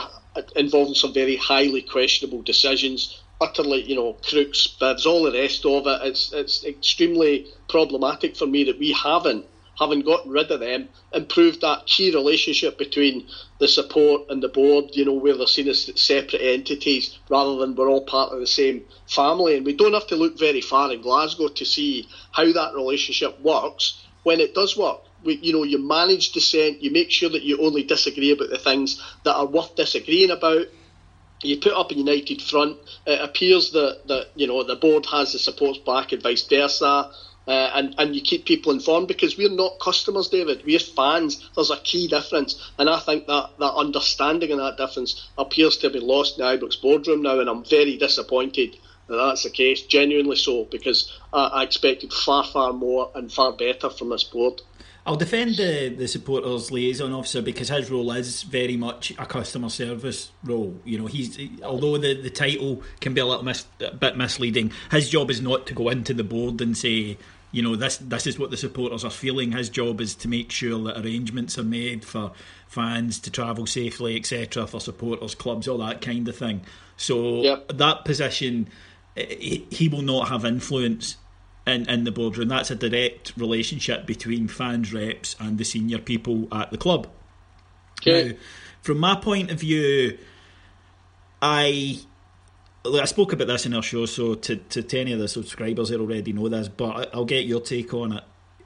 involving 0.55 0.93
some 0.93 1.13
very 1.13 1.35
highly 1.35 1.81
questionable 1.81 2.43
decisions, 2.43 3.18
utterly, 3.41 3.81
you 3.83 3.95
know, 3.95 4.13
crooks, 4.27 4.67
bibs, 4.67 5.05
all 5.05 5.23
the 5.23 5.31
rest 5.31 5.65
of 5.65 5.87
it. 5.87 6.01
It's 6.07 6.33
it's 6.33 6.65
extremely 6.65 7.47
problematic 7.67 8.35
for 8.35 8.45
me 8.47 8.63
that 8.65 8.79
we 8.79 8.91
haven't 8.91 9.45
haven't 9.79 10.05
gotten 10.05 10.31
rid 10.31 10.51
of 10.51 10.59
them, 10.59 10.89
improved 11.13 11.61
that 11.61 11.85
key 11.85 12.13
relationship 12.13 12.77
between 12.77 13.25
the 13.59 13.67
support 13.67 14.23
and 14.29 14.43
the 14.43 14.49
board, 14.49 14.89
you 14.91 15.05
know, 15.05 15.13
where 15.13 15.37
they're 15.37 15.47
seen 15.47 15.69
as 15.69 15.89
separate 15.95 16.41
entities 16.41 17.17
rather 17.29 17.55
than 17.55 17.73
we're 17.75 17.87
all 17.87 18.03
part 18.03 18.33
of 18.33 18.39
the 18.41 18.47
same 18.47 18.83
family. 19.07 19.55
And 19.55 19.65
we 19.65 19.73
don't 19.73 19.93
have 19.93 20.07
to 20.07 20.17
look 20.17 20.37
very 20.37 20.59
far 20.59 20.91
in 20.91 21.01
Glasgow 21.01 21.47
to 21.47 21.65
see 21.65 22.09
how 22.31 22.51
that 22.51 22.75
relationship 22.75 23.39
works 23.39 24.05
when 24.23 24.41
it 24.41 24.53
does 24.53 24.75
work. 24.75 24.99
We, 25.23 25.35
you 25.35 25.53
know, 25.53 25.63
you 25.63 25.79
manage 25.79 26.33
dissent, 26.33 26.81
you 26.81 26.91
make 26.91 27.09
sure 27.09 27.29
that 27.29 27.43
you 27.43 27.61
only 27.61 27.83
disagree 27.83 28.31
about 28.31 28.49
the 28.49 28.57
things 28.57 29.01
that 29.23 29.35
are 29.35 29.45
worth 29.45 29.75
disagreeing 29.75 30.31
about. 30.31 30.65
You 31.41 31.57
put 31.57 31.73
up 31.73 31.91
a 31.91 31.95
united 31.95 32.41
front. 32.41 32.77
It 33.05 33.21
appears 33.21 33.71
that, 33.71 34.07
that 34.07 34.27
you 34.35 34.47
know 34.47 34.63
the 34.63 34.75
board 34.75 35.05
has 35.07 35.33
the 35.33 35.39
supports 35.39 35.79
back 35.79 36.11
and 36.11 36.21
vice 36.21 36.43
versa. 36.47 37.11
Uh, 37.47 37.71
and, 37.73 37.95
and 37.97 38.15
you 38.15 38.21
keep 38.21 38.45
people 38.45 38.71
informed 38.71 39.07
because 39.07 39.35
we're 39.35 39.49
not 39.49 39.79
customers, 39.79 40.29
David. 40.29 40.61
We're 40.63 40.77
fans. 40.77 41.49
There's 41.55 41.71
a 41.71 41.77
key 41.77 42.07
difference. 42.07 42.71
And 42.77 42.87
I 42.87 42.99
think 42.99 43.25
that, 43.25 43.49
that 43.57 43.73
understanding 43.73 44.51
and 44.51 44.59
that 44.59 44.77
difference 44.77 45.27
appears 45.35 45.75
to 45.77 45.89
be 45.89 45.99
lost 45.99 46.37
in 46.37 46.45
the 46.45 46.51
Ibrox 46.51 46.79
boardroom 46.79 47.23
now. 47.23 47.39
And 47.39 47.49
I'm 47.49 47.63
very 47.63 47.97
disappointed 47.97 48.77
that 49.07 49.15
that's 49.15 49.43
the 49.43 49.49
case, 49.49 49.81
genuinely 49.81 50.35
so, 50.35 50.65
because 50.65 51.11
I, 51.33 51.45
I 51.47 51.63
expected 51.63 52.13
far, 52.13 52.43
far 52.43 52.71
more 52.71 53.09
and 53.15 53.33
far 53.33 53.51
better 53.53 53.89
from 53.89 54.09
this 54.09 54.23
board. 54.23 54.61
I'll 55.09 55.15
defend 55.15 55.55
the, 55.55 55.89
the 55.89 56.07
supporters 56.07 56.71
liaison 56.71 57.13
officer 57.13 57.41
because 57.41 57.69
his 57.69 57.89
role 57.89 58.11
is 58.11 58.43
very 58.43 58.77
much 58.77 59.09
a 59.17 59.25
customer 59.25 59.69
service 59.69 60.29
role. 60.43 60.79
You 60.85 60.99
know, 60.99 61.07
he's 61.07 61.35
although 61.63 61.97
the, 61.97 62.13
the 62.13 62.29
title 62.29 62.83
can 63.01 63.15
be 63.15 63.21
a 63.21 63.25
little 63.25 63.41
mis, 63.41 63.65
a 63.79 63.89
bit 63.89 64.17
misleading, 64.17 64.71
his 64.91 65.09
job 65.09 65.31
is 65.31 65.41
not 65.41 65.65
to 65.65 65.73
go 65.73 65.89
into 65.89 66.13
the 66.13 66.23
board 66.23 66.61
and 66.61 66.77
say, 66.77 67.17
you 67.51 67.63
know, 67.63 67.75
this 67.75 67.97
this 67.97 68.27
is 68.27 68.37
what 68.37 68.51
the 68.51 68.57
supporters 68.57 69.03
are 69.03 69.09
feeling. 69.09 69.53
His 69.53 69.71
job 69.71 69.99
is 69.99 70.13
to 70.13 70.27
make 70.27 70.51
sure 70.51 70.77
that 70.83 71.03
arrangements 71.03 71.57
are 71.57 71.63
made 71.63 72.05
for 72.05 72.31
fans 72.67 73.17
to 73.21 73.31
travel 73.31 73.65
safely, 73.65 74.15
etc., 74.15 74.67
for 74.67 74.79
supporters, 74.79 75.33
clubs, 75.33 75.67
all 75.67 75.79
that 75.79 76.01
kind 76.01 76.27
of 76.27 76.35
thing. 76.35 76.61
So 76.97 77.41
yep. 77.41 77.67
that 77.69 78.05
position, 78.05 78.69
eh, 79.17 79.25
he, 79.39 79.67
he 79.71 79.89
will 79.89 80.03
not 80.03 80.27
have 80.27 80.45
influence 80.45 81.17
in, 81.69 81.89
in 81.89 82.03
the 82.03 82.11
boardroom. 82.11 82.49
That's 82.49 82.71
a 82.71 82.75
direct 82.75 83.33
relationship 83.37 84.05
between 84.05 84.47
fans, 84.47 84.93
reps, 84.93 85.35
and 85.39 85.57
the 85.57 85.63
senior 85.63 85.99
people 85.99 86.47
at 86.51 86.71
the 86.71 86.77
club. 86.77 87.07
Okay. 88.01 88.29
Now, 88.29 88.35
from 88.81 88.99
my 88.99 89.15
point 89.15 89.51
of 89.51 89.59
view, 89.59 90.17
I 91.41 91.99
I 92.85 93.05
spoke 93.05 93.33
about 93.33 93.47
this 93.47 93.65
in 93.65 93.73
our 93.73 93.83
show, 93.83 94.05
so 94.05 94.35
to, 94.35 94.55
to, 94.55 94.81
to 94.81 94.99
any 94.99 95.11
of 95.11 95.19
the 95.19 95.27
subscribers, 95.27 95.89
that 95.89 95.99
already 95.99 96.33
know 96.33 96.47
this, 96.47 96.69
but 96.69 97.13
I'll 97.13 97.25
get 97.25 97.45
your 97.45 97.61
take 97.61 97.93
on 97.93 98.13
it. 98.13 98.23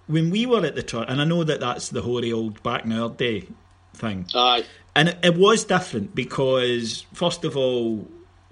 When 0.07 0.29
we 0.29 0.45
were 0.45 0.65
at 0.65 0.75
the 0.75 0.83
church, 0.83 1.07
and 1.09 1.21
I 1.21 1.25
know 1.25 1.43
that 1.43 1.59
that's 1.59 1.89
the 1.89 2.01
hoary 2.01 2.31
old 2.31 2.61
back 2.61 2.83
nerd 2.83 3.17
day 3.17 3.47
thing. 3.95 4.27
Aye. 4.35 4.65
And 4.95 5.09
it, 5.09 5.17
it 5.23 5.37
was 5.37 5.65
different 5.65 6.13
because, 6.13 7.05
first 7.13 7.43
of 7.43 7.57
all, 7.57 8.07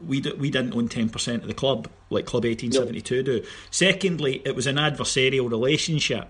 we, 0.06 0.22
d- 0.22 0.34
we 0.34 0.50
didn't 0.50 0.74
own 0.76 0.90
10% 0.90 1.36
of 1.36 1.48
the 1.48 1.54
club 1.54 1.90
like 2.10 2.26
Club 2.26 2.46
1872 2.46 3.16
no. 3.16 3.22
do. 3.24 3.46
Secondly, 3.70 4.42
it 4.46 4.56
was 4.56 4.68
an 4.68 4.76
adversarial 4.76 5.50
relationship. 5.50 6.28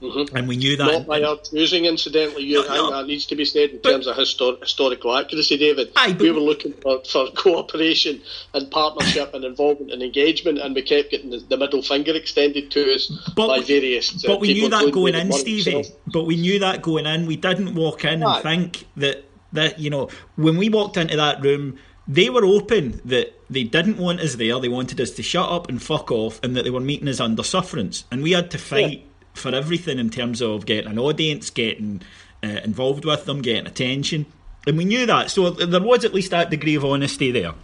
Mm-hmm. 0.00 0.36
And 0.36 0.46
we 0.46 0.56
knew 0.56 0.76
that. 0.76 0.86
Not 0.86 1.06
by 1.06 1.22
our 1.22 1.38
choosing, 1.38 1.84
incidentally. 1.84 2.44
You, 2.44 2.62
no, 2.68 2.90
no. 2.90 2.96
that 2.96 3.08
needs 3.08 3.26
to 3.26 3.36
be 3.36 3.44
said 3.44 3.70
in 3.70 3.80
but, 3.82 3.90
terms 3.90 4.06
of 4.06 4.16
histor- 4.16 4.60
historical 4.60 5.16
accuracy, 5.16 5.58
David. 5.58 5.90
Aye, 5.96 6.16
we 6.18 6.30
were 6.30 6.38
looking 6.38 6.72
for, 6.74 7.02
for 7.04 7.26
cooperation 7.36 8.20
and 8.54 8.70
partnership 8.70 9.34
and 9.34 9.44
involvement 9.44 9.90
and 9.90 10.00
engagement, 10.00 10.58
and 10.58 10.74
we 10.74 10.82
kept 10.82 11.10
getting 11.10 11.30
the, 11.30 11.38
the 11.38 11.56
middle 11.56 11.82
finger 11.82 12.14
extended 12.14 12.70
to 12.70 12.94
us 12.94 13.10
but, 13.34 13.48
by 13.48 13.60
various. 13.60 14.24
Uh, 14.24 14.28
but 14.28 14.40
we 14.40 14.54
knew 14.54 14.68
that 14.68 14.92
going 14.92 15.16
in, 15.16 15.32
Stevie. 15.32 15.84
But 16.06 16.26
we 16.26 16.36
knew 16.36 16.60
that 16.60 16.80
going 16.80 17.06
in. 17.06 17.26
We 17.26 17.34
didn't 17.34 17.74
walk 17.74 18.04
in 18.04 18.22
Aye. 18.22 18.34
and 18.34 18.42
think 18.42 18.86
that 18.98 19.24
that 19.52 19.78
you 19.78 19.90
know 19.90 20.10
when 20.36 20.58
we 20.58 20.68
walked 20.68 20.96
into 20.96 21.16
that 21.16 21.40
room 21.42 21.78
they 22.08 22.30
were 22.30 22.44
open 22.44 23.00
that 23.04 23.38
they 23.50 23.64
didn't 23.64 23.98
want 23.98 24.20
us 24.20 24.36
there. 24.36 24.58
They 24.58 24.68
wanted 24.68 25.00
us 25.00 25.10
to 25.12 25.22
shut 25.22 25.48
up 25.48 25.68
and 25.68 25.80
fuck 25.80 26.10
off, 26.10 26.40
and 26.42 26.56
that 26.56 26.64
they 26.64 26.70
were 26.70 26.80
meeting 26.80 27.08
us 27.08 27.20
under 27.20 27.42
sufferance. 27.42 28.04
And 28.10 28.22
we 28.22 28.32
had 28.32 28.50
to 28.52 28.58
fight 28.58 29.00
yeah. 29.00 29.04
for 29.34 29.54
everything 29.54 29.98
in 29.98 30.08
terms 30.08 30.40
of 30.40 30.64
getting 30.64 30.90
an 30.90 30.98
audience, 30.98 31.50
getting 31.50 32.00
uh, 32.42 32.60
involved 32.64 33.04
with 33.04 33.26
them, 33.26 33.42
getting 33.42 33.66
attention. 33.66 34.26
And 34.66 34.78
we 34.78 34.86
knew 34.86 35.06
that, 35.06 35.30
so 35.30 35.50
there 35.50 35.82
was 35.82 36.04
at 36.04 36.14
least 36.14 36.30
that 36.30 36.50
degree 36.50 36.74
of 36.74 36.84
honesty 36.84 37.30
there 37.30 37.54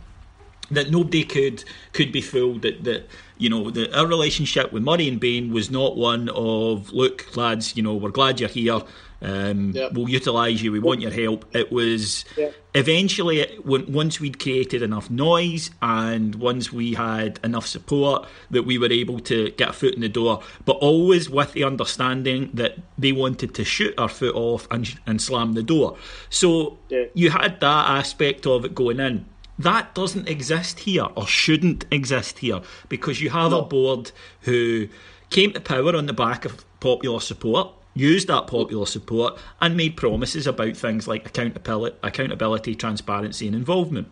that 0.70 0.90
nobody 0.90 1.24
could 1.24 1.64
could 1.92 2.12
be 2.12 2.20
fooled 2.20 2.62
that 2.62 2.84
that 2.84 3.06
you 3.44 3.50
know 3.50 3.70
that 3.70 3.94
our 3.94 4.06
relationship 4.06 4.72
with 4.72 4.82
Murray 4.82 5.06
and 5.08 5.20
Bain 5.20 5.52
was 5.52 5.70
not 5.70 5.96
one 5.96 6.30
of 6.30 6.90
look 6.92 7.36
lads 7.36 7.76
you 7.76 7.82
know 7.82 7.94
we're 7.94 8.10
glad 8.10 8.40
you're 8.40 8.48
here 8.48 8.80
um, 9.24 9.70
yep. 9.70 9.92
We'll 9.94 10.08
utilise 10.08 10.60
you. 10.62 10.70
We 10.70 10.80
want 10.80 11.00
your 11.00 11.10
help. 11.10 11.46
It 11.56 11.72
was 11.72 12.26
yep. 12.36 12.54
eventually 12.74 13.58
once 13.64 14.20
we'd 14.20 14.38
created 14.38 14.82
enough 14.82 15.08
noise 15.10 15.70
and 15.80 16.34
once 16.34 16.70
we 16.70 16.92
had 16.92 17.40
enough 17.42 17.66
support 17.66 18.28
that 18.50 18.64
we 18.64 18.76
were 18.76 18.92
able 18.92 19.20
to 19.20 19.50
get 19.52 19.70
a 19.70 19.72
foot 19.72 19.94
in 19.94 20.02
the 20.02 20.10
door, 20.10 20.42
but 20.66 20.76
always 20.76 21.30
with 21.30 21.52
the 21.54 21.64
understanding 21.64 22.50
that 22.52 22.76
they 22.98 23.12
wanted 23.12 23.54
to 23.54 23.64
shoot 23.64 23.94
our 23.98 24.10
foot 24.10 24.34
off 24.34 24.68
and, 24.70 24.94
and 25.06 25.22
slam 25.22 25.54
the 25.54 25.62
door. 25.62 25.96
So 26.28 26.78
you 27.14 27.30
had 27.30 27.60
that 27.60 27.88
aspect 27.88 28.46
of 28.46 28.66
it 28.66 28.74
going 28.74 29.00
in. 29.00 29.24
That 29.58 29.94
doesn't 29.94 30.28
exist 30.28 30.80
here 30.80 31.06
or 31.16 31.26
shouldn't 31.26 31.84
exist 31.90 32.40
here 32.40 32.60
because 32.88 33.20
you 33.20 33.30
have 33.30 33.52
no. 33.52 33.60
a 33.60 33.64
board 33.64 34.10
who 34.42 34.88
came 35.30 35.52
to 35.52 35.60
power 35.60 35.94
on 35.94 36.06
the 36.06 36.12
back 36.12 36.44
of 36.44 36.64
popular 36.80 37.20
support 37.20 37.72
used 37.94 38.28
that 38.28 38.46
popular 38.46 38.86
support 38.86 39.38
and 39.60 39.76
made 39.76 39.96
promises 39.96 40.46
about 40.46 40.76
things 40.76 41.06
like 41.06 41.26
accountability, 41.26 41.96
accountability, 42.02 42.74
transparency, 42.74 43.46
and 43.46 43.54
involvement. 43.54 44.08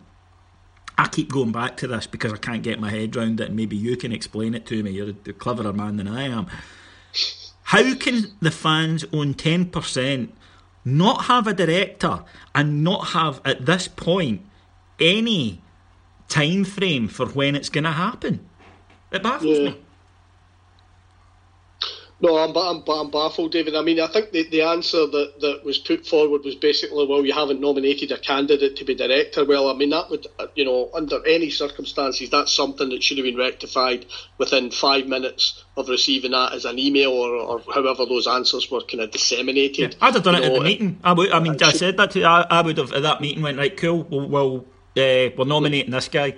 I 0.97 1.07
keep 1.07 1.31
going 1.31 1.51
back 1.51 1.77
to 1.77 1.87
this 1.87 2.07
because 2.07 2.31
I 2.31 2.37
can't 2.37 2.63
get 2.63 2.79
my 2.79 2.89
head 2.89 3.15
around 3.15 3.41
it, 3.41 3.47
and 3.47 3.55
maybe 3.55 3.75
you 3.75 3.97
can 3.97 4.11
explain 4.11 4.53
it 4.53 4.65
to 4.67 4.83
me. 4.83 4.91
You're 4.91 5.09
a 5.09 5.33
cleverer 5.33 5.73
man 5.73 5.97
than 5.97 6.07
I 6.07 6.23
am. 6.23 6.47
How 7.63 7.95
can 7.95 8.27
the 8.41 8.51
fans 8.51 9.03
own 9.11 9.33
10%, 9.33 10.29
not 10.85 11.25
have 11.25 11.47
a 11.47 11.53
director, 11.53 12.23
and 12.53 12.83
not 12.83 13.07
have, 13.09 13.41
at 13.43 13.65
this 13.65 13.87
point, 13.87 14.45
any 14.99 15.61
time 16.29 16.63
frame 16.63 17.07
for 17.07 17.27
when 17.27 17.55
it's 17.55 17.69
going 17.69 17.83
to 17.83 17.91
happen? 17.91 18.47
It 19.11 19.23
baffles 19.23 19.59
yeah. 19.59 19.69
me. 19.69 19.79
No, 22.21 22.37
I'm, 22.37 22.55
I'm, 22.55 22.83
I'm 22.87 23.11
baffled, 23.11 23.51
David. 23.51 23.75
I 23.75 23.81
mean, 23.81 23.99
I 23.99 24.07
think 24.07 24.31
the, 24.31 24.47
the 24.47 24.61
answer 24.61 25.05
that, 25.05 25.41
that 25.41 25.65
was 25.65 25.77
put 25.77 26.07
forward 26.07 26.45
was 26.45 26.55
basically, 26.55 27.05
well, 27.05 27.25
you 27.25 27.33
haven't 27.33 27.59
nominated 27.59 28.13
a 28.13 28.17
candidate 28.17 28.77
to 28.77 28.85
be 28.85 28.95
director. 28.95 29.43
Well, 29.43 29.67
I 29.67 29.73
mean, 29.73 29.89
that 29.89 30.09
would, 30.09 30.25
uh, 30.39 30.47
you 30.55 30.63
know, 30.63 30.89
under 30.93 31.19
any 31.27 31.49
circumstances, 31.49 32.29
that's 32.29 32.53
something 32.53 32.87
that 32.89 33.03
should 33.03 33.17
have 33.17 33.25
been 33.25 33.35
rectified 33.35 34.05
within 34.37 34.71
five 34.71 35.05
minutes 35.07 35.65
of 35.75 35.89
receiving 35.89 36.31
that 36.31 36.53
as 36.53 36.63
an 36.63 36.79
email 36.79 37.11
or, 37.11 37.35
or 37.35 37.61
however 37.73 38.05
those 38.05 38.25
answers 38.25 38.71
were 38.71 38.81
kind 38.81 39.01
of 39.01 39.11
disseminated. 39.11 39.91
Yeah, 39.91 40.07
I'd 40.07 40.13
have 40.13 40.23
done 40.23 40.35
you 40.35 40.43
it 40.43 40.47
know, 40.47 40.55
at 40.55 40.59
the 40.59 40.63
meeting. 40.63 40.99
I, 41.03 41.11
would, 41.11 41.29
I 41.29 41.41
mean, 41.41 41.57
I, 41.61 41.67
I 41.67 41.71
said 41.73 41.97
that 41.97 42.11
to 42.11 42.23
I, 42.23 42.45
I 42.49 42.61
would 42.61 42.77
have, 42.77 42.93
at 42.93 43.01
that 43.01 43.19
meeting, 43.19 43.43
went, 43.43 43.57
right, 43.57 43.75
cool, 43.75 44.03
well, 44.03 44.29
well 44.29 44.65
uh, 44.97 45.29
we're 45.37 45.45
nominating 45.45 45.91
this 45.91 46.07
guy. 46.07 46.35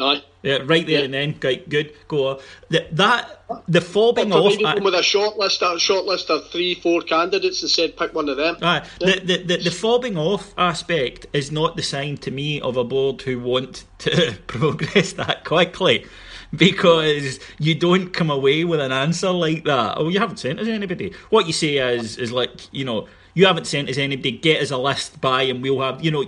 Aye. 0.00 0.22
Yeah, 0.42 0.58
right 0.64 0.84
there 0.86 0.98
yeah. 0.98 1.04
and 1.04 1.14
then. 1.14 1.34
Right, 1.42 1.68
good. 1.68 1.92
Go 2.08 2.28
on. 2.28 2.40
The, 2.68 2.86
that 2.92 3.44
the 3.68 3.80
fobbing 3.80 4.34
off. 4.34 4.56
Maybe 4.60 4.80
with 4.80 4.94
a 4.94 5.02
short 5.02 5.36
list, 5.36 5.62
a 5.62 5.78
short 5.78 6.04
list 6.04 6.30
of 6.30 6.50
three, 6.50 6.74
four 6.74 7.02
candidates, 7.02 7.62
and 7.62 7.70
said 7.70 7.96
pick 7.96 8.14
one 8.14 8.28
of 8.28 8.36
them. 8.36 8.56
Aye. 8.62 8.86
Yeah. 9.00 9.14
The, 9.16 9.20
the, 9.20 9.36
the 9.36 9.56
the 9.64 9.70
fobbing 9.70 10.16
off 10.16 10.52
aspect 10.58 11.26
is 11.32 11.52
not 11.52 11.76
the 11.76 11.82
sign 11.82 12.16
to 12.18 12.30
me 12.30 12.60
of 12.60 12.76
a 12.76 12.84
board 12.84 13.22
who 13.22 13.38
want 13.38 13.84
to 13.98 14.36
progress 14.46 15.12
that 15.14 15.44
quickly. 15.44 16.06
Because 16.54 17.40
you 17.58 17.74
don't 17.74 18.10
come 18.10 18.30
away 18.30 18.64
with 18.64 18.80
an 18.80 18.92
answer 18.92 19.30
like 19.30 19.64
that. 19.64 19.96
Oh, 19.96 20.08
you 20.08 20.18
haven't 20.18 20.38
sent 20.38 20.60
us 20.60 20.68
anybody. 20.68 21.14
What 21.30 21.46
you 21.46 21.52
say 21.54 21.76
is 21.76 22.18
is 22.18 22.30
like 22.30 22.50
you 22.72 22.84
know 22.84 23.08
you 23.34 23.46
haven't 23.46 23.66
sent 23.66 23.88
us 23.88 23.98
anybody, 23.98 24.32
get 24.32 24.60
us 24.60 24.70
a 24.70 24.76
list 24.76 25.20
by 25.20 25.42
and 25.42 25.62
we'll 25.62 25.80
have, 25.80 26.04
you 26.04 26.10
know, 26.10 26.24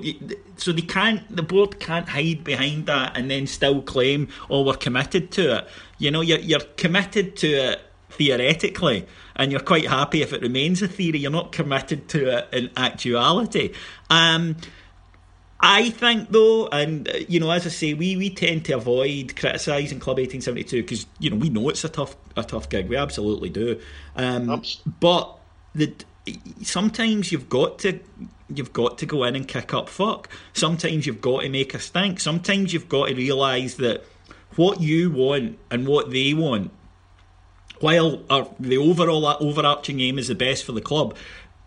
so 0.56 0.72
they 0.72 0.82
can't, 0.82 1.20
the 1.34 1.42
board 1.42 1.78
can't 1.80 2.08
hide 2.08 2.44
behind 2.44 2.86
that 2.86 3.16
and 3.16 3.30
then 3.30 3.46
still 3.46 3.82
claim, 3.82 4.28
oh, 4.48 4.62
we're 4.62 4.74
committed 4.74 5.30
to 5.32 5.58
it. 5.58 5.68
You 5.98 6.10
know, 6.10 6.22
you're, 6.22 6.38
you're 6.38 6.60
committed 6.76 7.36
to 7.36 7.48
it 7.48 7.82
theoretically 8.10 9.06
and 9.36 9.50
you're 9.50 9.60
quite 9.60 9.86
happy 9.86 10.22
if 10.22 10.32
it 10.32 10.40
remains 10.40 10.80
a 10.80 10.88
theory. 10.88 11.18
You're 11.18 11.30
not 11.30 11.52
committed 11.52 12.08
to 12.10 12.38
it 12.38 12.48
in 12.52 12.70
actuality. 12.76 13.74
Um, 14.08 14.56
I 15.60 15.90
think 15.90 16.30
though, 16.30 16.68
and 16.68 17.08
uh, 17.08 17.12
you 17.26 17.40
know, 17.40 17.50
as 17.50 17.64
I 17.64 17.70
say, 17.70 17.94
we, 17.94 18.16
we 18.16 18.28
tend 18.28 18.66
to 18.66 18.74
avoid 18.74 19.34
criticising 19.34 19.98
Club 19.98 20.18
1872 20.18 20.82
because 20.82 21.06
you 21.18 21.30
know 21.30 21.36
we 21.36 21.48
know 21.48 21.70
it's 21.70 21.84
a 21.84 21.88
tough 21.88 22.16
a 22.36 22.44
tough 22.44 22.68
gig. 22.68 22.88
We 22.88 22.96
absolutely 22.96 23.48
do. 23.48 23.80
Um, 24.14 24.62
but 25.00 25.38
the 25.74 25.94
sometimes 26.62 27.32
you've 27.32 27.48
got 27.48 27.78
to 27.80 28.00
you've 28.54 28.72
got 28.72 28.98
to 28.98 29.06
go 29.06 29.24
in 29.24 29.36
and 29.36 29.48
kick 29.48 29.72
up 29.74 29.88
fuck. 29.88 30.28
Sometimes 30.52 31.06
you've 31.06 31.20
got 31.20 31.42
to 31.42 31.48
make 31.48 31.74
a 31.74 31.78
stink. 31.78 32.20
Sometimes 32.20 32.72
you've 32.72 32.88
got 32.88 33.08
to 33.08 33.14
realise 33.14 33.74
that 33.76 34.04
what 34.56 34.80
you 34.80 35.10
want 35.10 35.58
and 35.70 35.86
what 35.86 36.10
they 36.10 36.34
want, 36.34 36.70
while 37.80 38.22
the 38.60 38.78
overall 38.78 39.36
overarching 39.40 40.00
aim 40.00 40.18
is 40.18 40.28
the 40.28 40.34
best 40.34 40.64
for 40.64 40.72
the 40.72 40.80
club, 40.80 41.16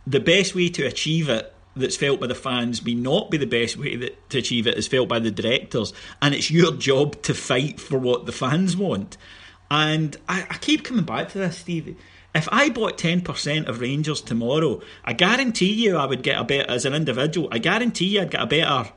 the 0.05 0.20
best 0.20 0.55
way 0.55 0.70
to 0.70 0.84
achieve 0.84 1.30
it 1.30 1.53
that's 1.76 1.97
felt 1.97 2.20
by 2.20 2.28
the 2.28 2.36
fans 2.36 2.84
may 2.84 2.95
not 2.95 3.30
be 3.30 3.38
the 3.38 3.45
best 3.45 3.78
way 3.78 3.95
that, 3.95 4.30
to 4.30 4.39
achieve 4.39 4.66
it 4.66 4.78
is 4.78 4.88
felt 4.88 5.08
by 5.08 5.20
the 5.20 5.32
directors, 5.32 5.93
and 6.22 6.34
it's 6.34 6.49
your 6.49 6.74
job 6.74 7.22
to 7.24 7.34
fight 7.34 7.80
for 7.80 7.97
what 7.97 8.26
the 8.26 8.32
fans 8.32 8.76
want. 8.76 9.18
And 9.70 10.16
I, 10.30 10.47
I 10.49 10.58
keep 10.58 10.84
coming 10.84 11.05
back 11.05 11.30
to 11.30 11.39
this, 11.39 11.58
Steve. 11.58 11.97
If 12.38 12.47
I 12.51 12.69
bought 12.69 12.97
ten 12.97 13.21
percent 13.21 13.67
of 13.67 13.81
Rangers 13.81 14.21
tomorrow, 14.21 14.81
I 15.03 15.13
guarantee 15.13 15.73
you 15.73 15.97
I 15.97 16.05
would 16.05 16.21
get 16.21 16.39
a 16.39 16.43
better 16.43 16.69
as 16.69 16.85
an 16.85 16.93
individual. 16.93 17.49
I 17.51 17.57
guarantee 17.57 18.05
you 18.05 18.21
I'd 18.21 18.31
get 18.31 18.41
a 18.41 18.45
better 18.45 18.91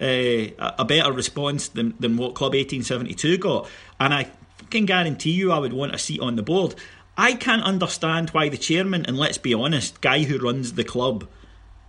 uh, 0.00 0.72
a 0.78 0.84
better 0.84 1.12
response 1.12 1.68
than, 1.68 1.94
than 1.98 2.16
what 2.16 2.34
Club 2.34 2.52
1872 2.52 3.38
got. 3.38 3.68
And 4.00 4.12
I 4.12 4.30
can 4.70 4.86
guarantee 4.86 5.32
you 5.32 5.52
I 5.52 5.58
would 5.58 5.72
want 5.72 5.94
a 5.94 5.98
seat 5.98 6.20
on 6.20 6.36
the 6.36 6.42
board. 6.42 6.74
I 7.16 7.34
can't 7.34 7.62
understand 7.62 8.30
why 8.30 8.48
the 8.48 8.58
chairman, 8.58 9.06
and 9.06 9.16
let's 9.16 9.38
be 9.38 9.54
honest, 9.54 10.00
guy 10.00 10.24
who 10.24 10.38
runs 10.38 10.74
the 10.74 10.84
club, 10.84 11.26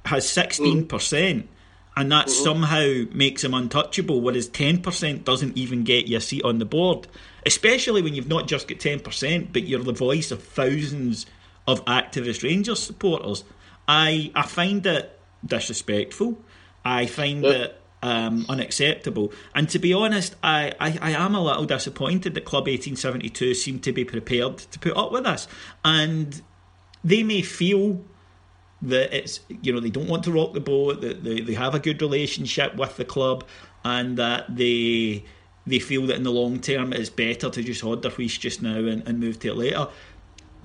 has 0.06 0.26
16%, 0.26 0.88
mm. 0.88 1.44
And 1.98 2.12
that 2.12 2.28
mm-hmm. 2.28 2.44
somehow 2.44 3.04
makes 3.12 3.44
him 3.44 3.56
untouchable, 3.56 4.22
whereas 4.22 4.48
10% 4.50 5.24
doesn't 5.24 5.58
even 5.58 5.84
get 5.84 6.06
you 6.06 6.18
a 6.18 6.22
seat 6.22 6.44
on 6.44 6.60
the 6.60 6.66
board. 6.66 7.08
Especially 7.44 8.04
when 8.04 8.14
you've 8.14 8.28
not 8.28 8.48
just 8.48 8.68
got 8.68 8.78
10%, 8.78 9.52
but 9.52 9.64
you're 9.64 9.82
the 9.82 9.94
voice 9.94 10.30
of 10.30 10.44
thousands 10.44 11.26
of 11.68 11.84
activist 11.86 12.44
Rangers 12.44 12.80
supporters. 12.84 13.44
I, 13.88 14.32
I 14.36 14.44
find 14.44 14.86
it 14.86 15.20
disrespectful. 15.44 16.38
I 16.86 17.08
find 17.08 17.44
yep. 17.44 17.56
it 17.56 17.82
um, 18.04 18.46
unacceptable. 18.48 19.34
And 19.56 19.68
to 19.70 19.80
be 19.80 19.92
honest, 19.92 20.36
I, 20.44 20.74
I, 20.80 21.00
I, 21.02 21.12
am 21.14 21.34
a 21.34 21.42
little 21.42 21.66
disappointed 21.66 22.36
that 22.36 22.46
Club 22.46 22.66
1872 22.66 23.56
seem 23.56 23.80
to 23.80 23.92
be 23.92 24.06
prepared 24.06 24.60
to 24.60 24.78
put 24.78 24.96
up 24.96 25.12
with 25.12 25.24
this. 25.24 25.48
And 25.84 26.40
they 27.04 27.24
may 27.24 27.42
feel 27.42 28.04
that 28.82 29.16
it's, 29.16 29.40
you 29.62 29.74
know, 29.74 29.80
they 29.80 29.90
don't 29.90 30.08
want 30.08 30.24
to 30.26 30.32
rock 30.32 30.54
the 30.54 30.60
boat, 30.60 31.02
that 31.02 31.24
they, 31.24 31.42
they 31.42 31.54
have 31.54 31.74
a 31.74 31.80
good 31.80 32.02
relationship 32.02 32.76
with 32.76 32.98
the 32.98 33.06
club, 33.06 33.44
and 33.84 34.18
that 34.18 34.56
they 34.56 35.24
they 35.66 35.80
feel 35.80 36.08
that 36.08 36.16
in 36.16 36.24
the 36.24 36.32
long 36.32 36.60
term 36.60 36.94
it's 36.94 37.10
better 37.10 37.50
to 37.50 37.64
just 37.64 37.82
hold 37.82 38.02
their 38.02 38.12
wheeze 38.12 38.38
just 38.38 38.62
now 38.62 38.78
and, 38.78 39.06
and 39.08 39.20
move 39.20 39.40
to 39.40 39.50
it 39.50 39.58
later. 39.58 39.88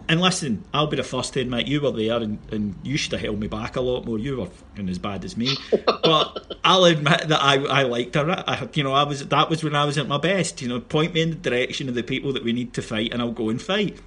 And 0.09 0.21
listen, 0.21 0.65
I'll 0.75 0.89
be 0.89 0.97
the 0.97 1.05
first 1.05 1.33
to 1.35 1.41
admit 1.41 1.69
you 1.69 1.81
were 1.81 1.93
there, 1.93 2.17
and, 2.17 2.39
and 2.51 2.75
you 2.83 2.97
should 2.97 3.13
have 3.13 3.21
held 3.21 3.39
me 3.39 3.47
back 3.47 3.77
a 3.77 3.81
lot 3.81 4.05
more. 4.05 4.19
You 4.19 4.39
were 4.39 4.47
fucking 4.47 4.89
as 4.89 4.99
bad 4.99 5.25
as 5.25 5.37
me, 5.37 5.57
but 5.87 6.57
I'll 6.65 6.85
admit 6.85 7.29
that 7.29 7.41
I, 7.41 7.65
I 7.65 7.83
liked 7.83 8.17
her. 8.17 8.45
I, 8.47 8.69
you 8.75 8.83
know, 8.83 8.93
I 8.93 9.05
was 9.05 9.27
that 9.29 9.49
was 9.49 9.63
when 9.63 9.77
I 9.77 9.85
was 9.85 9.99
at 9.99 10.09
my 10.09 10.19
best. 10.19 10.61
You 10.61 10.69
know, 10.69 10.81
point 10.81 11.15
me 11.15 11.23
in 11.23 11.31
the 11.31 11.37
direction 11.37 11.89
of 11.89 11.95
the 11.95 12.03
people 12.03 12.33
that 12.33 12.43
we 12.43 12.53
need 12.53 12.75
to 12.75 12.83
fight, 12.83 13.13
and 13.13 13.23
I'll 13.23 13.31
go 13.31 13.49
and 13.49 13.63
fight. 13.63 13.99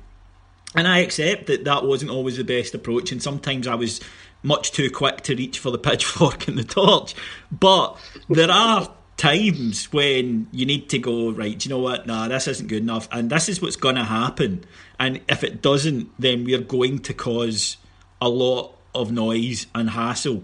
And 0.75 0.87
I 0.87 0.99
accept 0.99 1.47
that 1.47 1.63
that 1.63 1.85
wasn't 1.85 2.11
always 2.11 2.37
the 2.37 2.43
best 2.43 2.73
approach, 2.73 3.11
and 3.11 3.21
sometimes 3.23 3.67
I 3.67 3.75
was 3.75 4.01
much 4.43 4.71
too 4.71 4.91
quick 4.91 5.21
to 5.21 5.35
reach 5.35 5.59
for 5.59 5.71
the 5.71 5.77
pitchfork 5.89 6.47
and 6.47 6.57
the 6.57 6.63
torch. 6.63 7.15
But 7.51 7.97
there 8.29 8.51
are 8.51 8.93
times 9.17 9.91
when 9.93 10.47
you 10.51 10.65
need 10.65 10.89
to 10.89 10.99
go 10.99 11.31
right. 11.31 11.63
you 11.63 11.69
know 11.69 11.79
what? 11.79 12.05
Nah, 12.05 12.27
this 12.27 12.47
isn't 12.47 12.67
good 12.67 12.83
enough, 12.83 13.07
and 13.11 13.29
this 13.29 13.49
is 13.49 13.61
what's 13.61 13.75
going 13.75 13.95
to 13.95 14.03
happen. 14.03 14.65
And 14.99 15.21
if 15.29 15.43
it 15.43 15.61
doesn't, 15.61 16.09
then 16.19 16.43
we're 16.43 16.61
going 16.61 16.99
to 16.99 17.13
cause 17.13 17.77
a 18.21 18.29
lot 18.29 18.75
of 18.93 19.11
noise 19.11 19.67
and 19.73 19.89
hassle. 19.89 20.43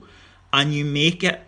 And 0.53 0.73
you 0.73 0.83
make 0.85 1.23
it, 1.23 1.41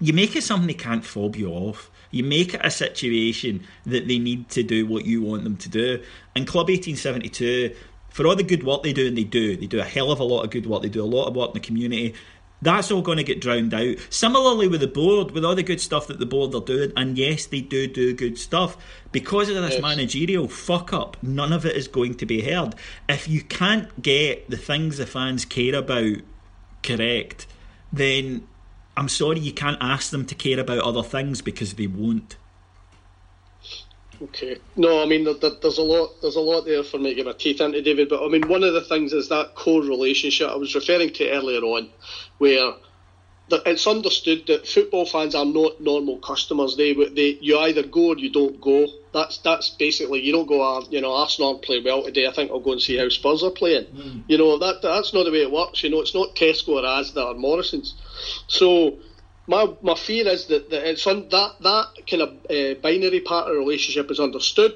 you 0.00 0.12
make 0.12 0.34
it 0.34 0.42
something 0.42 0.66
they 0.66 0.74
can't 0.74 1.04
fob 1.04 1.36
you 1.36 1.50
off. 1.50 1.90
You 2.14 2.22
make 2.22 2.54
it 2.54 2.60
a 2.62 2.70
situation 2.70 3.66
that 3.86 4.06
they 4.06 4.18
need 4.18 4.48
to 4.50 4.62
do 4.62 4.86
what 4.86 5.04
you 5.04 5.20
want 5.20 5.42
them 5.42 5.56
to 5.56 5.68
do. 5.68 6.02
And 6.36 6.46
Club 6.46 6.68
1872, 6.68 7.74
for 8.10 8.26
all 8.26 8.36
the 8.36 8.44
good 8.44 8.62
work 8.62 8.84
they 8.84 8.92
do, 8.92 9.08
and 9.08 9.18
they 9.18 9.24
do, 9.24 9.56
they 9.56 9.66
do 9.66 9.80
a 9.80 9.84
hell 9.84 10.12
of 10.12 10.20
a 10.20 10.24
lot 10.24 10.44
of 10.44 10.50
good 10.50 10.66
work. 10.66 10.82
They 10.82 10.88
do 10.88 11.02
a 11.02 11.06
lot 11.06 11.26
of 11.26 11.34
work 11.34 11.48
in 11.48 11.54
the 11.54 11.60
community. 11.60 12.14
That's 12.62 12.92
all 12.92 13.02
going 13.02 13.18
to 13.18 13.24
get 13.24 13.40
drowned 13.40 13.74
out. 13.74 13.96
Similarly 14.10 14.68
with 14.68 14.80
the 14.80 14.86
board, 14.86 15.32
with 15.32 15.44
all 15.44 15.56
the 15.56 15.64
good 15.64 15.80
stuff 15.80 16.06
that 16.06 16.20
the 16.20 16.24
board 16.24 16.54
are 16.54 16.60
doing, 16.60 16.92
and 16.96 17.18
yes, 17.18 17.46
they 17.46 17.60
do 17.60 17.88
do 17.88 18.14
good 18.14 18.38
stuff. 18.38 18.76
Because 19.10 19.48
of 19.48 19.56
this 19.56 19.72
yes. 19.72 19.82
managerial 19.82 20.46
fuck 20.46 20.92
up, 20.92 21.16
none 21.20 21.52
of 21.52 21.66
it 21.66 21.74
is 21.74 21.88
going 21.88 22.14
to 22.14 22.26
be 22.26 22.42
heard. 22.42 22.76
If 23.08 23.26
you 23.26 23.42
can't 23.42 24.00
get 24.00 24.48
the 24.48 24.56
things 24.56 24.98
the 24.98 25.06
fans 25.06 25.44
care 25.44 25.74
about 25.74 26.18
correct, 26.84 27.48
then 27.92 28.46
I'm 28.96 29.08
sorry 29.08 29.40
you 29.40 29.52
can't 29.52 29.78
ask 29.80 30.10
them 30.10 30.24
to 30.26 30.34
care 30.34 30.60
about 30.60 30.78
other 30.78 31.02
things 31.02 31.42
because 31.42 31.74
they 31.74 31.86
won't. 31.86 32.36
Okay. 34.22 34.58
No, 34.76 35.02
I 35.02 35.06
mean 35.06 35.24
there's 35.24 35.78
a 35.78 35.82
lot 35.82 36.10
there's 36.22 36.36
a 36.36 36.40
lot 36.40 36.62
there 36.62 36.84
for 36.84 36.98
me 36.98 37.10
to 37.10 37.14
get 37.16 37.26
my 37.26 37.32
teeth 37.32 37.60
into, 37.60 37.82
David. 37.82 38.08
But 38.08 38.24
I 38.24 38.28
mean 38.28 38.48
one 38.48 38.62
of 38.62 38.72
the 38.72 38.80
things 38.82 39.12
is 39.12 39.28
that 39.28 39.54
core 39.54 39.82
relationship 39.82 40.48
I 40.48 40.56
was 40.56 40.74
referring 40.74 41.12
to 41.14 41.30
earlier 41.30 41.60
on, 41.60 41.90
where 42.38 42.74
it's 43.50 43.86
understood 43.86 44.46
that 44.46 44.66
football 44.66 45.04
fans 45.04 45.34
are 45.34 45.44
not 45.44 45.80
normal 45.80 46.18
customers. 46.18 46.76
They 46.76 46.94
they 46.94 47.38
you 47.40 47.58
either 47.58 47.82
go 47.82 48.08
or 48.08 48.18
you 48.18 48.30
don't 48.30 48.60
go. 48.60 48.86
That's 49.12 49.38
that's 49.38 49.70
basically 49.70 50.20
you 50.22 50.32
don't 50.32 50.48
go. 50.48 50.62
Uh, 50.62 50.84
you 50.90 51.00
know, 51.00 51.14
Arsenal 51.14 51.58
play 51.58 51.82
well 51.84 52.02
today. 52.02 52.26
I 52.26 52.32
think 52.32 52.50
I'll 52.50 52.60
go 52.60 52.72
and 52.72 52.80
see 52.80 52.96
how 52.96 53.08
Spurs 53.08 53.42
are 53.42 53.50
playing. 53.50 53.84
Mm. 53.86 54.24
You 54.28 54.38
know 54.38 54.58
that 54.58 54.82
that's 54.82 55.12
not 55.12 55.24
the 55.24 55.30
way 55.30 55.42
it 55.42 55.52
works. 55.52 55.82
You 55.82 55.90
know, 55.90 56.00
it's 56.00 56.14
not 56.14 56.34
Tesco 56.34 56.68
or 56.68 56.82
Asda 56.82 57.24
or 57.24 57.34
Morrison's. 57.34 57.94
So 58.46 58.98
my 59.46 59.68
my 59.82 59.94
fear 59.94 60.26
is 60.26 60.46
that, 60.46 60.70
that 60.70 60.88
it's 60.88 61.06
on 61.06 61.28
that 61.28 61.56
that 61.60 61.88
kind 62.08 62.22
of 62.22 62.30
uh, 62.50 62.80
binary 62.80 63.20
part 63.20 63.48
of 63.48 63.54
the 63.54 63.58
relationship 63.58 64.10
is 64.10 64.20
understood. 64.20 64.74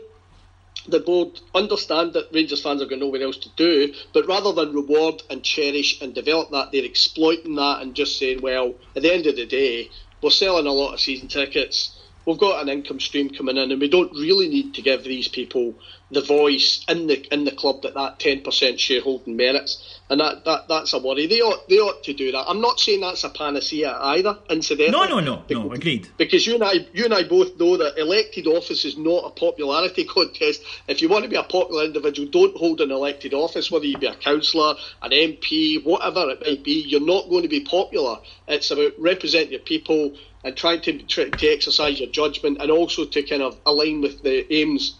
The 0.88 1.00
board 1.00 1.38
understand 1.54 2.14
that 2.14 2.32
Rangers 2.32 2.62
fans 2.62 2.80
have 2.80 2.88
got 2.88 2.98
nowhere 2.98 3.22
else 3.22 3.36
to 3.38 3.50
do, 3.56 3.92
but 4.14 4.26
rather 4.26 4.52
than 4.52 4.72
reward 4.72 5.22
and 5.28 5.42
cherish 5.42 6.00
and 6.00 6.14
develop 6.14 6.50
that, 6.50 6.72
they're 6.72 6.82
exploiting 6.82 7.56
that 7.56 7.82
and 7.82 7.94
just 7.94 8.18
saying, 8.18 8.40
well, 8.40 8.74
at 8.96 9.02
the 9.02 9.12
end 9.12 9.26
of 9.26 9.36
the 9.36 9.44
day, 9.44 9.90
we're 10.22 10.30
selling 10.30 10.66
a 10.66 10.72
lot 10.72 10.94
of 10.94 11.00
season 11.00 11.28
tickets. 11.28 11.94
We've 12.24 12.38
got 12.38 12.62
an 12.62 12.70
income 12.70 13.00
stream 13.00 13.28
coming 13.28 13.58
in, 13.58 13.70
and 13.70 13.80
we 13.80 13.88
don't 13.88 14.12
really 14.12 14.48
need 14.48 14.74
to 14.74 14.82
give 14.82 15.04
these 15.04 15.28
people 15.28 15.74
the 16.10 16.22
voice 16.22 16.84
in 16.88 17.06
the 17.06 17.32
in 17.32 17.44
the 17.44 17.52
club 17.52 17.82
that 17.82 17.94
that 17.94 18.18
ten 18.18 18.42
percent 18.42 18.80
shareholding 18.80 19.36
merits, 19.36 20.00
and 20.08 20.20
that, 20.20 20.44
that 20.44 20.68
that's 20.68 20.92
a 20.92 20.98
worry. 20.98 21.26
They 21.26 21.40
ought 21.40 21.68
they 21.68 21.76
ought 21.76 22.02
to 22.04 22.14
do 22.14 22.32
that. 22.32 22.44
I'm 22.48 22.60
not 22.60 22.80
saying 22.80 23.00
that's 23.00 23.24
a 23.24 23.28
panacea 23.28 23.92
either. 23.92 24.38
Incidentally, 24.48 24.90
no, 24.90 25.04
no, 25.06 25.20
no, 25.20 25.44
because, 25.46 25.64
no, 25.64 25.72
agreed. 25.72 26.08
Because 26.16 26.46
you 26.46 26.54
and 26.54 26.64
I 26.64 26.86
you 26.92 27.04
and 27.04 27.12
I 27.12 27.24
both 27.24 27.58
know 27.58 27.76
that 27.76 27.98
elected 27.98 28.46
office 28.46 28.84
is 28.84 28.96
not 28.96 29.24
a 29.26 29.30
popularity 29.30 30.04
contest. 30.18 30.62
If 30.86 31.02
you 31.02 31.08
want 31.08 31.24
to 31.24 31.30
be 31.30 31.36
a 31.36 31.42
popular 31.42 31.84
individual, 31.84 32.28
don't 32.28 32.56
hold 32.56 32.80
an 32.80 32.90
elected 32.90 33.34
office, 33.34 33.70
whether 33.70 33.84
you 33.84 33.98
be 33.98 34.06
a 34.06 34.14
councillor, 34.14 34.74
an 35.02 35.10
MP, 35.10 35.84
whatever 35.84 36.30
it 36.30 36.40
might 36.40 36.64
be. 36.64 36.84
You're 36.88 37.00
not 37.00 37.28
going 37.28 37.42
to 37.42 37.48
be 37.48 37.60
popular. 37.60 38.18
It's 38.46 38.70
about 38.70 38.92
representing 38.98 39.52
your 39.52 39.60
people 39.60 40.14
and 40.44 40.56
trying 40.56 40.80
to, 40.82 41.02
try, 41.02 41.28
to 41.28 41.48
exercise 41.48 42.00
your 42.00 42.10
judgment 42.10 42.58
and 42.60 42.70
also 42.70 43.04
to 43.04 43.22
kind 43.22 43.42
of 43.42 43.58
align 43.66 44.00
with 44.00 44.22
the 44.22 44.50
aims 44.54 44.96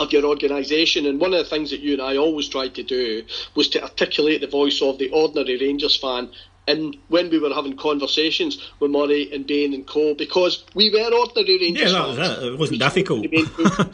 of 0.00 0.12
your 0.12 0.24
organisation. 0.24 1.06
And 1.06 1.20
one 1.20 1.32
of 1.32 1.38
the 1.38 1.48
things 1.48 1.70
that 1.70 1.80
you 1.80 1.92
and 1.92 2.02
I 2.02 2.16
always 2.16 2.48
tried 2.48 2.74
to 2.76 2.82
do 2.82 3.24
was 3.54 3.68
to 3.68 3.82
articulate 3.82 4.40
the 4.40 4.46
voice 4.48 4.82
of 4.82 4.98
the 4.98 5.10
ordinary 5.10 5.58
Rangers 5.58 5.96
fan. 5.96 6.30
And 6.66 6.96
when 7.08 7.30
we 7.30 7.38
were 7.38 7.52
having 7.52 7.76
conversations 7.76 8.70
with 8.80 8.90
Murray 8.90 9.32
and 9.32 9.46
Bain 9.46 9.74
and 9.74 9.86
Co, 9.86 10.14
because 10.14 10.64
we 10.74 10.90
were 10.90 11.14
ordinary 11.14 11.58
Rangers 11.58 11.92
yeah, 11.92 11.98
that 11.98 12.16
fans. 12.16 12.18
Was 12.18 12.38
it. 12.38 12.52
it 12.52 12.58
wasn't 12.58 12.80
difficult. 12.80 13.26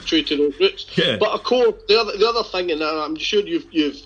true 0.07 0.23
to 0.29 0.37
those 0.37 0.61
roots. 0.61 0.87
Yeah. 0.97 1.17
But 1.19 1.31
of 1.31 1.43
course, 1.43 1.75
the 1.89 2.01
other, 2.01 2.17
the 2.17 2.29
other 2.29 2.43
thing, 2.45 2.71
and 2.71 2.83
I'm 2.83 3.17
sure 3.17 3.41
you've 3.41 3.67
you've 3.73 3.97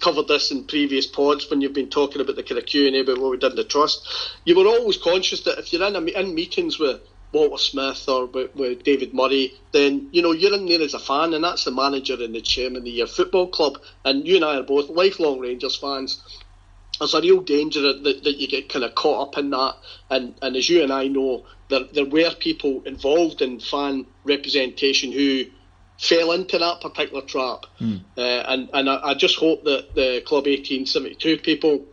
covered 0.00 0.28
this 0.28 0.52
in 0.52 0.64
previous 0.64 1.06
pods 1.06 1.50
when 1.50 1.60
you've 1.60 1.72
been 1.72 1.90
talking 1.90 2.20
about 2.20 2.36
the 2.36 2.42
kind 2.42 2.58
of 2.58 2.66
Q 2.66 2.86
and 2.86 2.96
A 2.96 3.00
about 3.00 3.18
what 3.18 3.32
we 3.32 3.38
did 3.38 3.52
in 3.52 3.56
the 3.56 3.64
trust. 3.64 4.06
You 4.44 4.56
were 4.56 4.66
always 4.66 4.96
conscious 4.96 5.42
that 5.42 5.58
if 5.58 5.72
you're 5.72 5.84
in 5.84 5.96
a, 5.96 6.00
in 6.00 6.34
meetings 6.34 6.78
with 6.78 7.00
Walter 7.34 7.58
Smith 7.58 8.08
or 8.08 8.26
with, 8.26 8.54
with, 8.54 8.84
David 8.84 9.12
Murray, 9.12 9.52
then 9.72 10.08
you 10.12 10.22
know 10.22 10.32
you're 10.32 10.54
in 10.54 10.66
there 10.66 10.80
as 10.80 10.94
a 10.94 10.98
fan, 10.98 11.34
and 11.34 11.44
that's 11.44 11.64
the 11.64 11.70
manager 11.70 12.14
and 12.14 12.34
the 12.34 12.40
chairman 12.40 12.82
of 12.82 12.86
your 12.86 13.06
football 13.06 13.48
club. 13.48 13.78
And 14.04 14.26
you 14.26 14.36
and 14.36 14.44
I 14.44 14.56
are 14.56 14.62
both 14.62 14.88
lifelong 14.88 15.40
Rangers 15.40 15.76
fans. 15.76 16.22
There's 16.98 17.12
a 17.12 17.20
real 17.20 17.40
danger 17.40 17.80
that, 17.80 18.04
that 18.04 18.36
you 18.36 18.46
get 18.46 18.68
kind 18.68 18.84
of 18.84 18.94
caught 18.94 19.28
up 19.28 19.38
in 19.38 19.50
that, 19.50 19.76
and, 20.10 20.34
and 20.40 20.56
as 20.56 20.68
you 20.68 20.82
and 20.82 20.92
I 20.92 21.08
know, 21.08 21.44
there 21.68 21.84
there 21.92 22.06
were 22.06 22.30
people 22.38 22.82
involved 22.84 23.42
in 23.42 23.58
fan 23.58 24.06
representation 24.24 25.10
who 25.12 25.44
fell 25.98 26.32
into 26.32 26.58
that 26.58 26.80
particular 26.80 27.22
trap. 27.22 27.66
Mm. 27.80 28.00
Uh, 28.16 28.20
and 28.20 28.70
and 28.72 28.90
I, 28.90 29.10
I, 29.10 29.14
just 29.14 29.36
hope 29.36 29.64
that 29.64 29.94
the 29.94 30.22
Club 30.24 30.46
1872 30.46 31.38
people, 31.38 31.84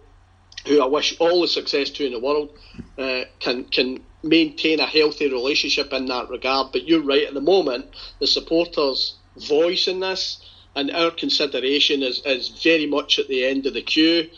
who 0.68 0.82
I 0.82 0.86
wish 0.86 1.20
all 1.20 1.42
the 1.42 1.48
success 1.48 1.90
to 1.92 2.06
in 2.06 2.14
the 2.14 2.20
world, 2.20 2.58
uh, 2.98 3.24
can 3.40 3.66
can 3.66 4.04
maintain 4.24 4.80
a 4.80 4.86
healthy 4.86 5.30
relationship 5.30 5.92
in 5.94 6.06
that 6.06 6.30
regard. 6.30 6.72
But 6.72 6.88
you're 6.88 7.04
right, 7.04 7.28
at 7.28 7.34
the 7.34 7.42
moment, 7.42 7.86
the 8.20 8.28
supporters' 8.28 9.16
voice 9.38 9.88
in 9.88 10.00
this 10.00 10.42
and 10.76 10.92
our 10.92 11.12
consideration 11.12 12.02
is, 12.02 12.22
is 12.26 12.50
very 12.64 12.86
much 12.86 13.20
at 13.20 13.28
the 13.28 13.46
end 13.46 13.66
of 13.66 13.74
the 13.74 13.82
queue. 13.82 14.30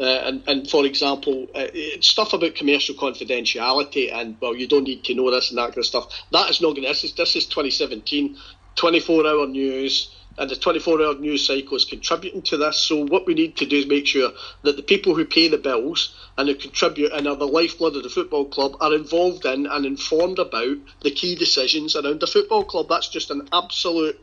Uh, 0.00 0.04
and, 0.04 0.42
and 0.48 0.70
for 0.70 0.86
example, 0.86 1.46
uh, 1.54 1.66
stuff 2.00 2.32
about 2.32 2.54
commercial 2.54 2.94
confidentiality 2.94 4.12
and 4.12 4.36
well, 4.40 4.56
you 4.56 4.66
don't 4.66 4.84
need 4.84 5.04
to 5.04 5.14
know 5.14 5.30
this 5.30 5.50
and 5.50 5.58
that 5.58 5.68
kind 5.68 5.78
of 5.78 5.86
stuff. 5.86 6.24
That 6.32 6.50
is 6.50 6.60
not 6.60 6.70
going. 6.70 6.82
to 6.82 6.88
This 6.88 7.04
is 7.04 7.14
this 7.14 7.36
is 7.36 7.46
2017, 7.46 8.36
24 8.74 9.26
hour 9.26 9.46
news 9.46 10.10
and 10.38 10.50
the 10.50 10.56
24 10.56 11.02
hour 11.02 11.14
news 11.14 11.46
cycle 11.46 11.76
is 11.76 11.84
contributing 11.84 12.42
to 12.42 12.56
this. 12.56 12.78
So, 12.78 13.04
what 13.04 13.26
we 13.26 13.34
need 13.34 13.56
to 13.58 13.66
do 13.66 13.76
is 13.76 13.86
make 13.86 14.06
sure 14.06 14.30
that 14.62 14.76
the 14.76 14.82
people 14.82 15.14
who 15.14 15.24
pay 15.24 15.48
the 15.48 15.58
bills 15.58 16.14
and 16.36 16.48
who 16.48 16.54
contribute 16.54 17.12
and 17.12 17.26
are 17.26 17.36
the 17.36 17.46
lifeblood 17.46 17.96
of 17.96 18.02
the 18.02 18.08
football 18.08 18.46
club 18.46 18.76
are 18.80 18.94
involved 18.94 19.44
in 19.44 19.66
and 19.66 19.84
informed 19.84 20.38
about 20.38 20.78
the 21.02 21.10
key 21.10 21.34
decisions 21.34 21.96
around 21.96 22.20
the 22.20 22.26
football 22.26 22.64
club. 22.64 22.88
That's 22.88 23.08
just 23.08 23.30
an 23.30 23.48
absolute 23.52 24.18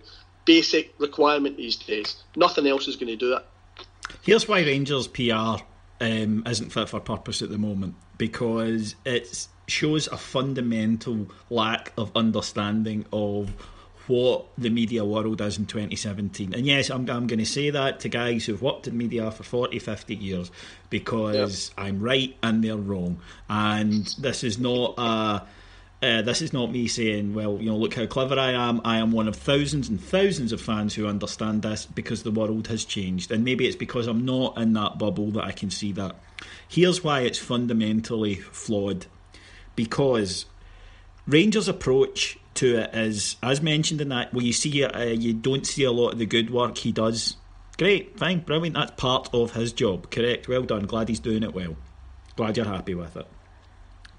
basic 0.46 0.94
requirement 0.98 1.58
these 1.58 1.76
days. 1.76 2.16
Nothing 2.36 2.68
else 2.68 2.88
is 2.88 2.96
going 2.96 3.08
to 3.08 3.16
do 3.16 3.36
it. 3.36 3.46
Here's 4.24 4.48
why 4.48 4.62
Rangers 4.62 5.08
PR 5.08 5.64
um, 6.02 6.44
isn't 6.46 6.72
fit 6.72 6.90
for 6.90 7.00
purpose 7.00 7.42
at 7.42 7.50
the 7.50 7.58
moment 7.58 7.96
because 8.18 8.96
it 9.06 9.48
shows 9.68 10.08
a 10.08 10.18
fundamental 10.18 11.28
lack 11.50 11.94
of 11.98 12.12
understanding 12.16 13.06
of 13.14 13.54
what 14.10 14.48
the 14.58 14.72
media 14.72 15.06
world 15.06 15.40
is 15.40 15.60
in 15.60 15.68
2017. 15.68 16.56
And 16.56 16.66
yes, 16.66 16.90
I'm, 16.90 17.08
I'm 17.10 17.28
going 17.28 17.40
to 17.40 17.46
say 17.46 17.70
that 17.70 18.00
to 18.02 18.10
guys 18.10 18.46
who've 18.46 18.62
worked 18.62 18.88
in 18.88 18.98
media 18.98 19.30
for 19.30 19.44
40, 19.44 19.78
50 19.78 20.16
years 20.16 20.52
because 20.90 21.70
yep. 21.70 21.86
I'm 21.86 22.00
right 22.00 22.36
and 22.42 22.64
they're 22.64 22.76
wrong. 22.76 23.20
And 23.50 24.08
this 24.20 24.44
is 24.44 24.58
not 24.58 24.96
a. 24.98 25.48
Uh, 26.02 26.22
this 26.22 26.42
is 26.42 26.54
not 26.54 26.72
me 26.72 26.88
saying, 26.88 27.34
well, 27.34 27.58
you 27.60 27.70
know, 27.70 27.76
look 27.76 27.94
how 27.94 28.06
clever 28.06 28.40
I 28.40 28.54
am. 28.54 28.80
I 28.86 29.00
am 29.00 29.12
one 29.12 29.28
of 29.28 29.36
thousands 29.36 29.90
and 29.90 30.02
thousands 30.02 30.54
of 30.54 30.62
fans 30.62 30.96
who 30.96 31.06
understand 31.06 31.62
this 31.62 31.86
because 31.86 32.24
the 32.24 32.32
world 32.32 32.68
has 32.68 32.86
changed. 32.86 33.32
And 33.32 33.44
maybe 33.44 33.68
it's 33.68 33.76
because 33.76 34.08
I'm 34.08 34.24
not 34.24 34.58
in 34.58 34.72
that 34.74 34.98
bubble 34.98 35.30
that 35.32 35.44
I 35.44 35.52
can 35.52 35.70
see 35.70 35.92
that. 35.92 36.16
Here's 36.70 37.04
why 37.04 37.24
it's 37.24 37.38
fundamentally 37.38 38.36
flawed 38.36 39.08
because 39.76 40.46
Rangers' 41.28 41.68
approach 41.68 42.40
to 42.60 42.78
it 42.78 42.94
is, 42.94 43.38
as 43.42 43.62
mentioned 43.62 44.02
in 44.02 44.10
that, 44.10 44.34
well, 44.34 44.44
you 44.44 44.54
see, 44.54 44.84
uh, 44.84 45.04
you 45.04 45.34
don't 45.34 45.66
see 45.66 45.86
a 45.86 45.92
lot 45.92 46.12
of 46.12 46.20
the 46.20 46.26
good 46.26 46.50
work 46.50 46.78
he 46.78 46.92
does. 46.92 47.38
Great, 47.78 48.20
fine, 48.20 48.40
brilliant. 48.40 48.76
That's 48.76 48.92
part 48.92 49.30
of 49.34 49.54
his 49.54 49.72
job. 49.72 50.12
Correct. 50.12 50.50
Well 50.50 50.64
done. 50.64 50.86
Glad 50.86 51.08
he's 51.08 51.22
doing 51.22 51.44
it 51.44 51.54
well. 51.54 51.78
Glad 52.36 52.58
you're 52.58 52.66
happy 52.66 52.96
with 52.96 53.16
it. 53.16 53.28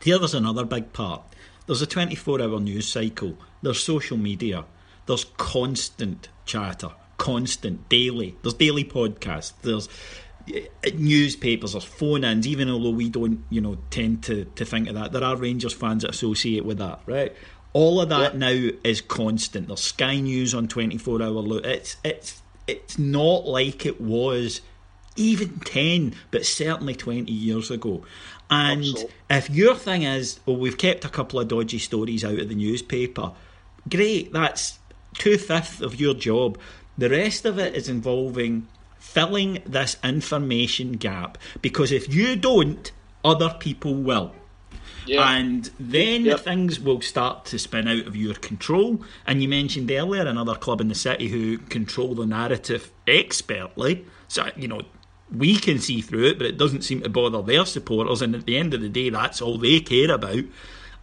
Here, 0.02 0.18
there's 0.18 0.34
another 0.34 0.64
big 0.64 0.94
part. 0.94 1.22
There's 1.66 1.82
a 1.82 1.86
24 1.86 2.40
hour 2.40 2.58
news 2.58 2.88
cycle. 2.88 3.36
There's 3.60 3.82
social 3.82 4.16
media. 4.16 4.64
There's 5.04 5.26
constant 5.36 6.30
chatter. 6.46 6.92
Constant, 7.18 7.90
daily. 7.90 8.36
There's 8.42 8.54
daily 8.54 8.84
podcasts. 8.84 9.52
There's 9.60 9.90
uh, 10.48 10.90
newspapers 10.94 11.74
or 11.74 11.82
phone 11.82 12.24
ins, 12.24 12.46
even 12.46 12.70
although 12.70 12.90
we 12.90 13.10
don't, 13.10 13.44
you 13.50 13.60
know, 13.60 13.76
tend 13.90 14.22
to, 14.24 14.46
to 14.46 14.64
think 14.64 14.88
of 14.88 14.94
that. 14.94 15.12
There 15.12 15.22
are 15.22 15.36
Rangers 15.36 15.74
fans 15.74 16.02
that 16.02 16.12
associate 16.12 16.64
with 16.64 16.78
that, 16.78 17.00
right? 17.04 17.36
All 17.72 18.00
of 18.00 18.08
that 18.08 18.36
now 18.36 18.70
is 18.82 19.00
constant. 19.00 19.68
There's 19.68 19.80
Sky 19.80 20.20
News 20.20 20.54
on 20.54 20.66
24 20.66 21.22
hour 21.22 21.28
look. 21.28 21.64
It's 21.64 21.96
it's 22.02 22.42
it's 22.66 22.98
not 22.98 23.46
like 23.46 23.86
it 23.86 24.00
was 24.00 24.60
even 25.16 25.60
10, 25.60 26.14
but 26.30 26.46
certainly 26.46 26.94
20 26.94 27.30
years 27.30 27.70
ago. 27.70 28.02
And 28.48 28.80
Absolutely. 28.80 29.10
if 29.28 29.50
your 29.50 29.74
thing 29.74 30.02
is, 30.02 30.40
well, 30.46 30.56
we've 30.56 30.78
kept 30.78 31.04
a 31.04 31.08
couple 31.08 31.38
of 31.38 31.48
dodgy 31.48 31.78
stories 31.78 32.24
out 32.24 32.38
of 32.38 32.48
the 32.48 32.54
newspaper, 32.54 33.32
great, 33.88 34.32
that's 34.32 34.78
two 35.14 35.38
fifths 35.38 35.80
of 35.80 36.00
your 36.00 36.14
job. 36.14 36.58
The 36.98 37.10
rest 37.10 37.44
of 37.44 37.58
it 37.58 37.74
is 37.74 37.88
involving 37.88 38.66
filling 38.98 39.62
this 39.64 39.96
information 40.04 40.92
gap 40.92 41.38
because 41.62 41.90
if 41.90 42.12
you 42.12 42.36
don't, 42.36 42.92
other 43.24 43.54
people 43.58 43.94
will. 43.94 44.32
And 45.18 45.70
then 45.80 46.24
yep. 46.24 46.40
things 46.40 46.78
will 46.78 47.00
start 47.00 47.44
to 47.46 47.58
spin 47.58 47.88
out 47.88 48.06
of 48.06 48.14
your 48.14 48.34
control. 48.34 49.02
And 49.26 49.42
you 49.42 49.48
mentioned 49.48 49.90
earlier 49.90 50.26
another 50.26 50.54
club 50.54 50.80
in 50.80 50.88
the 50.88 50.94
city 50.94 51.28
who 51.28 51.58
control 51.58 52.14
the 52.14 52.26
narrative 52.26 52.92
expertly. 53.06 54.04
So, 54.28 54.50
you 54.56 54.68
know, 54.68 54.82
we 55.34 55.56
can 55.56 55.78
see 55.78 56.00
through 56.00 56.26
it, 56.26 56.38
but 56.38 56.46
it 56.46 56.58
doesn't 56.58 56.82
seem 56.82 57.02
to 57.02 57.08
bother 57.08 57.42
their 57.42 57.64
supporters. 57.64 58.22
And 58.22 58.34
at 58.34 58.46
the 58.46 58.56
end 58.56 58.74
of 58.74 58.80
the 58.80 58.88
day, 58.88 59.10
that's 59.10 59.40
all 59.40 59.58
they 59.58 59.80
care 59.80 60.12
about. 60.12 60.44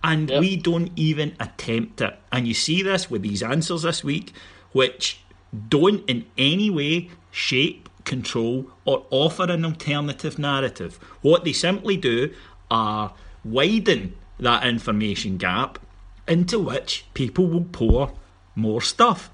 And 0.03 0.29
yep. 0.29 0.39
we 0.41 0.55
don't 0.55 0.91
even 0.95 1.35
attempt 1.39 2.01
it. 2.01 2.17
And 2.31 2.47
you 2.47 2.53
see 2.53 2.81
this 2.83 3.09
with 3.09 3.23
these 3.23 3.41
answers 3.43 3.81
this 3.81 4.03
week, 4.03 4.31
which 4.71 5.21
don't 5.69 6.07
in 6.09 6.25
any 6.37 6.69
way 6.69 7.09
shape, 7.31 7.89
control, 8.03 8.69
or 8.85 9.05
offer 9.09 9.43
an 9.43 9.65
alternative 9.65 10.39
narrative. 10.39 10.95
What 11.21 11.43
they 11.43 11.53
simply 11.53 11.97
do 11.97 12.33
are 12.69 13.13
widen 13.51 14.15
that 14.39 14.65
information 14.65 15.37
gap 15.37 15.79
into 16.27 16.59
which 16.59 17.05
people 17.13 17.47
will 17.47 17.65
pour 17.65 18.11
more 18.55 18.81
stuff. 18.81 19.29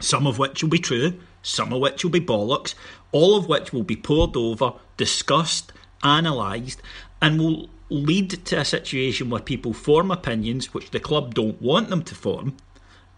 Some 0.00 0.26
of 0.26 0.38
which 0.38 0.62
will 0.62 0.70
be 0.70 0.78
true, 0.78 1.14
some 1.42 1.72
of 1.72 1.80
which 1.80 2.02
will 2.02 2.10
be 2.10 2.20
bollocks, 2.20 2.74
all 3.12 3.36
of 3.36 3.48
which 3.48 3.72
will 3.72 3.82
be 3.82 3.96
poured 3.96 4.36
over, 4.36 4.72
discussed, 4.96 5.72
analysed, 6.02 6.80
and 7.20 7.38
will 7.38 7.68
lead 7.90 8.30
to 8.30 8.58
a 8.58 8.64
situation 8.64 9.30
where 9.30 9.40
people 9.40 9.72
form 9.72 10.10
opinions 10.10 10.72
which 10.74 10.90
the 10.90 11.00
club 11.00 11.34
don't 11.34 11.60
want 11.60 11.90
them 11.90 12.02
to 12.02 12.14
form 12.14 12.56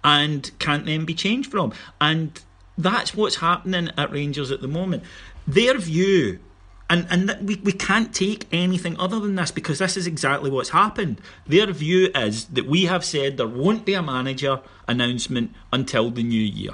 and 0.04 0.50
can't 0.58 0.86
then 0.86 1.04
be 1.04 1.14
changed 1.14 1.50
from. 1.50 1.72
And 2.00 2.40
that's 2.76 3.14
what's 3.14 3.36
happening 3.36 3.90
at 3.96 4.12
Rangers 4.12 4.50
at 4.50 4.60
the 4.60 4.68
moment. 4.68 5.02
Their 5.46 5.78
view 5.78 6.40
and 6.89 7.07
and 7.11 7.49
we, 7.49 7.57
we 7.57 7.72
can't 7.72 8.14
take 8.14 8.47
anything 8.53 8.99
other 8.99 9.18
than 9.18 9.34
this 9.34 9.51
because 9.51 9.78
this 9.78 9.97
is 9.97 10.07
exactly 10.07 10.51
what's 10.51 10.70
happened. 10.70 11.20
Their 11.47 11.66
view 11.72 12.11
is 12.14 12.47
that 12.47 12.66
we 12.66 12.84
have 12.84 13.05
said 13.05 13.37
there 13.37 13.47
won't 13.47 13.84
be 13.84 13.95
a 13.95 14.03
manager 14.03 14.61
announcement 14.87 15.53
until 15.72 16.11
the 16.11 16.22
new 16.22 16.43
year. 16.43 16.72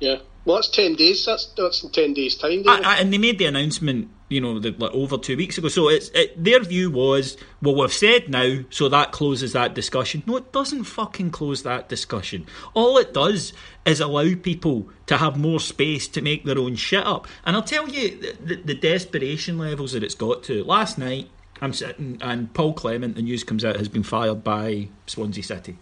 Yeah. 0.00 0.16
Well, 0.44 0.56
that's 0.56 0.68
10 0.70 0.96
days. 0.96 1.24
That's, 1.24 1.46
that's 1.56 1.84
in 1.84 1.90
10 1.90 2.14
days' 2.14 2.36
time. 2.36 2.64
I, 2.66 2.80
I, 2.84 2.96
and 2.96 3.12
they 3.12 3.18
made 3.18 3.38
the 3.38 3.44
announcement, 3.44 4.08
you 4.32 4.40
know, 4.40 4.58
the, 4.58 4.72
like 4.72 4.92
over 4.92 5.18
two 5.18 5.36
weeks 5.36 5.58
ago. 5.58 5.68
So 5.68 5.88
it's 5.88 6.08
it, 6.10 6.42
their 6.42 6.60
view 6.60 6.90
was, 6.90 7.36
well, 7.60 7.74
we've 7.74 7.92
said 7.92 8.28
now, 8.28 8.60
so 8.70 8.88
that 8.88 9.12
closes 9.12 9.52
that 9.52 9.74
discussion. 9.74 10.22
No, 10.26 10.36
it 10.36 10.52
doesn't 10.52 10.84
fucking 10.84 11.30
close 11.30 11.62
that 11.62 11.88
discussion. 11.88 12.46
All 12.74 12.98
it 12.98 13.12
does 13.12 13.52
is 13.84 14.00
allow 14.00 14.34
people 14.34 14.88
to 15.06 15.18
have 15.18 15.36
more 15.36 15.60
space 15.60 16.08
to 16.08 16.22
make 16.22 16.44
their 16.44 16.58
own 16.58 16.76
shit 16.76 17.06
up. 17.06 17.28
And 17.44 17.54
I'll 17.54 17.62
tell 17.62 17.88
you 17.88 18.16
the, 18.18 18.32
the, 18.42 18.62
the 18.62 18.74
desperation 18.74 19.58
levels 19.58 19.92
that 19.92 20.02
it's 20.02 20.14
got 20.14 20.42
to. 20.44 20.64
Last 20.64 20.98
night, 20.98 21.28
I'm 21.60 21.72
sitting, 21.72 22.18
and 22.20 22.52
Paul 22.54 22.72
Clement, 22.72 23.14
the 23.14 23.22
news 23.22 23.44
comes 23.44 23.64
out, 23.64 23.76
has 23.76 23.88
been 23.88 24.02
fired 24.02 24.42
by 24.42 24.88
Swansea 25.06 25.44
City. 25.44 25.76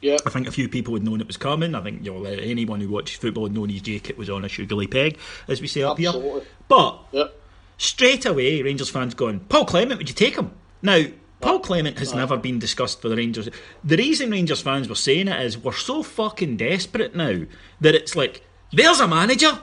Yeah. 0.00 0.16
I 0.24 0.30
think 0.30 0.48
a 0.48 0.52
few 0.52 0.68
people 0.68 0.94
had 0.94 1.02
known 1.02 1.20
it 1.20 1.26
was 1.26 1.36
coming. 1.36 1.74
I 1.74 1.82
think 1.82 2.04
you 2.04 2.12
know 2.12 2.24
anyone 2.24 2.80
who 2.80 2.88
watches 2.88 3.18
football 3.18 3.44
had 3.44 3.54
known 3.54 3.68
his 3.68 3.82
jacket 3.82 4.16
was 4.16 4.30
on 4.30 4.44
a 4.44 4.48
sugary 4.48 4.86
peg, 4.86 5.18
as 5.46 5.60
we 5.60 5.66
say 5.66 5.82
up 5.82 5.98
Absolutely. 5.98 6.40
here. 6.40 6.48
But 6.68 6.98
yep. 7.12 7.39
Straight 7.80 8.26
away, 8.26 8.60
Rangers 8.62 8.90
fans 8.90 9.14
going, 9.14 9.40
Paul 9.40 9.64
Clement, 9.64 9.98
would 9.98 10.08
you 10.08 10.14
take 10.14 10.36
him? 10.36 10.52
Now, 10.82 11.04
Paul 11.40 11.60
Clement 11.60 11.98
has 11.98 12.14
never 12.14 12.36
been 12.36 12.58
discussed 12.58 13.00
for 13.00 13.08
the 13.08 13.16
Rangers. 13.16 13.48
The 13.82 13.96
reason 13.96 14.30
Rangers 14.30 14.60
fans 14.60 14.86
were 14.86 14.94
saying 14.94 15.28
it 15.28 15.40
is 15.40 15.56
we're 15.56 15.72
so 15.72 16.02
fucking 16.02 16.58
desperate 16.58 17.16
now 17.16 17.44
that 17.80 17.94
it's 17.94 18.14
like, 18.14 18.44
there's 18.70 19.00
a 19.00 19.08
manager. 19.08 19.58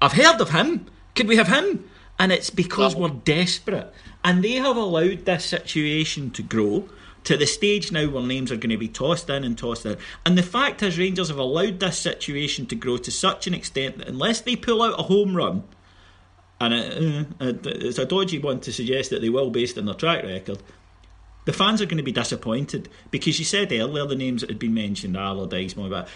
I've 0.00 0.14
heard 0.14 0.40
of 0.40 0.50
him. 0.50 0.86
Could 1.14 1.28
we 1.28 1.36
have 1.36 1.48
him? 1.48 1.88
And 2.18 2.32
it's 2.32 2.48
because 2.48 2.96
we're 2.96 3.10
desperate. 3.10 3.92
And 4.24 4.42
they 4.42 4.52
have 4.54 4.76
allowed 4.76 5.26
this 5.26 5.44
situation 5.44 6.30
to 6.30 6.42
grow 6.42 6.88
to 7.24 7.36
the 7.36 7.46
stage 7.46 7.92
now 7.92 8.08
where 8.08 8.22
names 8.22 8.50
are 8.50 8.56
going 8.56 8.70
to 8.70 8.78
be 8.78 8.88
tossed 8.88 9.28
in 9.28 9.44
and 9.44 9.58
tossed 9.58 9.84
in. 9.84 9.98
And 10.24 10.38
the 10.38 10.42
fact 10.42 10.82
is, 10.82 10.98
Rangers 10.98 11.28
have 11.28 11.36
allowed 11.36 11.80
this 11.80 11.98
situation 11.98 12.64
to 12.66 12.74
grow 12.74 12.96
to 12.96 13.10
such 13.10 13.46
an 13.46 13.52
extent 13.52 13.98
that 13.98 14.08
unless 14.08 14.40
they 14.40 14.56
pull 14.56 14.80
out 14.80 14.98
a 14.98 15.02
home 15.02 15.36
run, 15.36 15.64
and 16.60 16.74
it, 17.40 17.66
it's 17.66 17.98
a 17.98 18.06
dodgy 18.06 18.38
one 18.38 18.60
to 18.60 18.72
suggest 18.72 19.10
that 19.10 19.20
they 19.20 19.28
will 19.28 19.50
based 19.50 19.78
on 19.78 19.86
their 19.86 19.94
track 19.94 20.24
record, 20.24 20.58
the 21.44 21.52
fans 21.52 21.80
are 21.80 21.86
going 21.86 21.98
to 21.98 22.02
be 22.02 22.12
disappointed 22.12 22.88
because 23.10 23.38
you 23.38 23.44
said 23.44 23.72
earlier 23.72 24.06
the 24.06 24.16
names 24.16 24.42
that 24.42 24.50
had 24.50 24.58
been 24.58 24.74
mentioned, 24.74 25.16
Allardyce, 25.16 25.76
more 25.76 25.86
about. 25.86 26.08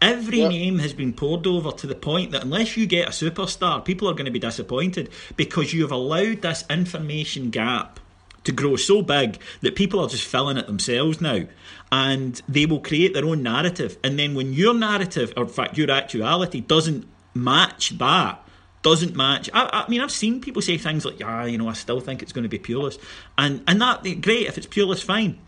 Every 0.00 0.38
yep. 0.38 0.50
name 0.50 0.78
has 0.78 0.94
been 0.94 1.12
poured 1.12 1.46
over 1.46 1.70
to 1.72 1.86
the 1.86 1.94
point 1.94 2.30
that 2.30 2.44
unless 2.44 2.76
you 2.76 2.86
get 2.86 3.08
a 3.08 3.10
superstar, 3.10 3.84
people 3.84 4.08
are 4.08 4.14
going 4.14 4.24
to 4.24 4.30
be 4.30 4.38
disappointed 4.38 5.10
because 5.36 5.74
you 5.74 5.82
have 5.82 5.92
allowed 5.92 6.40
this 6.40 6.64
information 6.70 7.50
gap 7.50 8.00
to 8.44 8.52
grow 8.52 8.76
so 8.76 9.02
big 9.02 9.38
that 9.60 9.76
people 9.76 10.00
are 10.00 10.08
just 10.08 10.24
filling 10.24 10.56
it 10.56 10.66
themselves 10.66 11.20
now. 11.20 11.44
And 11.92 12.40
they 12.48 12.64
will 12.64 12.80
create 12.80 13.12
their 13.12 13.26
own 13.26 13.42
narrative. 13.42 13.98
And 14.02 14.18
then 14.18 14.34
when 14.34 14.54
your 14.54 14.72
narrative, 14.72 15.34
or 15.36 15.42
in 15.42 15.50
fact 15.50 15.76
your 15.76 15.90
actuality, 15.90 16.60
doesn't 16.60 17.06
match 17.34 17.98
that, 17.98 18.42
doesn't 18.82 19.14
match. 19.14 19.50
I, 19.52 19.84
I, 19.86 19.90
mean, 19.90 20.00
I've 20.00 20.10
seen 20.10 20.40
people 20.40 20.62
say 20.62 20.78
things 20.78 21.04
like, 21.04 21.20
"Yeah, 21.20 21.44
you 21.44 21.58
know, 21.58 21.68
I 21.68 21.74
still 21.74 22.00
think 22.00 22.22
it's 22.22 22.32
going 22.32 22.44
to 22.44 22.48
be 22.48 22.58
Pulis," 22.58 22.98
and 23.36 23.62
and 23.66 23.80
that 23.80 24.02
great 24.22 24.46
if 24.46 24.58
it's 24.58 24.66
Pulis, 24.66 25.02
fine. 25.02 25.38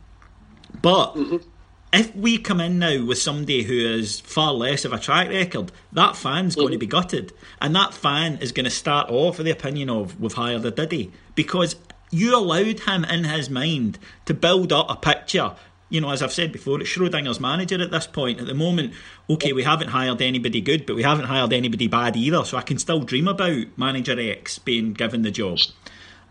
But 0.80 1.14
mm-hmm. 1.14 1.36
if 1.92 2.14
we 2.16 2.38
come 2.38 2.60
in 2.60 2.78
now 2.78 3.04
with 3.04 3.18
somebody 3.18 3.62
who 3.62 3.74
is 3.74 4.20
far 4.20 4.52
less 4.52 4.84
of 4.84 4.92
a 4.92 4.98
track 4.98 5.28
record, 5.28 5.72
that 5.92 6.16
fan's 6.16 6.56
going 6.56 6.72
to 6.72 6.78
be 6.78 6.86
gutted. 6.86 7.32
And 7.60 7.74
that 7.76 7.92
fan 7.92 8.38
is 8.38 8.52
going 8.52 8.64
to 8.64 8.70
start 8.70 9.10
off 9.10 9.38
with 9.38 9.44
the 9.44 9.52
opinion 9.52 9.90
of, 9.90 10.18
we've 10.20 10.32
hired 10.32 10.64
a 10.64 10.70
Diddy. 10.70 11.12
Because 11.34 11.76
you 12.10 12.36
allowed 12.36 12.80
him 12.80 13.04
in 13.04 13.24
his 13.24 13.50
mind 13.50 13.98
to 14.26 14.34
build 14.34 14.72
up 14.72 14.90
a 14.90 14.96
picture. 14.96 15.54
You 15.92 16.00
know, 16.00 16.10
as 16.10 16.22
I've 16.22 16.32
said 16.32 16.52
before, 16.52 16.80
it's 16.80 16.88
Schrodinger's 16.88 17.38
manager 17.38 17.78
at 17.82 17.90
this 17.90 18.06
point. 18.06 18.40
At 18.40 18.46
the 18.46 18.54
moment, 18.54 18.94
okay, 19.28 19.52
we 19.52 19.62
haven't 19.62 19.88
hired 19.88 20.22
anybody 20.22 20.62
good, 20.62 20.86
but 20.86 20.96
we 20.96 21.02
haven't 21.02 21.26
hired 21.26 21.52
anybody 21.52 21.86
bad 21.86 22.16
either. 22.16 22.44
So 22.46 22.56
I 22.56 22.62
can 22.62 22.78
still 22.78 23.00
dream 23.00 23.28
about 23.28 23.66
manager 23.76 24.18
X 24.18 24.58
being 24.58 24.94
given 24.94 25.20
the 25.20 25.30
job. 25.30 25.58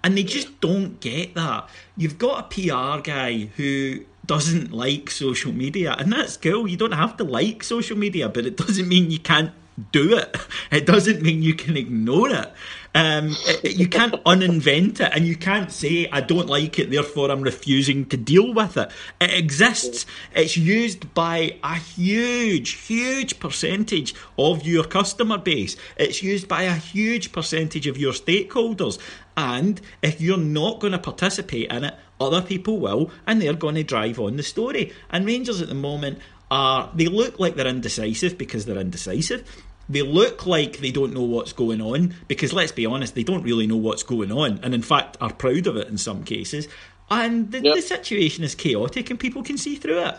And 0.04 0.18
they 0.18 0.24
just 0.24 0.60
don't 0.62 1.00
get 1.00 1.36
that. 1.36 1.70
You've 1.96 2.18
got 2.18 2.40
a 2.40 2.48
PR 2.56 3.04
guy 3.04 3.52
who 3.56 4.04
doesn't 4.26 4.72
like 4.72 5.12
social 5.12 5.52
media, 5.52 5.96
and 6.00 6.12
that's 6.12 6.38
cool. 6.38 6.68
You 6.68 6.78
don't 6.78 6.94
have 6.94 7.18
to 7.18 7.24
like 7.24 7.64
social 7.64 7.98
media, 7.98 8.30
but 8.30 8.48
it 8.48 8.58
doesn't 8.58 8.88
mean 8.88 9.12
you 9.12 9.20
can't 9.20 9.52
do 9.92 10.18
it. 10.18 10.38
It 10.72 10.86
doesn't 10.86 11.22
mean 11.22 11.44
you 11.44 11.54
can 11.54 11.76
ignore 11.76 12.30
it. 12.30 12.52
Um, 12.94 13.38
you 13.64 13.88
can't 13.88 14.14
uninvent 14.26 15.00
it, 15.00 15.12
and 15.14 15.26
you 15.26 15.38
can't 15.38 15.72
say 15.72 16.10
I 16.12 16.20
don't 16.20 16.48
like 16.48 16.78
it, 16.78 16.92
therefore 16.92 17.32
I'm 17.32 17.42
refusing 17.42 18.06
to 18.08 18.18
deal 18.18 18.54
with 18.54 18.76
it. 18.76 18.92
It 19.22 19.34
exists. 19.34 20.06
It's 20.36 20.58
used 20.58 21.14
by 21.14 21.58
a 21.64 21.76
huge, 21.76 22.72
huge 22.72 23.40
percentage 23.40 24.14
of 24.38 24.66
your 24.66 24.84
customer 24.84 25.38
base. 25.38 25.78
It's 25.96 26.22
used 26.22 26.50
by 26.50 26.64
a 26.64 26.74
huge 26.74 27.32
percentage 27.32 27.88
of 27.88 27.98
your 27.98 28.12
stakeholders. 28.12 29.00
And 29.38 29.80
if 30.02 30.20
you're 30.20 30.38
not 30.38 30.82
going 30.82 30.92
to 30.92 31.00
participate 31.00 31.72
in 31.72 31.86
it, 31.86 31.96
other 32.20 32.42
people 32.42 32.78
will, 32.78 33.10
and 33.26 33.42
they're 33.42 33.54
going 33.54 33.76
to 33.76 33.84
drive 33.84 34.20
on 34.20 34.36
the 34.36 34.44
story. 34.44 34.92
And 35.10 35.26
Rangers 35.26 35.62
at 35.62 35.70
the 35.70 35.76
moment 35.76 36.20
are, 36.52 36.92
they 36.94 37.08
look 37.08 37.40
like 37.40 37.56
they're 37.56 37.68
indecisive 37.68 38.38
because 38.38 38.66
they're 38.66 38.78
indecisive. 38.78 39.50
They 39.92 40.02
look 40.02 40.46
like 40.46 40.78
they 40.78 40.92
don't 40.92 41.14
know 41.14 41.24
what's 41.24 41.54
going 41.54 41.82
on 41.82 42.16
because, 42.28 42.54
let's 42.54 42.72
be 42.72 42.86
honest, 42.86 43.14
they 43.14 43.24
don't 43.24 43.44
really 43.44 43.68
know 43.68 43.76
what's 43.76 44.04
going 44.04 44.32
on, 44.32 44.60
and 44.64 44.74
in 44.74 44.82
fact 44.82 45.18
are 45.20 45.34
proud 45.34 45.68
of 45.68 45.76
it 45.76 45.88
in 45.88 45.98
some 45.98 46.24
cases. 46.24 46.68
And 47.10 47.52
the, 47.52 47.62
yep. 47.62 47.76
the 47.76 47.82
situation 47.82 48.46
is 48.46 48.56
chaotic, 48.56 49.10
and 49.10 49.20
people 49.20 49.44
can 49.44 49.58
see 49.58 49.76
through 49.76 50.00
it. 50.00 50.16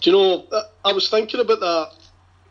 Do 0.00 0.10
you 0.10 0.12
know? 0.12 0.46
I 0.84 0.92
was 0.92 1.08
thinking 1.08 1.40
about 1.40 1.60
that, 1.60 1.92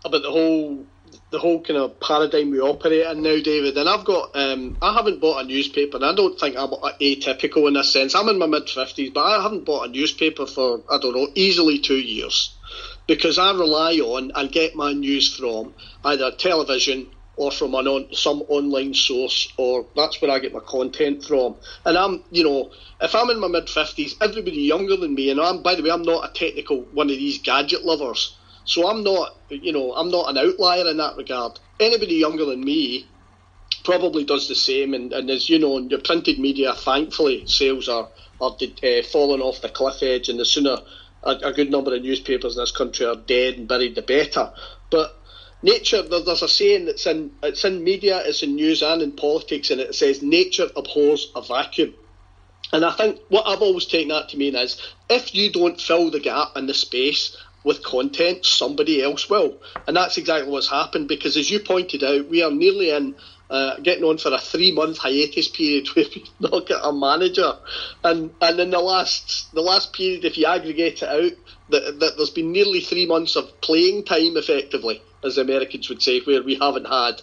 about 0.04 0.22
the 0.22 0.32
whole 0.32 0.86
the 1.32 1.40
whole 1.40 1.62
kind 1.62 1.78
of 1.78 2.00
paradigm 2.00 2.50
we 2.50 2.60
operate 2.60 3.06
in 3.06 3.22
now, 3.22 3.40
David. 3.40 3.78
And 3.78 3.88
I've 3.88 4.04
got, 4.04 4.36
um, 4.36 4.78
I 4.82 4.94
haven't 4.94 5.22
bought 5.22 5.44
a 5.44 5.48
newspaper, 5.48 5.98
and 5.98 6.06
I 6.06 6.14
don't 6.14 6.40
think 6.40 6.58
I'm 6.58 6.70
atypical 6.70 7.68
in 7.68 7.76
this 7.76 7.94
sense. 7.94 8.16
I'm 8.16 8.30
in 8.30 8.40
my 8.40 8.48
mid 8.48 8.70
fifties, 8.70 9.12
but 9.12 9.22
I 9.22 9.42
haven't 9.42 9.66
bought 9.66 9.88
a 9.88 9.92
newspaper 9.92 10.46
for 10.46 10.82
I 10.92 10.98
don't 11.00 11.16
know, 11.16 11.30
easily 11.36 11.80
two 11.80 12.00
years, 12.00 12.54
because 13.10 13.40
I 13.40 13.52
rely 13.54 13.94
on 13.96 14.32
and 14.36 14.52
get 14.52 14.76
my 14.76 14.94
news 14.94 15.36
from 15.36 15.74
either 16.06 16.30
television 16.30 17.08
or 17.38 17.52
from 17.52 17.74
an 17.74 17.88
on, 17.88 18.14
some 18.14 18.44
online 18.50 18.94
source, 18.94 19.52
or 19.58 19.88
that's 19.96 20.22
where 20.22 20.30
I 20.30 20.38
get 20.38 20.54
my 20.54 20.60
content 20.60 21.24
from. 21.24 21.56
And 21.86 21.98
I'm, 21.98 22.24
you 22.30 22.44
know, 22.44 22.70
if 23.02 23.16
I'm 23.16 23.32
in 23.32 23.40
my 23.40 23.48
mid 23.48 23.68
fifties, 23.68 24.16
everybody 24.22 24.62
younger 24.62 24.96
than 24.96 25.16
me, 25.16 25.32
and 25.32 25.42
I'm, 25.42 25.64
by 25.64 25.74
the 25.74 25.82
way, 25.82 25.90
I'm 25.90 26.04
not 26.04 26.30
a 26.30 26.34
technical 26.34 26.82
one 26.94 27.10
of 27.10 27.18
these 27.18 27.40
gadget 27.42 27.84
lovers. 27.84 28.38
So 28.66 28.88
I'm 28.88 29.04
not, 29.04 29.36
you 29.50 29.74
know, 29.74 29.94
I'm 29.94 30.12
not 30.12 30.30
an 30.30 30.38
outlier 30.38 30.88
in 30.88 30.98
that 30.98 31.18
regard. 31.18 31.60
Anybody 31.80 32.14
younger 32.14 32.46
than 32.46 32.64
me 32.64 33.08
probably 33.86 34.24
does 34.24 34.48
the 34.48 34.56
same, 34.56 34.94
and, 34.94 35.12
and 35.14 35.32
as 35.32 35.50
you 35.50 35.58
know, 35.58 35.82
the 35.82 35.98
printed 35.98 36.38
media, 36.38 36.76
thankfully, 36.76 37.48
sales 37.48 37.90
are 37.90 38.08
are 38.40 38.52
uh, 38.52 39.02
falling 39.12 39.42
off 39.42 39.62
the 39.62 39.70
cliff 39.70 40.04
edge, 40.04 40.30
and 40.30 40.40
the 40.40 40.46
sooner 40.46 40.78
a, 41.24 41.32
a, 41.32 41.54
good 41.54 41.70
number 41.72 41.94
of 41.94 42.02
newspapers 42.02 42.56
in 42.56 42.62
this 42.62 42.72
country 42.72 43.06
are 43.06 43.16
dead 43.16 43.56
and 43.56 43.68
buried, 43.68 43.96
the 43.96 44.02
better. 44.02 44.52
But 44.90 45.18
nature, 45.62 46.02
there's 46.02 46.42
a 46.42 46.48
saying 46.48 46.86
that's 46.86 47.06
in 47.06 47.32
it's 47.44 47.66
in 47.66 47.84
media, 47.84 48.22
it's 48.26 48.44
in 48.44 48.56
news, 48.56 48.82
and 48.82 49.02
in 49.02 49.12
politics, 49.14 49.72
and 49.72 49.82
it 49.82 49.96
says 49.96 50.22
nature 50.22 50.70
abhors 50.76 51.32
a 51.36 51.42
vacuum. 51.42 51.94
And 52.72 52.86
I 52.86 52.92
think 52.92 53.20
what 53.30 53.48
I've 53.48 53.62
always 53.62 53.86
taken 53.86 54.10
that 54.10 54.30
to 54.30 54.38
mean 54.38 54.56
is 54.56 54.80
if 55.10 55.34
you 55.34 55.52
don't 55.52 55.82
fill 55.82 56.12
the 56.12 56.20
gap 56.20 56.56
in 56.56 56.68
the 56.68 56.74
space 56.74 57.36
with 57.64 57.84
content, 57.84 58.46
somebody 58.46 59.02
else 59.02 59.30
will. 59.30 59.58
And 59.88 59.96
that's 59.98 60.18
exactly 60.18 60.52
what's 60.52 60.70
happened 60.70 61.08
because, 61.08 61.36
as 61.36 61.50
you 61.50 61.60
pointed 61.60 62.04
out, 62.04 62.30
we 62.30 62.44
are 62.44 62.52
nearly 62.52 62.92
in 62.92 63.16
uh, 63.50 63.78
getting 63.80 64.04
on 64.04 64.18
for 64.18 64.34
a 64.34 64.40
three 64.40 64.72
month 64.72 64.98
hiatus 64.98 65.48
period 65.48 65.88
where 65.96 66.06
we 66.16 66.26
not 66.40 66.68
get 66.68 66.80
a 66.84 66.94
manager. 66.94 67.54
And 68.04 68.32
and 68.42 68.60
in 68.60 68.70
the 68.70 68.80
last 68.80 69.54
the 69.54 69.62
last 69.62 69.94
period, 69.94 70.26
if 70.26 70.38
you 70.38 70.46
aggregate 70.46 71.02
it 71.02 71.10
out, 71.10 71.32
that, 71.70 72.00
that 72.00 72.18
there's 72.18 72.30
been 72.30 72.52
nearly 72.52 72.82
three 72.82 73.06
months 73.06 73.36
of 73.36 73.62
playing 73.62 74.06
time, 74.06 74.38
effectively, 74.38 75.02
as 75.24 75.36
the 75.36 75.42
Americans 75.42 75.90
would 75.90 76.02
say, 76.02 76.20
where 76.22 76.44
we 76.44 76.56
haven't 76.56 76.88
had 76.88 77.22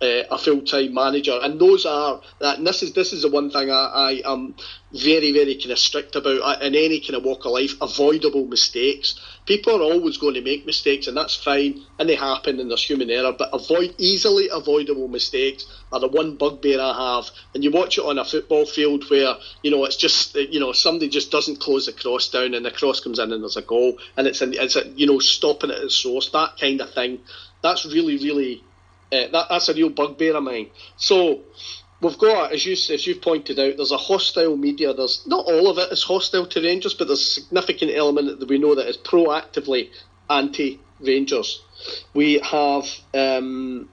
uh, 0.00 0.22
a 0.30 0.38
full 0.38 0.62
time 0.62 0.94
manager, 0.94 1.36
and 1.42 1.60
those 1.60 1.84
are 1.84 2.20
that. 2.38 2.58
And 2.58 2.66
this 2.66 2.82
is 2.82 2.92
this 2.92 3.12
is 3.12 3.22
the 3.22 3.30
one 3.30 3.50
thing 3.50 3.70
I, 3.70 4.20
I 4.24 4.32
am 4.32 4.54
very 4.92 5.32
very 5.32 5.56
kind 5.56 5.72
of 5.72 5.78
strict 5.78 6.14
about 6.14 6.40
uh, 6.40 6.64
in 6.64 6.76
any 6.76 7.00
kind 7.00 7.16
of 7.16 7.24
walk 7.24 7.44
of 7.44 7.52
life. 7.52 7.72
Avoidable 7.80 8.46
mistakes. 8.46 9.20
People 9.44 9.74
are 9.74 9.92
always 9.92 10.16
going 10.16 10.34
to 10.34 10.40
make 10.40 10.66
mistakes, 10.66 11.08
and 11.08 11.16
that's 11.16 11.34
fine, 11.34 11.82
and 11.98 12.08
they 12.08 12.14
happen, 12.14 12.60
and 12.60 12.70
there's 12.70 12.84
human 12.84 13.10
error. 13.10 13.34
But 13.36 13.50
avoid 13.52 13.94
easily 13.98 14.48
avoidable 14.52 15.08
mistakes 15.08 15.66
are 15.90 16.00
the 16.00 16.08
one 16.08 16.36
bugbear 16.36 16.80
I 16.80 17.16
have. 17.16 17.30
And 17.54 17.64
you 17.64 17.72
watch 17.72 17.98
it 17.98 18.04
on 18.04 18.18
a 18.18 18.24
football 18.24 18.66
field 18.66 19.04
where 19.10 19.34
you 19.62 19.72
know 19.72 19.84
it's 19.84 19.96
just 19.96 20.36
you 20.36 20.60
know 20.60 20.72
somebody 20.72 21.08
just 21.08 21.32
doesn't 21.32 21.58
close 21.60 21.86
the 21.86 21.92
cross 21.92 22.28
down, 22.28 22.54
and 22.54 22.64
the 22.64 22.70
cross 22.70 23.00
comes 23.00 23.18
in, 23.18 23.32
and 23.32 23.42
there's 23.42 23.56
a 23.56 23.62
goal, 23.62 23.98
and 24.16 24.28
it's 24.28 24.42
in, 24.42 24.54
it's 24.54 24.76
a, 24.76 24.86
you 24.90 25.08
know 25.08 25.18
stopping 25.18 25.70
it 25.70 25.82
at 25.82 25.90
source. 25.90 26.30
That 26.30 26.56
kind 26.60 26.80
of 26.80 26.94
thing. 26.94 27.18
That's 27.62 27.84
really 27.84 28.16
really 28.18 28.62
uh, 29.12 29.28
that, 29.32 29.46
that's 29.48 29.68
a 29.68 29.74
real 29.74 29.90
bugbear 29.90 30.36
of 30.36 30.42
mine. 30.42 30.68
So 30.96 31.40
we've 32.00 32.18
got, 32.18 32.52
as 32.52 32.64
you 32.64 32.72
as 32.72 33.06
you've 33.06 33.22
pointed 33.22 33.58
out, 33.58 33.76
there's 33.76 33.92
a 33.92 33.96
hostile 33.96 34.56
media. 34.56 34.94
There's 34.94 35.26
not 35.26 35.46
all 35.46 35.68
of 35.68 35.78
it 35.78 35.92
is 35.92 36.02
hostile 36.02 36.46
to 36.46 36.60
Rangers, 36.60 36.94
but 36.94 37.06
there's 37.06 37.20
a 37.20 37.40
significant 37.40 37.92
element 37.94 38.38
that 38.38 38.48
we 38.48 38.58
know 38.58 38.74
that 38.74 38.88
is 38.88 38.98
proactively 38.98 39.90
anti-Rangers. 40.30 41.62
We 42.14 42.40
have 42.40 42.86
um, 43.14 43.88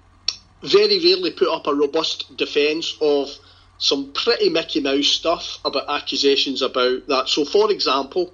very 0.61 0.99
rarely 1.03 1.31
put 1.31 1.47
up 1.47 1.67
a 1.67 1.73
robust 1.73 2.35
defence 2.37 2.97
of 3.01 3.29
some 3.77 4.13
pretty 4.13 4.49
Mickey 4.49 4.79
Mouse 4.79 5.07
stuff 5.07 5.59
about 5.65 5.89
accusations 5.89 6.61
about 6.61 7.07
that. 7.07 7.27
So, 7.27 7.45
for 7.45 7.71
example, 7.71 8.33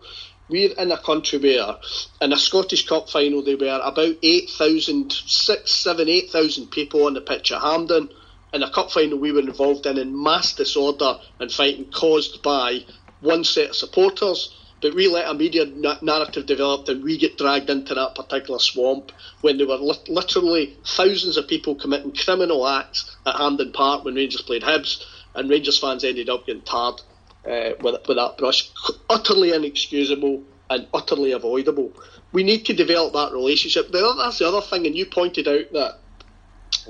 we're 0.51 0.73
in 0.73 0.91
a 0.91 0.97
country 0.97 1.39
where, 1.39 1.77
in 2.21 2.33
a 2.33 2.37
Scottish 2.37 2.85
Cup 2.85 3.09
final, 3.09 3.41
there 3.41 3.57
were 3.57 3.79
about 3.81 4.15
8,000, 4.21 5.11
6, 5.11 5.71
7, 5.71 6.09
8,000 6.09 6.67
people 6.67 7.05
on 7.05 7.13
the 7.13 7.21
pitch 7.21 7.51
at 7.51 7.61
Hampden. 7.61 8.09
In 8.53 8.63
a 8.63 8.69
cup 8.69 8.91
final 8.91 9.17
we 9.17 9.31
were 9.31 9.39
involved 9.39 9.85
in, 9.85 9.97
in 9.97 10.21
mass 10.21 10.53
disorder 10.53 11.17
and 11.39 11.49
fighting 11.49 11.89
caused 11.89 12.43
by 12.43 12.83
one 13.21 13.45
set 13.45 13.69
of 13.69 13.75
supporters. 13.77 14.53
But 14.81 14.93
we 14.93 15.07
let 15.07 15.29
a 15.29 15.33
media 15.33 15.65
narrative 16.01 16.47
develop 16.47 16.89
and 16.89 17.01
we 17.01 17.17
get 17.17 17.37
dragged 17.37 17.69
into 17.69 17.93
that 17.93 18.15
particular 18.15 18.59
swamp 18.59 19.13
when 19.39 19.57
there 19.57 19.67
were 19.67 19.77
li- 19.77 20.03
literally 20.09 20.75
thousands 20.83 21.37
of 21.37 21.47
people 21.47 21.75
committing 21.75 22.13
criminal 22.13 22.67
acts 22.67 23.15
at 23.25 23.37
Hampden 23.37 23.71
Park 23.71 24.03
when 24.03 24.15
Rangers 24.15 24.41
played 24.41 24.63
Hibs, 24.63 25.05
and 25.33 25.49
Rangers 25.49 25.77
fans 25.77 26.03
ended 26.03 26.29
up 26.29 26.45
getting 26.45 26.63
tarred 26.63 26.99
uh, 27.45 27.71
with, 27.81 28.07
with 28.07 28.17
that 28.17 28.35
brush. 28.37 28.69
Utterly 29.09 29.53
inexcusable 29.53 30.43
and 30.69 30.87
utterly 30.93 31.31
avoidable. 31.33 31.91
We 32.31 32.43
need 32.43 32.65
to 32.65 32.73
develop 32.73 33.13
that 33.13 33.33
relationship. 33.33 33.91
The 33.91 34.05
other, 34.05 34.23
that's 34.23 34.39
the 34.39 34.47
other 34.47 34.61
thing, 34.61 34.85
and 34.85 34.95
you 34.95 35.05
pointed 35.05 35.47
out 35.47 35.71
that 35.73 35.97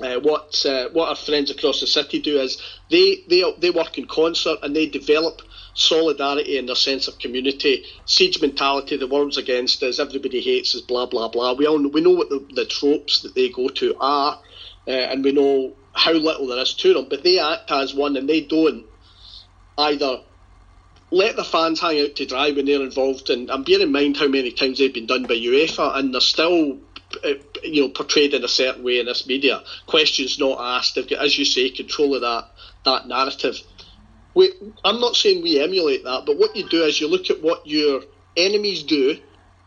uh, 0.00 0.20
what 0.20 0.64
uh, 0.64 0.88
what 0.92 1.08
our 1.08 1.16
friends 1.16 1.50
across 1.50 1.80
the 1.80 1.86
city 1.86 2.20
do 2.20 2.38
is 2.38 2.62
they, 2.90 3.24
they 3.28 3.44
they 3.58 3.70
work 3.70 3.98
in 3.98 4.06
concert 4.06 4.58
and 4.62 4.74
they 4.74 4.86
develop 4.86 5.42
solidarity 5.74 6.58
and 6.58 6.68
their 6.68 6.76
sense 6.76 7.08
of 7.08 7.18
community. 7.18 7.84
Siege 8.04 8.40
mentality, 8.40 8.96
the 8.96 9.06
world's 9.06 9.36
against 9.36 9.82
us, 9.82 9.98
everybody 9.98 10.40
hates 10.40 10.74
us, 10.74 10.80
blah 10.80 11.06
blah 11.06 11.28
blah. 11.28 11.54
We 11.54 11.66
all 11.66 11.78
know, 11.78 11.88
we 11.88 12.00
know 12.00 12.10
what 12.10 12.28
the, 12.28 12.46
the 12.54 12.66
tropes 12.66 13.22
that 13.22 13.34
they 13.34 13.48
go 13.48 13.68
to 13.68 13.96
are, 13.98 14.38
uh, 14.86 14.90
and 14.90 15.24
we 15.24 15.32
know 15.32 15.72
how 15.94 16.12
little 16.12 16.46
there 16.46 16.58
is 16.58 16.74
to 16.74 16.94
them. 16.94 17.06
But 17.10 17.24
they 17.24 17.38
act 17.38 17.70
as 17.70 17.94
one, 17.94 18.16
and 18.16 18.28
they 18.28 18.42
don't 18.42 18.86
either 19.76 20.20
let 21.12 21.36
the 21.36 21.44
fans 21.44 21.78
hang 21.78 22.00
out 22.00 22.16
to 22.16 22.26
dry 22.26 22.50
when 22.50 22.64
they're 22.64 22.82
involved, 22.82 23.28
and, 23.28 23.50
and 23.50 23.64
bear 23.64 23.80
in 23.80 23.92
mind 23.92 24.16
how 24.16 24.28
many 24.28 24.50
times 24.50 24.78
they've 24.78 24.92
been 24.92 25.06
done 25.06 25.24
by 25.24 25.34
UEFA, 25.34 25.96
and 25.96 26.12
they're 26.12 26.20
still 26.22 26.78
uh, 27.22 27.34
you 27.62 27.82
know 27.82 27.88
portrayed 27.90 28.32
in 28.32 28.42
a 28.42 28.48
certain 28.48 28.82
way 28.82 28.98
in 28.98 29.06
this 29.06 29.26
media. 29.26 29.62
Questions 29.86 30.38
not 30.38 30.58
asked. 30.58 30.94
They've 30.94 31.08
got, 31.08 31.24
as 31.24 31.36
you 31.38 31.44
say, 31.44 31.68
control 31.68 32.14
of 32.14 32.22
that 32.22 32.48
that 32.84 33.06
narrative. 33.06 33.60
We, 34.34 34.50
I'm 34.82 35.00
not 35.00 35.14
saying 35.14 35.42
we 35.42 35.60
emulate 35.60 36.04
that, 36.04 36.24
but 36.24 36.38
what 36.38 36.56
you 36.56 36.66
do 36.66 36.82
is 36.84 36.98
you 36.98 37.08
look 37.08 37.28
at 37.28 37.42
what 37.42 37.66
your 37.66 38.00
enemies 38.34 38.82
do, 38.82 39.18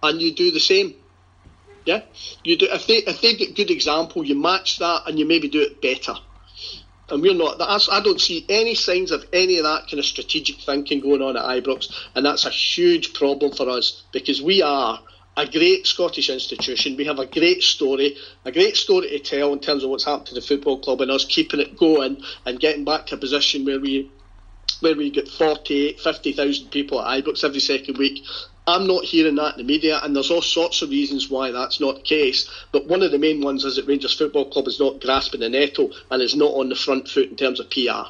and 0.02 0.20
you 0.20 0.34
do 0.34 0.50
the 0.50 0.60
same. 0.60 0.96
Yeah, 1.86 2.02
you 2.44 2.58
do. 2.58 2.68
If 2.72 2.88
they 2.88 2.98
if 2.98 3.22
they 3.22 3.36
get 3.36 3.56
good 3.56 3.70
example, 3.70 4.26
you 4.26 4.34
match 4.34 4.80
that, 4.80 5.04
and 5.06 5.20
you 5.20 5.26
maybe 5.26 5.48
do 5.48 5.62
it 5.62 5.80
better. 5.80 6.16
And 7.10 7.22
we're 7.22 7.36
not. 7.36 7.62
I 7.62 8.02
don't 8.02 8.20
see 8.20 8.46
any 8.50 8.74
signs 8.74 9.12
of 9.12 9.26
any 9.32 9.58
of 9.58 9.64
that 9.64 9.84
kind 9.84 10.00
of 10.00 10.06
strategic 10.06 10.58
thinking 10.58 11.02
going 11.02 11.22
on 11.22 11.38
at 11.38 11.44
Ibrox, 11.44 11.92
and 12.16 12.26
that's 12.26 12.46
a 12.46 12.50
huge 12.50 13.14
problem 13.14 13.52
for 13.52 13.70
us 13.70 14.04
because 14.12 14.42
we 14.42 14.64
are 14.64 15.00
a 15.38 15.46
great 15.46 15.86
Scottish 15.86 16.30
institution. 16.30 16.96
We 16.96 17.06
have 17.06 17.20
a 17.20 17.26
great 17.26 17.62
story, 17.62 18.16
a 18.46 18.52
great 18.52 18.78
story 18.78 19.10
to 19.10 19.20
tell 19.20 19.54
in 19.54 19.60
terms 19.60 19.84
of 19.84 19.90
what's 19.90 20.06
happened 20.06 20.28
to 20.28 20.34
the 20.34 20.42
football 20.42 20.80
club 20.80 21.02
and 21.02 21.12
us 21.12 21.26
keeping 21.26 21.60
it 21.60 21.78
going 21.78 22.24
and 22.46 22.60
getting 22.60 22.86
back 22.86 23.08
to 23.08 23.16
a 23.16 23.18
position 23.18 23.66
where 23.66 23.80
we 23.80 24.12
where 24.82 24.96
we 24.96 25.10
get 25.10 25.28
48, 25.28 26.00
50,000 26.00 26.70
people 26.70 27.02
at 27.02 27.24
Ibrox 27.24 27.44
every 27.44 27.60
second 27.60 27.98
week. 27.98 28.24
I'm 28.68 28.88
not 28.88 29.04
hearing 29.04 29.36
that 29.36 29.54
in 29.54 29.66
the 29.66 29.74
media, 29.74 30.00
and 30.04 30.16
there's 30.16 30.32
all 30.32 30.42
sorts 30.42 30.82
of 30.82 30.90
reasons 30.90 31.30
why 31.30 31.52
that's 31.52 31.80
not 31.80 31.96
the 31.96 32.02
case. 32.02 32.50
But 32.72 32.88
one 32.88 33.04
of 33.04 33.12
the 33.12 33.20
main 33.20 33.42
ones 33.42 33.64
is 33.64 33.76
that 33.76 33.88
Rangers 33.88 34.18
Football 34.18 34.50
Club 34.50 34.68
is 34.68 34.80
not 34.80 35.02
grasping 35.02 35.42
the 35.42 35.50
nettle 35.50 35.92
and 36.10 36.22
is 36.22 36.36
not 36.36 36.54
on 36.54 36.70
the 36.70 36.76
front 36.76 37.08
foot 37.08 37.30
in 37.30 37.36
terms 37.36 37.60
of 37.60 37.70
PR. 37.70 38.10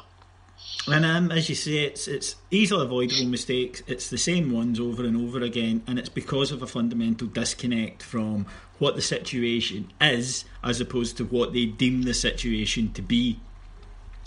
And 0.88 1.04
um, 1.04 1.32
as 1.32 1.48
you 1.48 1.54
say, 1.54 1.78
it's 1.78 2.06
it's 2.06 2.36
easily 2.50 2.84
avoidable 2.84 3.26
mistakes. 3.26 3.82
It's 3.86 4.08
the 4.08 4.18
same 4.18 4.52
ones 4.52 4.78
over 4.78 5.04
and 5.04 5.16
over 5.16 5.40
again, 5.40 5.82
and 5.86 5.98
it's 5.98 6.08
because 6.08 6.52
of 6.52 6.62
a 6.62 6.66
fundamental 6.66 7.26
disconnect 7.26 8.02
from 8.02 8.46
what 8.78 8.94
the 8.94 9.02
situation 9.02 9.90
is, 10.00 10.44
as 10.62 10.80
opposed 10.80 11.16
to 11.16 11.24
what 11.24 11.52
they 11.52 11.66
deem 11.66 12.02
the 12.02 12.14
situation 12.14 12.92
to 12.92 13.02
be. 13.02 13.40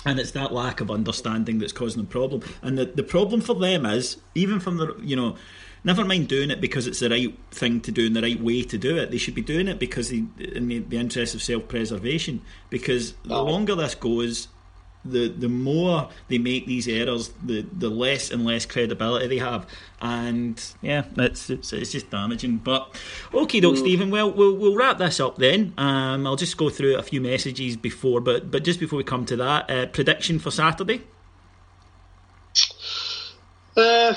And 0.06 0.20
it's 0.20 0.32
that 0.32 0.54
lack 0.54 0.82
of 0.82 0.92
understanding 0.92 1.60
that's 1.60 1.74
causing 1.74 2.02
the 2.02 2.08
problem. 2.08 2.42
And 2.62 2.78
the, 2.78 2.86
the 2.86 3.04
problem 3.04 3.42
for 3.42 3.54
them 3.56 3.86
is, 3.86 4.18
even 4.36 4.60
from 4.60 4.78
the 4.78 4.96
you 5.02 5.16
know, 5.16 5.38
never 5.84 6.06
mind 6.06 6.28
doing 6.28 6.52
it 6.52 6.62
because 6.62 6.88
it's 6.88 7.00
the 7.00 7.10
right 7.10 7.38
thing 7.52 7.82
to 7.82 7.92
do 7.92 8.08
and 8.08 8.16
the 8.16 8.22
right 8.22 8.42
way 8.42 8.64
to 8.64 8.78
do 8.78 8.98
it. 8.98 9.12
They 9.12 9.18
should 9.18 9.36
be 9.36 9.42
doing 9.42 9.68
it 9.68 9.80
because 9.80 10.10
they, 10.10 10.24
in 10.40 10.68
the, 10.68 10.80
the 10.80 10.98
interest 10.98 11.36
of 11.36 11.42
self 11.42 11.68
preservation. 11.68 12.42
Because 12.70 13.14
the 13.24 13.42
longer 13.42 13.76
this 13.76 13.96
goes, 13.96 14.48
the 15.06 15.30
the 15.30 15.48
more 15.48 16.10
they 16.28 16.38
make 16.38 16.66
these 16.66 16.88
errors, 16.88 17.30
the 17.44 17.62
the 17.62 17.90
less 17.90 18.32
and 18.32 18.46
less 18.46 18.66
credibility 18.66 19.28
they 19.28 19.38
have, 19.38 19.66
and 20.02 20.62
yeah, 20.82 21.06
it's 21.18 21.50
it's, 21.50 21.72
it's 21.72 21.92
just 21.92 22.10
damaging. 22.10 22.58
But 22.58 22.94
okay, 23.34 23.60
Doc. 23.60 23.78
Stephen, 23.78 24.12
well 24.12 24.32
we'll 24.32 24.56
we'll 24.56 24.76
wrap 24.76 24.98
this 24.98 25.20
up 25.20 25.38
then. 25.38 25.74
Um, 25.78 26.28
I'll 26.28 26.36
just 26.36 26.58
go 26.58 26.70
through 26.70 26.98
a 26.98 27.04
few 27.04 27.22
messages 27.22 27.78
before, 27.78 28.20
but 28.20 28.52
but 28.52 28.64
just 28.64 28.80
before 28.80 28.98
we 28.98 29.04
come 29.04 29.26
to 29.28 29.38
that, 29.38 29.70
uh, 29.70 29.86
prediction 29.88 30.40
for 30.40 30.52
Saturday. 30.52 31.02
Uh, 33.78 34.14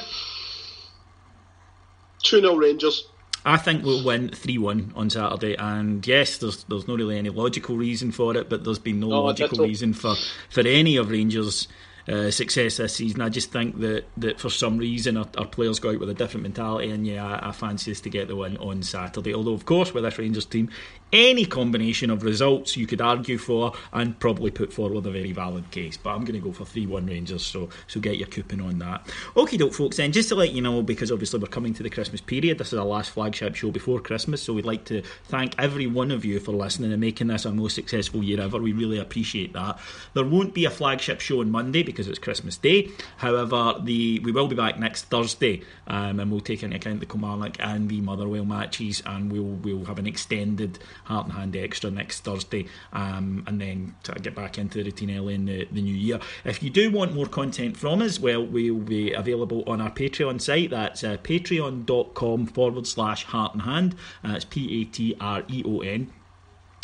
two 2.32 2.40
0 2.40 2.56
Rangers. 2.56 3.08
I 3.44 3.56
think 3.56 3.84
we'll 3.84 4.04
win 4.04 4.28
three 4.28 4.58
one 4.58 4.92
on 4.94 5.10
Saturday, 5.10 5.54
and 5.56 6.06
yes, 6.06 6.38
there's 6.38 6.64
there's 6.64 6.88
not 6.88 6.98
really 6.98 7.18
any 7.18 7.28
logical 7.28 7.76
reason 7.76 8.12
for 8.12 8.36
it, 8.36 8.48
but 8.48 8.64
there's 8.64 8.78
been 8.78 9.00
no, 9.00 9.08
no 9.08 9.22
logical 9.22 9.64
reason 9.64 9.92
for 9.92 10.14
for 10.48 10.60
any 10.60 10.96
of 10.96 11.10
Rangers 11.10 11.68
uh, 12.08 12.30
success 12.30 12.76
this 12.76 12.94
season. 12.94 13.20
I 13.20 13.28
just 13.28 13.50
think 13.50 13.80
that, 13.80 14.04
that 14.16 14.40
for 14.40 14.48
some 14.48 14.78
reason 14.78 15.16
our, 15.16 15.26
our 15.36 15.46
players 15.46 15.80
go 15.80 15.90
out 15.90 16.00
with 16.00 16.08
a 16.08 16.14
different 16.14 16.44
mentality, 16.44 16.90
and 16.90 17.06
yeah, 17.06 17.26
I, 17.26 17.48
I 17.48 17.52
fancy 17.52 17.90
us 17.90 18.00
to 18.02 18.10
get 18.10 18.28
the 18.28 18.36
win 18.36 18.56
on 18.58 18.82
Saturday. 18.82 19.34
Although, 19.34 19.54
of 19.54 19.66
course, 19.66 19.92
with 19.92 20.04
this 20.04 20.18
Rangers 20.18 20.46
team, 20.46 20.70
any 21.12 21.44
combination 21.44 22.10
of 22.10 22.22
results 22.22 22.76
you 22.76 22.86
could 22.86 23.00
argue 23.00 23.38
for 23.38 23.72
and 23.92 24.18
probably 24.18 24.50
put 24.50 24.72
forward 24.72 25.04
a 25.06 25.10
very 25.10 25.32
valid 25.32 25.70
case. 25.70 25.96
But 25.96 26.10
I'm 26.10 26.24
going 26.24 26.40
to 26.40 26.46
go 26.46 26.52
for 26.52 26.64
3 26.64 26.86
1 26.86 27.06
Rangers, 27.06 27.44
so 27.44 27.68
so 27.86 28.00
get 28.00 28.16
your 28.16 28.28
coupon 28.28 28.60
on 28.60 28.78
that. 28.78 29.08
Okay, 29.36 29.56
doke, 29.56 29.74
folks, 29.74 29.96
then 29.96 30.12
just 30.12 30.28
to 30.30 30.34
let 30.34 30.52
you 30.52 30.62
know, 30.62 30.82
because 30.82 31.12
obviously 31.12 31.38
we're 31.38 31.46
coming 31.46 31.74
to 31.74 31.82
the 31.82 31.90
Christmas 31.90 32.20
period, 32.20 32.58
this 32.58 32.72
is 32.72 32.78
our 32.78 32.84
last 32.84 33.10
flagship 33.10 33.54
show 33.54 33.70
before 33.70 34.00
Christmas, 34.00 34.42
so 34.42 34.52
we'd 34.52 34.64
like 34.64 34.84
to 34.86 35.02
thank 35.24 35.54
every 35.58 35.86
one 35.86 36.10
of 36.10 36.24
you 36.24 36.40
for 36.40 36.52
listening 36.52 36.92
and 36.92 37.00
making 37.00 37.26
this 37.26 37.46
our 37.46 37.52
most 37.52 37.74
successful 37.74 38.22
year 38.22 38.40
ever. 38.40 38.58
We 38.58 38.72
really 38.72 38.98
appreciate 38.98 39.52
that. 39.52 39.78
There 40.14 40.24
won't 40.24 40.54
be 40.54 40.64
a 40.64 40.70
flagship 40.70 41.20
show 41.20 41.40
on 41.40 41.50
Monday 41.50 41.82
because 41.82 42.08
it's 42.08 42.18
Christmas 42.18 42.56
Day. 42.56 42.90
However, 43.18 43.74
the 43.82 44.20
we 44.20 44.32
will 44.32 44.48
be 44.48 44.56
back 44.56 44.78
next 44.78 45.04
Thursday 45.04 45.62
um, 45.86 46.20
and 46.20 46.30
we'll 46.30 46.40
take 46.40 46.62
into 46.62 46.76
account 46.76 47.00
the 47.00 47.06
Kilmarnock 47.06 47.56
and 47.60 47.88
the 47.88 48.00
Motherwell 48.00 48.44
matches 48.44 49.02
and 49.06 49.30
we'll, 49.30 49.42
we'll 49.44 49.84
have 49.84 49.98
an 49.98 50.06
extended 50.06 50.78
Heart 51.04 51.26
and 51.26 51.34
Hand 51.34 51.56
extra 51.56 51.90
next 51.90 52.20
Thursday, 52.20 52.66
um, 52.92 53.44
and 53.46 53.60
then 53.60 53.94
to 54.04 54.12
get 54.14 54.34
back 54.34 54.58
into 54.58 54.78
the 54.78 54.84
routine 54.84 55.16
early 55.16 55.34
in 55.34 55.44
the, 55.46 55.66
the 55.70 55.82
new 55.82 55.94
year. 55.94 56.20
If 56.44 56.62
you 56.62 56.70
do 56.70 56.90
want 56.90 57.14
more 57.14 57.26
content 57.26 57.76
from 57.76 58.02
us, 58.02 58.20
well, 58.20 58.44
we'll 58.44 58.76
be 58.76 59.12
available 59.12 59.64
on 59.66 59.80
our 59.80 59.90
Patreon 59.90 60.40
site. 60.40 60.70
That's 60.70 61.04
uh, 61.04 61.16
patreon.com 61.18 62.46
forward 62.46 62.86
slash 62.86 63.24
heart 63.24 63.54
and 63.54 63.62
hand. 63.62 63.94
Uh, 64.24 64.34
it's 64.36 64.44
P 64.44 64.82
A 64.82 64.84
T 64.84 65.16
R 65.20 65.42
E 65.48 65.62
O 65.66 65.80
N. 65.80 66.10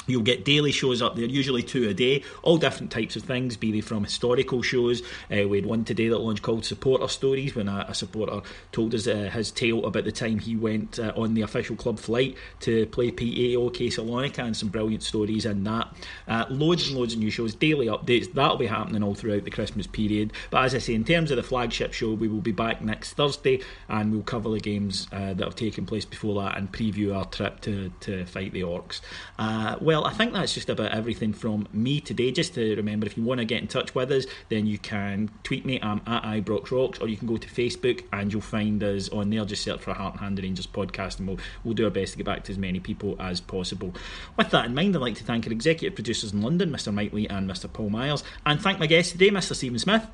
You'll 0.09 0.23
get 0.23 0.45
daily 0.45 0.73
shows 0.73 1.03
up 1.03 1.17
there, 1.17 1.27
usually 1.27 1.63
two 1.63 1.89
a 1.89 1.95
day, 1.95 2.25
all 2.43 2.57
different 2.57 2.91
types 2.91 3.15
of 3.15 3.23
things, 3.23 3.57
be 3.57 3.71
they 3.71 3.81
from 3.81 4.05
historical 4.05 4.63
shows. 4.63 5.03
Uh, 5.31 5.47
we 5.47 5.59
had 5.59 5.67
one 5.67 5.85
today 5.85 6.09
that 6.09 6.19
launched 6.19 6.43
called 6.43 6.65
Supporter 6.65 7.09
Stories 7.09 7.55
when 7.55 7.69
a, 7.69 7.87
a 7.89 7.95
supporter 7.95 8.41
told 8.73 8.95
us 8.95 9.07
uh, 9.07 9.31
his 9.33 9.51
tale 9.51 9.85
about 9.85 10.05
the 10.05 10.13
time 10.13 10.39
he 10.39 10.57
went 10.57 10.99
uh, 10.99 11.13
on 11.15 11.35
the 11.35 11.43
official 11.43 11.77
club 11.77 11.99
flight 11.99 12.37
to 12.61 12.87
play 12.87 13.11
PAOK 13.11 13.89
Salonika 13.89 14.39
and 14.39 14.57
some 14.57 14.69
brilliant 14.69 15.03
stories 15.03 15.45
in 15.45 15.65
that. 15.65 15.95
Uh, 16.27 16.47
loads 16.49 16.89
and 16.89 16.97
loads 16.97 17.13
of 17.13 17.19
new 17.19 17.31
shows, 17.31 17.55
daily 17.55 17.87
updates. 17.87 18.33
That'll 18.33 18.57
be 18.57 18.67
happening 18.67 19.03
all 19.03 19.15
throughout 19.15 19.45
the 19.45 19.51
Christmas 19.51 19.87
period. 19.87 20.33
But 20.51 20.65
as 20.65 20.75
I 20.75 20.79
say, 20.79 20.95
in 20.95 21.05
terms 21.05 21.31
of 21.31 21.37
the 21.37 21.43
flagship 21.43 21.93
show, 21.93 22.13
we 22.15 22.29
will 22.29 22.41
be 22.41 22.53
back 22.53 22.81
next 22.83 23.15
Thursday 23.15 23.61
and 23.89 24.13
we'll 24.13 24.23
cover 24.23 24.49
the 24.51 24.61
games 24.61 25.07
uh, 25.13 25.35
that 25.35 25.45
have 25.45 25.57
taken 25.57 25.87
place 25.87 26.05
before 26.05 26.41
that 26.43 26.57
and 26.57 26.73
preview 26.73 27.15
our 27.17 27.25
trip 27.27 27.61
to, 27.63 27.91
to 28.01 28.25
fight 28.27 28.53
the 28.53 28.63
Orcs. 28.63 29.01
Uh, 29.39 29.77
well, 29.81 29.98
well, 29.99 30.07
I 30.07 30.13
think 30.13 30.33
that's 30.33 30.55
just 30.55 30.71
about 30.71 30.93
everything 30.93 31.33
from 31.33 31.67
me 31.73 32.01
today. 32.01 32.31
Just 32.31 32.55
to 32.55 32.77
remember, 32.77 33.05
if 33.05 33.17
you 33.17 33.25
want 33.25 33.39
to 33.39 33.45
get 33.45 33.61
in 33.61 33.67
touch 33.67 33.97
with 33.97 34.13
us, 34.13 34.27
then 34.49 34.65
you 34.65 34.79
can 34.79 35.29
tweet 35.43 35.67
me. 35.67 35.81
I'm 35.83 36.01
at 36.07 36.23
Ibrox 36.23 36.71
Rocks, 36.71 37.01
or 37.01 37.09
you 37.09 37.17
can 37.17 37.27
go 37.27 37.37
to 37.37 37.49
Facebook 37.49 38.05
and 38.13 38.33
you'll 38.33 38.41
find 38.41 38.81
us 38.85 39.09
on 39.09 39.31
there. 39.31 39.45
Just 39.45 39.65
search 39.65 39.81
for 39.81 39.93
Heart 39.95 40.15
and 40.15 40.21
Hand 40.21 40.39
Rangers 40.39 40.69
podcast, 40.69 41.19
and 41.19 41.27
we'll, 41.27 41.39
we'll 41.65 41.75
do 41.75 41.85
our 41.85 41.91
best 41.91 42.13
to 42.13 42.19
get 42.19 42.27
back 42.27 42.45
to 42.45 42.53
as 42.53 42.59
many 42.59 42.79
people 42.79 43.17
as 43.19 43.41
possible. 43.41 43.93
With 44.37 44.51
that 44.51 44.67
in 44.67 44.75
mind, 44.77 44.95
I'd 44.95 45.03
like 45.03 45.17
to 45.17 45.25
thank 45.25 45.49
our 45.49 45.53
executive 45.53 45.97
producers 45.97 46.33
in 46.33 46.43
London, 46.43 46.71
Mr. 46.71 46.95
Mike 46.95 47.13
Lee 47.13 47.27
and 47.27 47.51
Mr. 47.51 47.73
Paul 47.73 47.91
Myers, 47.91 48.23
and 48.47 48.63
thank 48.63 48.79
my 48.79 48.87
guest 48.87 49.11
today, 49.13 49.31
Mr. 49.31 49.57
Stephen 49.57 49.81
Smith. 49.81 50.07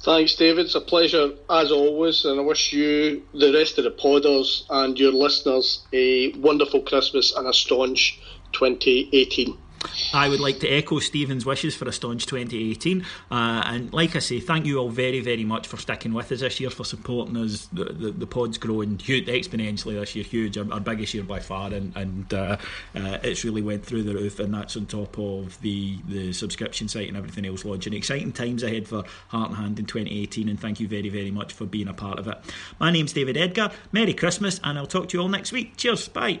Thanks, 0.00 0.36
David. 0.36 0.66
It's 0.66 0.76
a 0.76 0.80
pleasure 0.80 1.32
as 1.50 1.72
always, 1.72 2.24
and 2.24 2.38
I 2.38 2.42
wish 2.44 2.72
you, 2.72 3.24
the 3.34 3.52
rest 3.52 3.78
of 3.78 3.84
the 3.84 3.90
podders, 3.90 4.62
and 4.70 4.98
your 4.98 5.12
listeners 5.12 5.84
a 5.92 6.32
wonderful 6.38 6.82
Christmas 6.82 7.34
and 7.34 7.48
a 7.48 7.52
staunch 7.52 8.20
2018. 8.52 9.56
I 10.12 10.28
would 10.28 10.40
like 10.40 10.60
to 10.60 10.68
echo 10.68 10.98
Stephen's 10.98 11.44
wishes 11.44 11.74
for 11.74 11.86
a 11.88 11.92
staunch 11.92 12.26
2018. 12.26 13.04
Uh, 13.30 13.62
and 13.66 13.92
like 13.92 14.16
I 14.16 14.18
say, 14.20 14.40
thank 14.40 14.66
you 14.66 14.78
all 14.78 14.88
very, 14.88 15.20
very 15.20 15.44
much 15.44 15.66
for 15.66 15.76
sticking 15.76 16.12
with 16.12 16.32
us 16.32 16.40
this 16.40 16.60
year, 16.60 16.70
for 16.70 16.84
supporting 16.84 17.36
us. 17.36 17.68
The, 17.72 17.84
the, 17.84 18.10
the 18.10 18.26
pod's 18.26 18.58
growing 18.58 18.98
huge, 18.98 19.26
exponentially 19.26 19.98
this 19.98 20.14
year, 20.14 20.24
huge, 20.24 20.58
our, 20.58 20.72
our 20.72 20.80
biggest 20.80 21.14
year 21.14 21.24
by 21.24 21.40
far, 21.40 21.72
and, 21.72 21.94
and 21.96 22.32
uh, 22.34 22.56
uh, 22.94 23.18
it's 23.22 23.44
really 23.44 23.62
went 23.62 23.84
through 23.84 24.02
the 24.04 24.14
roof. 24.14 24.40
And 24.40 24.52
that's 24.52 24.76
on 24.76 24.86
top 24.86 25.18
of 25.18 25.60
the, 25.60 25.98
the 26.08 26.32
subscription 26.32 26.88
site 26.88 27.08
and 27.08 27.16
everything 27.16 27.46
else 27.46 27.64
launching. 27.64 27.92
Exciting 27.92 28.32
times 28.32 28.62
ahead 28.62 28.88
for 28.88 29.04
Heart 29.28 29.50
and 29.50 29.58
Hand 29.58 29.78
in 29.78 29.86
2018, 29.86 30.48
and 30.48 30.58
thank 30.58 30.80
you 30.80 30.88
very, 30.88 31.08
very 31.08 31.30
much 31.30 31.52
for 31.52 31.66
being 31.66 31.88
a 31.88 31.94
part 31.94 32.18
of 32.18 32.28
it. 32.28 32.38
My 32.78 32.90
name's 32.90 33.12
David 33.12 33.36
Edgar. 33.36 33.70
Merry 33.92 34.14
Christmas, 34.14 34.60
and 34.64 34.78
I'll 34.78 34.86
talk 34.86 35.08
to 35.10 35.18
you 35.18 35.22
all 35.22 35.28
next 35.28 35.52
week. 35.52 35.76
Cheers. 35.76 36.08
Bye. 36.08 36.40